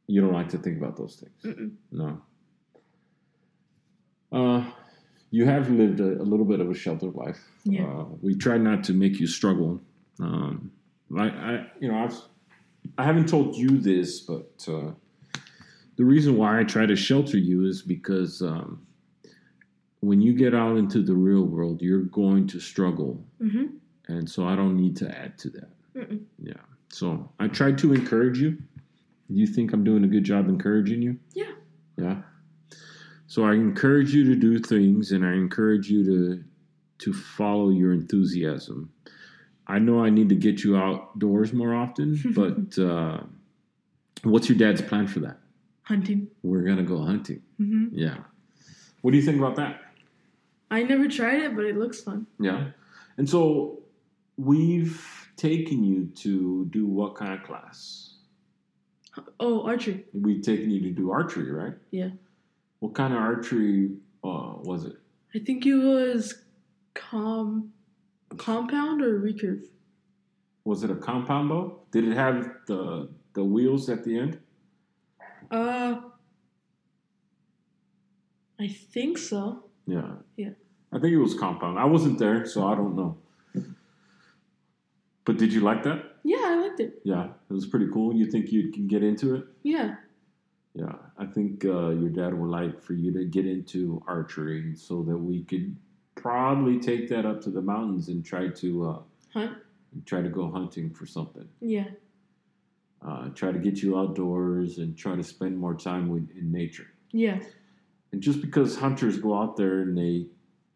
You 0.07 0.21
don't 0.21 0.33
like 0.33 0.49
to 0.49 0.57
think 0.57 0.77
about 0.77 0.97
those 0.97 1.15
things, 1.15 1.57
Mm-mm. 1.57 1.71
no. 1.91 2.21
Uh, 4.31 4.65
you 5.29 5.45
have 5.45 5.69
lived 5.69 5.99
a, 5.99 6.21
a 6.21 6.23
little 6.23 6.45
bit 6.45 6.59
of 6.59 6.69
a 6.69 6.73
sheltered 6.73 7.15
life. 7.15 7.39
Yeah. 7.63 7.85
Uh, 7.85 8.05
we 8.21 8.35
try 8.35 8.57
not 8.57 8.83
to 8.85 8.93
make 8.93 9.19
you 9.19 9.27
struggle. 9.27 9.79
Um, 10.19 10.71
I, 11.17 11.23
I, 11.23 11.67
you 11.79 11.91
know, 11.91 11.97
I've, 12.03 12.17
I 12.97 13.03
haven't 13.03 13.29
told 13.29 13.55
you 13.55 13.77
this, 13.77 14.19
but 14.21 14.65
uh, 14.67 14.91
the 15.95 16.03
reason 16.05 16.37
why 16.37 16.59
I 16.59 16.63
try 16.63 16.85
to 16.85 16.95
shelter 16.95 17.37
you 17.37 17.65
is 17.65 17.81
because 17.81 18.41
um, 18.41 18.85
when 20.01 20.19
you 20.21 20.33
get 20.33 20.53
out 20.53 20.77
into 20.77 21.01
the 21.01 21.13
real 21.15 21.43
world, 21.43 21.81
you're 21.81 22.01
going 22.03 22.47
to 22.47 22.59
struggle, 22.59 23.23
Mm-hmm. 23.41 23.65
and 24.07 24.29
so 24.29 24.45
I 24.45 24.55
don't 24.55 24.75
need 24.77 24.95
to 24.97 25.09
add 25.17 25.37
to 25.39 25.49
that. 25.51 25.69
Mm-mm. 25.95 26.21
Yeah. 26.41 26.53
So 26.89 27.31
I 27.39 27.47
tried 27.47 27.77
to 27.79 27.93
encourage 27.93 28.39
you. 28.39 28.51
Do 28.51 29.37
you 29.39 29.47
think 29.47 29.71
I'm 29.73 29.83
doing 29.83 30.03
a 30.03 30.07
good 30.07 30.23
job 30.25 30.49
encouraging 30.49 31.01
you? 31.01 31.17
Yeah. 31.33 31.51
Yeah. 31.97 32.17
So 33.27 33.45
I 33.45 33.53
encourage 33.53 34.13
you 34.13 34.25
to 34.25 34.35
do 34.35 34.59
things, 34.59 35.11
and 35.13 35.25
I 35.25 35.33
encourage 35.33 35.89
you 35.89 36.03
to 36.05 36.43
to 36.99 37.13
follow 37.13 37.69
your 37.69 37.93
enthusiasm. 37.93 38.91
I 39.67 39.79
know 39.79 40.03
I 40.03 40.09
need 40.09 40.29
to 40.29 40.35
get 40.35 40.63
you 40.63 40.75
outdoors 40.77 41.53
more 41.53 41.73
often, 41.73 42.19
but 42.35 42.77
uh, 42.81 43.21
what's 44.23 44.49
your 44.49 44.57
dad's 44.57 44.81
plan 44.81 45.07
for 45.07 45.19
that? 45.21 45.37
Hunting. 45.83 46.27
We're 46.43 46.63
gonna 46.63 46.83
go 46.83 47.03
hunting. 47.05 47.41
Mm-hmm. 47.59 47.85
Yeah. 47.97 48.17
What 49.01 49.11
do 49.11 49.17
you 49.17 49.23
think 49.23 49.37
about 49.37 49.55
that? 49.55 49.81
I 50.71 50.83
never 50.83 51.07
tried 51.09 51.41
it, 51.41 51.55
but 51.55 51.65
it 51.65 51.77
looks 51.77 52.01
fun. 52.01 52.25
Yeah. 52.39 52.69
And 53.17 53.29
so 53.29 53.81
we've 54.37 55.29
taken 55.35 55.83
you 55.83 56.05
to 56.15 56.65
do 56.71 56.87
what 56.87 57.15
kind 57.15 57.33
of 57.33 57.43
class? 57.43 58.15
Oh, 59.39 59.65
archery. 59.67 60.05
We've 60.13 60.41
taken 60.41 60.71
you 60.71 60.79
to 60.83 60.91
do 60.91 61.11
archery, 61.11 61.51
right? 61.51 61.73
Yeah. 61.91 62.11
What 62.79 62.95
kind 62.95 63.13
of 63.13 63.19
archery 63.19 63.91
uh, 64.23 64.53
was 64.63 64.85
it? 64.85 64.95
I 65.35 65.39
think 65.39 65.65
it 65.65 65.75
was 65.75 66.43
com 66.93 67.73
compound 68.37 69.01
or 69.01 69.19
recurve. 69.19 69.65
Was 70.63 70.83
it 70.83 70.91
a 70.91 70.95
compound 70.95 71.49
bow? 71.49 71.81
Did 71.91 72.07
it 72.07 72.15
have 72.15 72.49
the 72.67 73.09
the 73.33 73.43
wheels 73.43 73.89
at 73.89 74.03
the 74.05 74.17
end? 74.17 74.39
Uh, 75.49 75.99
I 78.59 78.67
think 78.67 79.17
so. 79.17 79.65
Yeah. 79.85 80.13
Yeah. 80.37 80.51
I 80.93 80.99
think 80.99 81.13
it 81.13 81.17
was 81.19 81.33
compound. 81.33 81.79
I 81.79 81.85
wasn't 81.85 82.19
there, 82.19 82.45
so 82.45 82.67
I 82.67 82.75
don't 82.75 82.95
know. 82.95 83.17
But 85.23 85.37
did 85.37 85.53
you 85.53 85.61
like 85.61 85.83
that? 85.83 86.03
Yeah, 86.23 86.37
I 86.41 86.55
liked 86.55 86.79
it. 86.79 86.99
Yeah, 87.03 87.25
it 87.49 87.53
was 87.53 87.65
pretty 87.67 87.87
cool. 87.93 88.13
You 88.13 88.25
think 88.25 88.51
you 88.51 88.71
can 88.71 88.87
get 88.87 89.03
into 89.03 89.35
it? 89.35 89.45
Yeah. 89.63 89.95
Yeah, 90.73 90.93
I 91.17 91.25
think 91.25 91.63
uh, 91.65 91.89
your 91.89 92.09
dad 92.09 92.33
would 92.33 92.49
like 92.49 92.81
for 92.81 92.93
you 92.93 93.11
to 93.13 93.25
get 93.25 93.45
into 93.45 94.01
archery 94.07 94.75
so 94.75 95.03
that 95.03 95.17
we 95.17 95.43
could 95.43 95.75
probably 96.15 96.79
take 96.79 97.09
that 97.09 97.25
up 97.25 97.41
to 97.41 97.49
the 97.49 97.61
mountains 97.61 98.07
and 98.07 98.25
try 98.25 98.47
to 98.47 98.89
uh, 98.89 98.99
Hunt. 99.33 99.57
try 100.05 100.21
to 100.21 100.29
go 100.29 100.49
hunting 100.51 100.89
for 100.93 101.05
something. 101.05 101.47
Yeah. 101.59 101.85
Uh, 103.05 103.29
try 103.29 103.51
to 103.51 103.59
get 103.59 103.81
you 103.81 103.97
outdoors 103.97 104.77
and 104.77 104.97
try 104.97 105.15
to 105.15 105.23
spend 105.23 105.57
more 105.57 105.75
time 105.75 106.07
with, 106.09 106.29
in 106.37 106.51
nature. 106.51 106.87
Yeah. 107.11 107.39
And 108.11 108.21
just 108.21 108.41
because 108.41 108.77
hunters 108.77 109.17
go 109.19 109.37
out 109.37 109.57
there 109.57 109.81
and 109.81 109.97
they 109.97 110.27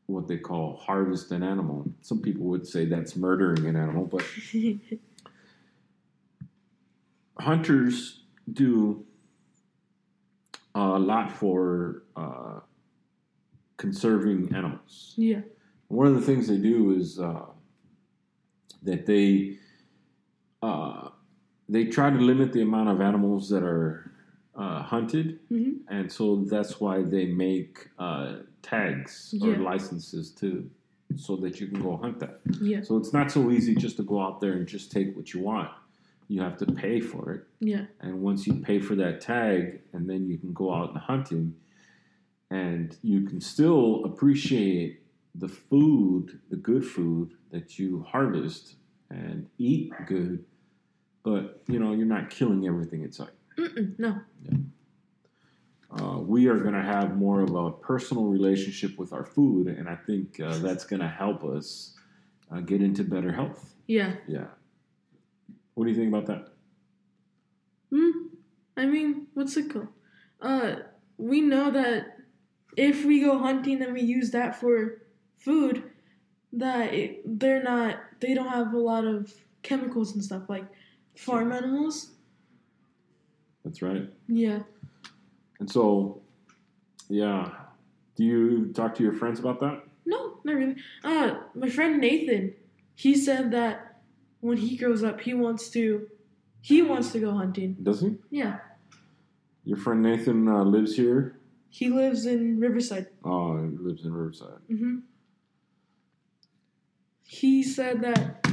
what 0.08 0.28
they 0.28 0.38
call 0.38 0.78
harvest 0.78 1.32
an 1.32 1.43
animal, 1.43 1.86
some 2.01 2.22
people 2.22 2.45
would 2.45 2.68
say 2.68 2.86
that's 2.86 3.16
murdering 3.16 3.66
an 3.66 3.76
animal, 3.76 4.06
but 4.06 4.24
hunters 7.39 8.22
do 8.51 9.03
a 10.76 10.80
lot 10.99 11.32
for 11.32 12.03
uh, 12.16 12.60
conserving 13.78 14.53
animals. 14.53 15.14
yeah. 15.16 15.41
One 15.88 16.08
of 16.08 16.16
the 16.16 16.22
things 16.22 16.47
they 16.47 16.58
do 16.58 16.95
is 16.95 17.20
uh, 17.20 17.45
that 18.84 19.06
they 19.06 19.58
uh, 20.62 21.10
they 21.70 21.86
try 21.86 22.10
to 22.10 22.18
limit 22.18 22.53
the 22.53 22.62
amount 22.62 22.89
of 22.89 23.01
animals 23.01 23.49
that 23.49 23.64
are 23.64 24.12
uh, 24.56 24.82
hunted, 24.82 25.39
hmm 25.49 25.72
and 25.89 26.12
so 26.12 26.38
that's 26.49 26.80
why 26.80 27.03
they 27.03 27.26
make 27.28 27.88
tags 28.66 29.34
or 29.41 29.55
licenses 29.57 30.32
too, 30.32 30.70
so 31.16 31.36
that 31.38 31.59
you 31.59 31.68
can 31.68 31.82
go 31.82 31.97
hunt 31.97 32.20
that. 32.20 32.39
Yeah. 32.59 32.82
So 32.82 32.97
it's 32.97 33.13
not 33.13 33.32
so 33.32 33.51
easy 33.51 33.76
just 33.76 33.97
to 33.97 34.03
go 34.03 34.22
out 34.22 34.41
there 34.41 34.53
and 34.53 34.68
just 34.68 34.91
take 34.91 35.16
what 35.16 35.34
you 35.34 35.41
want. 35.41 35.70
You 36.28 36.41
have 36.41 36.57
to 36.57 36.66
pay 36.66 36.99
for 36.99 37.32
it. 37.34 37.43
Yeah. 37.59 37.86
And 38.01 38.22
once 38.22 38.47
you 38.47 38.55
pay 38.55 38.80
for 38.80 38.95
that 38.95 39.22
tag, 39.22 39.82
and 39.93 40.09
then 40.09 40.28
you 40.28 40.38
can 40.38 40.53
go 40.53 40.74
out 40.74 40.89
and 40.89 40.97
hunting, 40.97 41.55
and 42.49 42.97
you 43.03 43.22
can 43.28 43.39
still 43.39 44.03
appreciate 44.05 45.01
the 45.36 45.47
food, 45.47 46.39
the 46.49 46.55
good 46.55 46.86
food 46.86 47.34
that 47.51 47.78
you 47.78 48.05
harvest 48.09 48.76
and 49.09 49.47
eat 49.59 49.91
good, 50.07 50.43
but 51.24 51.61
you 51.68 51.78
know 51.80 51.93
you're 51.93 52.07
not 52.07 52.30
killing 52.30 52.66
everything 52.66 53.03
in 53.03 53.11
sight. 53.11 53.30
Mm-mm, 53.57 53.97
no. 53.99 54.20
Uh, 55.98 56.18
we 56.20 56.48
are 56.48 56.58
going 56.58 56.74
to 56.74 56.82
have 56.82 57.16
more 57.16 57.41
of 57.41 57.56
a 57.56 57.72
personal 57.72 58.26
relationship 58.26 58.98
with 58.98 59.14
our 59.14 59.24
food, 59.24 59.68
and 59.68 59.88
I 59.88 59.96
think 59.96 60.39
uh, 60.39 60.58
that's 60.58 60.84
going 60.84 61.00
to 61.02 61.08
help 61.08 61.43
us 61.43 61.96
uh, 62.52 62.60
get 62.60 62.82
into 62.82 63.04
better 63.04 63.32
health. 63.32 63.74
Yeah. 63.88 64.16
Yeah. 64.28 64.48
What 65.76 65.86
do 65.86 65.91
you 65.91 65.96
think 65.96 66.14
about 66.14 66.26
that? 66.28 66.50
Hmm. 67.91 68.28
I 68.76 68.86
mean, 68.86 69.28
what's 69.34 69.56
it 69.56 69.72
called? 69.72 69.88
Uh, 70.41 70.76
we 71.18 71.39
know 71.39 71.72
that 71.72 72.18
if 72.76 73.06
we 73.06 73.22
go 73.22 73.38
hunting 73.39 73.82
and 73.82 73.93
we 73.93 74.02
use 74.02 74.32
that 74.32 74.60
for 74.60 75.02
food, 75.38 75.84
that 76.52 76.93
it, 76.93 77.22
they're 77.39 77.64
not, 77.64 78.00
they 78.20 78.34
don't 78.34 78.50
have 78.50 78.74
a 78.74 78.78
lot 78.78 79.06
of 79.06 79.34
chemicals 79.64 80.14
and 80.14 80.24
stuff 80.24 80.43
like 80.50 80.66
farm 81.16 81.54
animals. 81.54 82.12
That's 83.64 83.82
right. 83.82 84.10
Yeah. 84.28 84.60
And 85.60 85.70
so, 85.70 86.22
yeah. 87.10 87.49
Do 88.16 88.24
you 88.24 88.72
talk 88.74 88.95
to 88.95 89.03
your 89.03 89.14
friends 89.14 89.39
about 89.39 89.60
that? 89.60 89.84
No, 90.06 90.38
not 90.43 90.56
really. 90.56 90.76
Uh, 91.03 91.36
my 91.53 91.70
friend 91.70 91.99
Nathan, 91.99 92.53
he 92.95 93.16
said 93.16 93.51
that 93.51 94.01
when 94.39 94.58
he 94.58 94.78
grows 94.78 95.03
up, 95.03 95.20
he 95.22 95.34
wants 95.34 95.70
to, 95.72 96.08
he 96.62 96.82
wants 96.82 97.12
to 97.12 97.20
go 97.20 97.32
hunting. 97.32 97.76
Does 97.82 98.01
he? 98.01 98.16
Yeah. 98.30 98.60
Your 99.64 99.78
friend 99.78 100.01
Nathan 100.01 100.47
uh, 100.47 100.64
lives 100.64 100.95
here. 100.95 101.39
He 101.70 101.89
lives 101.89 102.26
in 102.26 102.60
Riverside. 102.60 103.08
Oh, 103.26 103.58
he 103.62 103.76
lives 103.78 104.06
in 104.06 104.14
Riverside. 104.14 104.60
hmm 104.70 104.99
He 107.28 107.64
said 107.64 108.01
that 108.01 108.47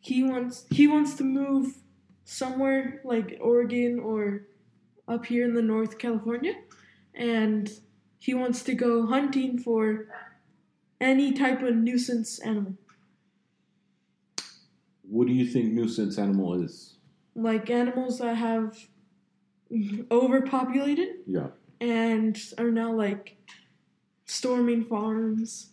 he 0.00 0.22
wants 0.24 0.66
he 0.70 0.86
wants 0.88 1.14
to 1.14 1.24
move 1.24 1.76
somewhere 2.24 3.00
like 3.04 3.38
Oregon 3.40 3.98
or 4.00 4.42
up 5.10 5.26
here 5.26 5.44
in 5.44 5.54
the 5.54 5.62
North 5.62 5.98
California, 5.98 6.54
and 7.14 7.68
he 8.20 8.32
wants 8.32 8.62
to 8.62 8.74
go 8.74 9.06
hunting 9.06 9.58
for 9.58 10.06
any 11.00 11.32
type 11.32 11.62
of 11.62 11.74
nuisance 11.74 12.38
animal, 12.40 12.74
What 15.02 15.26
do 15.26 15.32
you 15.32 15.46
think 15.46 15.72
nuisance 15.72 16.18
animal 16.18 16.62
is? 16.62 16.96
like 17.34 17.70
animals 17.70 18.18
that 18.18 18.36
have 18.36 18.76
overpopulated 20.10 21.08
Yeah. 21.26 21.48
and 21.80 22.36
are 22.58 22.70
now 22.70 22.92
like 22.92 23.36
storming 24.26 24.84
farms. 24.84 25.70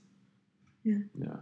Yeah. 0.84 1.00
Yeah. 1.20 1.38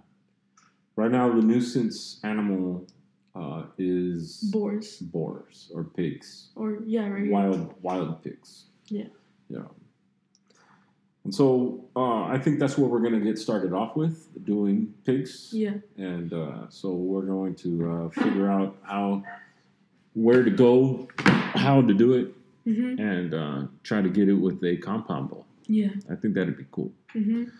Right 0.96 1.12
now, 1.12 1.34
the 1.36 1.41
nuisance 1.41 2.20
animal 2.24 2.88
uh, 3.36 3.63
is 3.77 4.39
Boars 4.51 4.97
boars 4.99 5.71
or 5.73 5.83
pigs, 5.83 6.49
or 6.55 6.79
yeah, 6.86 7.07
right. 7.07 7.29
wild 7.29 7.73
wild 7.81 8.23
pigs. 8.23 8.65
Yeah. 8.88 9.07
Yeah. 9.49 9.67
And 11.23 11.33
so 11.33 11.86
uh, 11.95 12.23
I 12.25 12.38
think 12.38 12.59
that's 12.59 12.77
what 12.77 12.89
we're 12.91 12.99
going 12.99 13.13
to 13.19 13.19
get 13.19 13.38
started 13.39 13.73
off 13.73 13.95
with, 13.95 14.27
doing 14.45 14.93
pigs. 15.05 15.49
Yeah. 15.51 15.73
And 15.97 16.31
uh, 16.31 16.69
so 16.69 16.91
we're 16.93 17.23
going 17.25 17.55
to 17.55 17.91
uh, 17.91 18.09
figure 18.23 18.49
out 18.49 18.77
how, 18.83 19.23
where 20.13 20.43
to 20.43 20.51
go, 20.51 21.07
how 21.25 21.81
to 21.81 21.93
do 21.93 22.13
it, 22.13 22.31
Mhm. 22.67 22.99
and 22.99 23.33
uh, 23.33 23.67
try 23.83 24.01
to 24.01 24.09
get 24.09 24.27
it 24.29 24.33
with 24.33 24.63
a 24.63 24.77
compound 24.77 25.29
ball. 25.29 25.45
Yeah. 25.67 25.89
I 26.11 26.15
think 26.15 26.33
that'd 26.36 26.57
be 26.57 26.65
cool. 26.71 26.91
Mhm. 27.15 27.51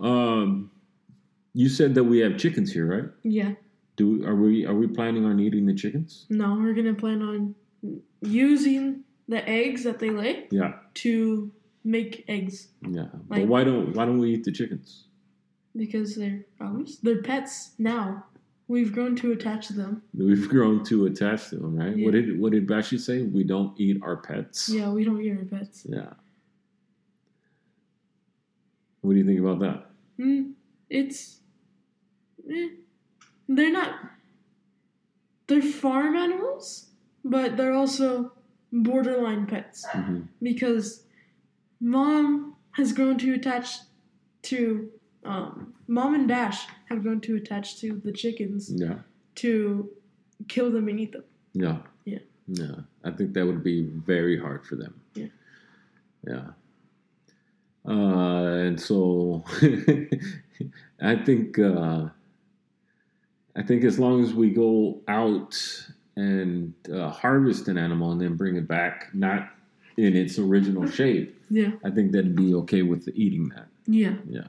Um, 0.00 0.70
you 1.54 1.68
said 1.68 1.94
that 1.94 2.04
we 2.04 2.18
have 2.18 2.36
chickens 2.36 2.72
here, 2.72 2.86
right? 2.86 3.10
Yeah. 3.22 3.52
Do 3.96 4.24
are 4.26 4.34
we 4.34 4.66
are 4.66 4.74
we 4.74 4.86
planning 4.88 5.24
on 5.24 5.38
eating 5.40 5.66
the 5.66 5.74
chickens? 5.74 6.26
No, 6.28 6.54
we're 6.56 6.74
gonna 6.74 6.94
plan 6.94 7.22
on 7.22 7.54
using 8.20 9.04
the 9.28 9.48
eggs 9.48 9.84
that 9.84 9.98
they 10.00 10.10
lay 10.10 10.48
Yeah, 10.50 10.72
to 10.94 11.50
make 11.84 12.24
eggs 12.28 12.68
yeah. 12.88 13.06
but 13.28 13.46
why 13.46 13.62
don't 13.62 13.94
why 13.94 14.04
don't 14.04 14.18
we 14.18 14.34
eat 14.34 14.44
the 14.44 14.52
chickens? 14.52 15.06
because 15.76 16.14
they're 16.14 16.44
ours. 16.60 16.98
They're 17.02 17.20
pets 17.22 17.72
now. 17.78 18.24
We've 18.68 18.92
grown 18.92 19.16
to 19.16 19.32
attach 19.32 19.66
to 19.68 19.72
them. 19.74 20.02
We've 20.16 20.48
grown 20.48 20.84
to 20.84 21.06
attach 21.06 21.48
to 21.50 21.56
them, 21.56 21.74
right? 21.76 21.96
Yeah. 21.96 22.04
What 22.04 22.12
did 22.12 22.40
what 22.40 22.52
did 22.52 22.66
Bashi 22.66 22.96
say? 22.98 23.22
We 23.22 23.42
don't 23.44 23.78
eat 23.78 23.98
our 24.02 24.16
pets. 24.16 24.68
Yeah, 24.68 24.90
we 24.90 25.04
don't 25.04 25.20
eat 25.20 25.36
our 25.36 25.44
pets. 25.44 25.84
Yeah. 25.88 26.12
What 29.02 29.12
do 29.12 29.18
you 29.18 29.24
think 29.26 29.40
about 29.40 29.58
that? 29.60 29.90
Mm, 30.18 30.52
it's 30.88 31.40
eh, 32.50 32.68
they're 33.48 33.72
not 33.72 33.94
they're 35.46 35.62
farm 35.62 36.16
animals, 36.16 36.86
but 37.24 37.56
they're 37.56 37.74
also 37.74 38.32
borderline 38.72 39.46
pets 39.46 39.86
hmm 39.92 40.20
because 40.42 41.04
mom 41.80 42.56
has 42.72 42.92
grown 42.92 43.16
to 43.18 43.34
attach 43.34 43.78
to 44.42 44.90
um, 45.24 45.74
mom 45.86 46.14
and 46.14 46.26
Dash 46.28 46.66
have 46.88 47.02
grown 47.02 47.20
to 47.22 47.36
attach 47.36 47.78
to 47.80 48.00
the 48.04 48.12
chickens 48.12 48.70
Yeah, 48.74 48.96
to 49.36 49.90
kill 50.48 50.70
them 50.70 50.88
and 50.88 50.98
eat 51.00 51.12
them. 51.12 51.24
yeah, 51.54 51.78
Yeah. 52.04 52.18
yeah. 52.48 52.74
I 53.04 53.10
think 53.10 53.32
that 53.34 53.46
would 53.46 53.62
be 53.62 53.84
very 53.84 54.38
hard 54.38 54.66
for 54.66 54.76
them. 54.76 55.00
Yeah. 55.14 55.26
yeah. 56.26 56.46
Uh, 57.86 58.66
and 58.66 58.80
so 58.80 59.44
I 61.00 61.16
think 61.16 61.58
uh, 61.58 62.08
I 63.56 63.62
think 63.62 63.84
as 63.84 63.98
long 63.98 64.22
as 64.22 64.34
we 64.34 64.50
go 64.50 65.00
out 65.08 65.54
and 66.16 66.74
uh, 66.92 67.08
harvest 67.10 67.68
an 67.68 67.78
animal 67.78 68.12
and 68.12 68.20
then 68.20 68.36
bring 68.36 68.56
it 68.56 68.66
back, 68.68 69.10
not 69.14 69.48
in 69.96 70.16
its 70.16 70.38
original 70.38 70.88
shape, 70.88 71.40
Yeah, 71.50 71.72
I 71.84 71.90
think 71.90 72.12
that'd 72.12 72.34
be 72.36 72.54
okay 72.54 72.82
with 72.82 73.08
eating 73.14 73.48
that. 73.50 73.66
yeah, 73.86 74.16
Yeah. 74.28 74.46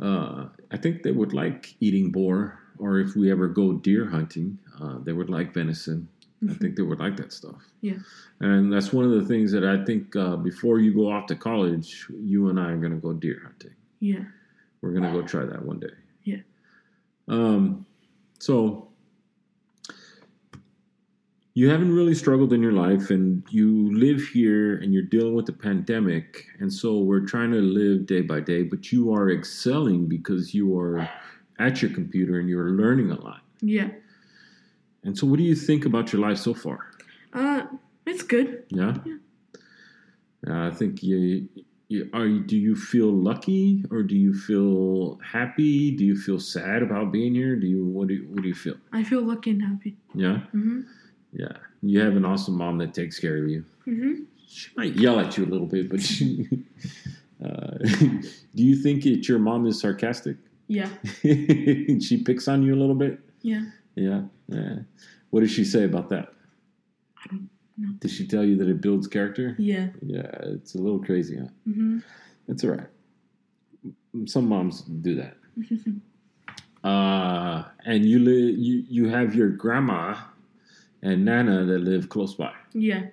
Uh, 0.00 0.48
I 0.72 0.76
think 0.76 1.02
they 1.04 1.12
would 1.12 1.32
like 1.32 1.74
eating 1.80 2.10
boar, 2.10 2.58
or 2.78 2.98
if 2.98 3.14
we 3.14 3.30
ever 3.30 3.46
go 3.46 3.74
deer 3.74 4.06
hunting, 4.08 4.58
uh, 4.80 4.98
they 4.98 5.12
would 5.12 5.30
like 5.30 5.54
venison. 5.54 6.08
I 6.50 6.52
think 6.54 6.74
they 6.76 6.82
would 6.82 6.98
like 6.98 7.16
that 7.18 7.32
stuff. 7.32 7.62
Yeah. 7.80 7.98
And 8.40 8.70
that's 8.72 8.92
one 8.92 9.04
of 9.04 9.12
the 9.12 9.24
things 9.24 9.50
that 9.52 9.64
I 9.64 9.82
think 9.84 10.14
uh, 10.16 10.36
before 10.36 10.78
you 10.80 10.92
go 10.92 11.10
off 11.10 11.26
to 11.28 11.36
college, 11.36 12.06
you 12.10 12.48
and 12.50 12.58
I 12.60 12.72
are 12.72 12.76
going 12.76 12.92
to 12.92 12.98
go 12.98 13.12
deer 13.14 13.40
hunting. 13.44 13.70
yeah, 14.00 14.24
We're 14.82 14.90
going 14.90 15.04
to 15.04 15.12
go 15.12 15.22
try 15.22 15.44
that 15.46 15.64
one 15.64 15.78
day. 15.78 15.94
Yeah. 17.26 17.34
Um, 17.34 17.86
so 18.38 18.88
you 21.54 21.70
haven't 21.70 21.94
really 21.94 22.14
struggled 22.14 22.52
in 22.52 22.60
your 22.62 22.72
life 22.72 23.10
and 23.10 23.44
you 23.48 23.96
live 23.96 24.20
here 24.22 24.74
and 24.76 24.92
you're 24.92 25.04
dealing 25.04 25.34
with 25.34 25.46
the 25.46 25.52
pandemic 25.52 26.46
and 26.58 26.72
so 26.72 26.98
we're 26.98 27.20
trying 27.24 27.52
to 27.52 27.60
live 27.60 28.06
day 28.06 28.20
by 28.22 28.40
day 28.40 28.62
but 28.64 28.90
you 28.90 29.12
are 29.14 29.30
excelling 29.30 30.08
because 30.08 30.52
you 30.52 30.76
are 30.78 31.08
at 31.60 31.80
your 31.80 31.92
computer 31.92 32.40
and 32.40 32.48
you're 32.48 32.70
learning 32.70 33.10
a 33.12 33.20
lot 33.20 33.40
yeah. 33.60 33.88
and 35.04 35.16
so 35.16 35.26
what 35.26 35.36
do 35.38 35.44
you 35.44 35.54
think 35.54 35.84
about 35.86 36.12
your 36.12 36.20
life 36.20 36.38
so 36.38 36.52
far 36.52 36.90
Uh, 37.32 37.62
it's 38.04 38.22
good. 38.24 38.64
yeah, 38.70 38.94
Uh, 40.46 40.66
i 40.66 40.70
think 40.70 41.02
you 41.04 41.48
are 42.12 42.26
you, 42.26 42.40
do 42.40 42.56
you 42.56 42.74
feel 42.74 43.10
lucky 43.12 43.84
or 43.90 44.02
do 44.02 44.16
you 44.16 44.34
feel 44.34 45.18
happy 45.24 45.90
do 45.96 46.04
you 46.04 46.16
feel 46.16 46.40
sad 46.40 46.82
about 46.82 47.12
being 47.12 47.34
here 47.34 47.56
do 47.56 47.66
you 47.66 47.84
what 47.84 48.08
do 48.08 48.14
you, 48.14 48.24
what 48.30 48.42
do 48.42 48.48
you 48.48 48.54
feel 48.54 48.74
I 48.92 49.04
feel 49.04 49.22
lucky 49.22 49.50
and 49.50 49.62
happy. 49.62 49.96
yeah 50.14 50.38
hmm 50.52 50.80
Yeah, 51.32 51.56
you 51.82 52.00
have 52.00 52.16
an 52.16 52.24
awesome 52.24 52.56
mom 52.56 52.78
that 52.78 52.94
takes 52.94 53.18
care 53.18 53.36
of 53.42 53.48
you. 53.50 53.64
hmm 53.84 54.24
She 54.46 54.70
might 54.76 54.94
yell 54.96 55.18
at 55.20 55.36
you 55.36 55.44
a 55.44 55.50
little 55.54 55.66
bit, 55.66 55.90
but 55.90 56.00
she, 56.00 56.46
uh, 57.44 57.76
do 58.56 58.62
you 58.70 58.76
think 58.76 59.02
that 59.04 59.28
your 59.28 59.38
mom 59.38 59.66
is 59.66 59.80
sarcastic? 59.80 60.36
Yeah, 60.68 60.88
she 61.22 62.22
picks 62.24 62.48
on 62.48 62.62
you 62.62 62.74
a 62.74 62.80
little 62.82 62.94
bit. 62.94 63.18
yeah. 63.42 63.64
Yeah, 63.96 64.22
yeah. 64.48 64.76
What 65.30 65.40
does 65.40 65.50
she 65.52 65.64
say 65.64 65.84
about 65.84 66.08
that? 66.10 66.32
I 67.18 67.26
don't 67.30 67.48
know. 67.76 67.88
Did 68.00 68.10
she 68.10 68.26
tell 68.26 68.44
you 68.44 68.56
that 68.56 68.68
it 68.68 68.80
builds 68.80 69.06
character? 69.06 69.54
Yeah. 69.58 69.88
Yeah, 70.02 70.30
it's 70.42 70.74
a 70.74 70.78
little 70.78 70.98
crazy, 71.02 71.38
huh? 71.38 71.48
hmm 71.64 71.98
It's 72.48 72.62
all 72.64 72.70
right. 72.70 72.88
Some 74.26 74.48
moms 74.48 74.82
do 74.82 75.14
that. 75.16 75.36
Uh, 76.82 77.64
and 77.86 78.04
you 78.04 78.18
live, 78.18 78.58
you 78.58 78.84
you 78.90 79.08
have 79.08 79.34
your 79.34 79.48
grandma 79.48 80.14
and 81.02 81.24
nana 81.24 81.64
that 81.64 81.78
live 81.78 82.10
close 82.10 82.34
by. 82.34 82.52
yeah. 82.74 83.06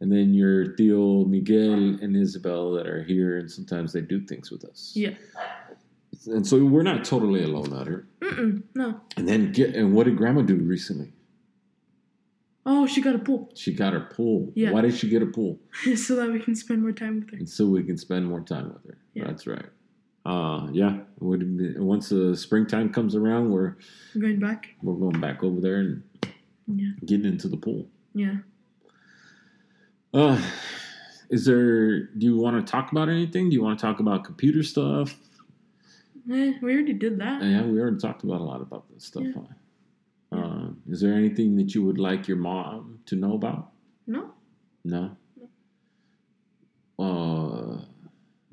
and 0.00 0.10
then 0.10 0.34
your 0.34 0.74
Theo 0.76 1.24
Miguel 1.24 1.72
and 2.02 2.16
Isabel 2.16 2.72
that 2.72 2.88
are 2.88 3.04
here, 3.04 3.38
and 3.38 3.48
sometimes 3.50 3.92
they 3.92 4.00
do 4.00 4.20
things 4.26 4.50
with 4.50 4.64
us. 4.64 4.90
Yeah. 4.96 5.14
And 6.26 6.44
so 6.44 6.64
we're 6.64 6.82
not 6.82 7.04
totally 7.04 7.44
alone 7.44 7.72
out 7.72 7.86
here. 7.86 8.08
Mm-mm, 8.22 8.64
no. 8.74 9.00
And 9.16 9.28
then 9.28 9.52
get 9.52 9.76
and 9.76 9.94
what 9.94 10.06
did 10.06 10.16
Grandma 10.16 10.42
do 10.42 10.56
recently? 10.56 11.12
Oh, 12.68 12.84
she 12.86 13.00
got 13.00 13.14
a 13.14 13.18
pool 13.20 13.48
She 13.54 13.72
got 13.72 13.92
her 13.92 14.00
pool. 14.00 14.50
Yeah. 14.56 14.72
Why 14.72 14.80
did 14.80 14.94
she 14.94 15.08
get 15.08 15.22
a 15.22 15.26
pool? 15.26 15.60
so 15.96 16.16
that 16.16 16.28
we 16.30 16.40
can 16.40 16.56
spend 16.56 16.82
more 16.82 16.90
time 16.92 17.20
with 17.20 17.30
her. 17.30 17.36
And 17.36 17.48
so 17.48 17.64
we 17.66 17.84
can 17.84 17.96
spend 17.96 18.26
more 18.26 18.40
time 18.40 18.72
with 18.72 18.84
her. 18.86 18.98
Yeah. 19.14 19.24
That's 19.28 19.46
right. 19.46 19.66
Uh, 20.24 20.68
yeah. 20.72 20.98
Once 21.20 22.08
the 22.08 22.36
springtime 22.36 22.92
comes 22.92 23.14
around, 23.14 23.50
we're 23.52 23.76
going 24.18 24.40
back. 24.40 24.74
we're 24.82 24.94
going 24.96 25.20
back 25.20 25.44
over 25.44 25.60
there 25.60 25.76
and 25.76 26.02
Yeah. 26.66 26.90
getting 27.04 27.26
into 27.26 27.46
the 27.48 27.56
pool. 27.56 27.86
Yeah. 28.14 28.38
Uh, 30.12 30.40
is 31.30 31.44
there? 31.44 32.06
Do 32.06 32.26
you 32.26 32.36
want 32.36 32.64
to 32.64 32.68
talk 32.70 32.90
about 32.90 33.08
anything? 33.08 33.48
Do 33.50 33.54
you 33.54 33.62
want 33.62 33.78
to 33.78 33.86
talk 33.86 34.00
about 34.00 34.24
computer 34.24 34.62
stuff? 34.64 35.16
Eh, 36.30 36.54
we 36.60 36.72
already 36.72 36.94
did 36.94 37.18
that. 37.20 37.42
Yeah, 37.42 37.62
we 37.64 37.78
already 37.80 37.98
talked 37.98 38.24
about 38.24 38.40
a 38.40 38.44
lot 38.44 38.60
about 38.60 38.84
this 38.92 39.04
stuff. 39.04 39.24
Yeah. 39.24 39.32
huh? 39.36 39.54
Is 40.88 41.00
there 41.00 41.14
anything 41.14 41.56
that 41.56 41.74
you 41.74 41.84
would 41.84 41.98
like 41.98 42.28
your 42.28 42.36
mom 42.36 43.00
to 43.06 43.16
know 43.16 43.34
about? 43.34 43.70
No. 44.06 44.30
No. 44.84 45.16
Uh, 46.98 47.82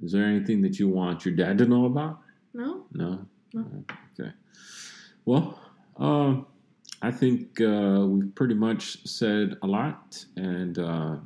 is 0.02 0.12
there 0.12 0.26
anything 0.26 0.62
that 0.62 0.80
you 0.80 0.90
want 0.90 1.26
your 1.26 1.36
dad 1.36 1.58
to 1.60 1.66
know 1.66 1.86
about? 1.86 2.20
No. 2.54 2.86
No. 2.92 3.26
No. 3.54 3.66
Okay. 4.20 4.32
Well, 5.26 5.60
uh, 6.00 6.42
I 7.02 7.12
think 7.12 7.62
uh, 7.62 8.06
we've 8.08 8.34
pretty 8.34 8.56
much 8.56 9.06
said 9.08 9.58
a 9.62 9.68
lot, 9.68 10.26
and 10.36 10.80
uh, 10.80 11.18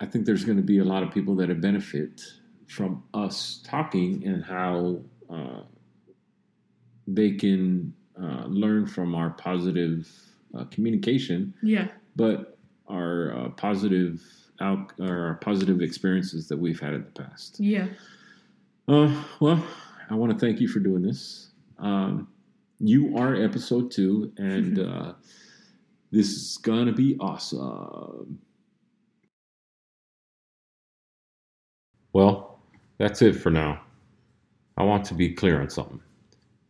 I 0.00 0.06
think 0.06 0.26
there's 0.26 0.44
going 0.44 0.56
to 0.56 0.62
be 0.62 0.78
a 0.78 0.84
lot 0.84 1.02
of 1.02 1.12
people 1.12 1.36
that 1.36 1.48
have 1.48 1.60
benefit 1.60 2.20
from 2.66 3.02
us 3.14 3.62
talking 3.64 4.26
and 4.26 4.44
how 4.44 5.00
uh, 5.28 5.62
they 7.06 7.32
can 7.32 7.94
uh, 8.22 8.44
learn 8.46 8.86
from 8.86 9.14
our 9.14 9.30
positive 9.30 10.08
uh, 10.56 10.64
communication. 10.64 11.54
Yeah. 11.62 11.88
But 12.16 12.58
our 12.88 13.36
uh, 13.36 13.48
positive 13.50 14.22
out 14.60 14.92
or 15.00 15.26
our 15.26 15.34
positive 15.34 15.80
experiences 15.80 16.48
that 16.48 16.58
we've 16.58 16.80
had 16.80 16.92
in 16.92 17.04
the 17.04 17.22
past. 17.22 17.58
Yeah. 17.58 17.86
Uh, 18.88 19.22
well, 19.38 19.64
I 20.10 20.14
want 20.14 20.32
to 20.32 20.38
thank 20.38 20.60
you 20.60 20.68
for 20.68 20.80
doing 20.80 21.02
this. 21.02 21.50
Um, 21.78 22.28
you 22.78 23.16
are 23.16 23.34
episode 23.34 23.90
two, 23.90 24.32
and 24.36 24.78
uh, 24.80 25.12
this 26.10 26.28
is 26.28 26.58
gonna 26.58 26.92
be 26.92 27.16
awesome. 27.20 28.38
Well, 32.12 32.58
that's 32.98 33.22
it 33.22 33.34
for 33.34 33.50
now. 33.50 33.80
I 34.76 34.82
want 34.82 35.04
to 35.06 35.14
be 35.14 35.32
clear 35.32 35.60
on 35.60 35.70
something. 35.70 36.00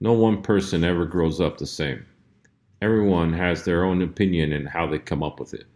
No 0.03 0.15
one 0.15 0.41
person 0.41 0.83
ever 0.83 1.05
grows 1.05 1.41
up 1.41 1.59
the 1.59 1.67
same. 1.67 2.07
Everyone 2.81 3.35
has 3.35 3.65
their 3.65 3.85
own 3.85 4.01
opinion 4.01 4.53
and 4.53 4.67
how 4.67 4.87
they 4.87 4.99
come 4.99 5.23
up 5.23 5.39
with 5.39 5.53
it. 5.53 5.67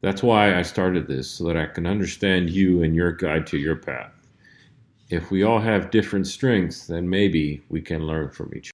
That's 0.00 0.24
why 0.24 0.58
I 0.58 0.62
started 0.62 1.06
this, 1.06 1.30
so 1.30 1.44
that 1.44 1.56
I 1.56 1.66
can 1.66 1.86
understand 1.86 2.50
you 2.50 2.82
and 2.82 2.96
your 2.96 3.12
guide 3.12 3.46
to 3.48 3.58
your 3.58 3.76
path. 3.76 4.12
If 5.10 5.30
we 5.30 5.44
all 5.44 5.60
have 5.60 5.92
different 5.92 6.26
strengths, 6.26 6.88
then 6.88 7.08
maybe 7.08 7.62
we 7.68 7.80
can 7.80 8.06
learn 8.06 8.30
from 8.30 8.52
each 8.56 8.70
other. 8.70 8.71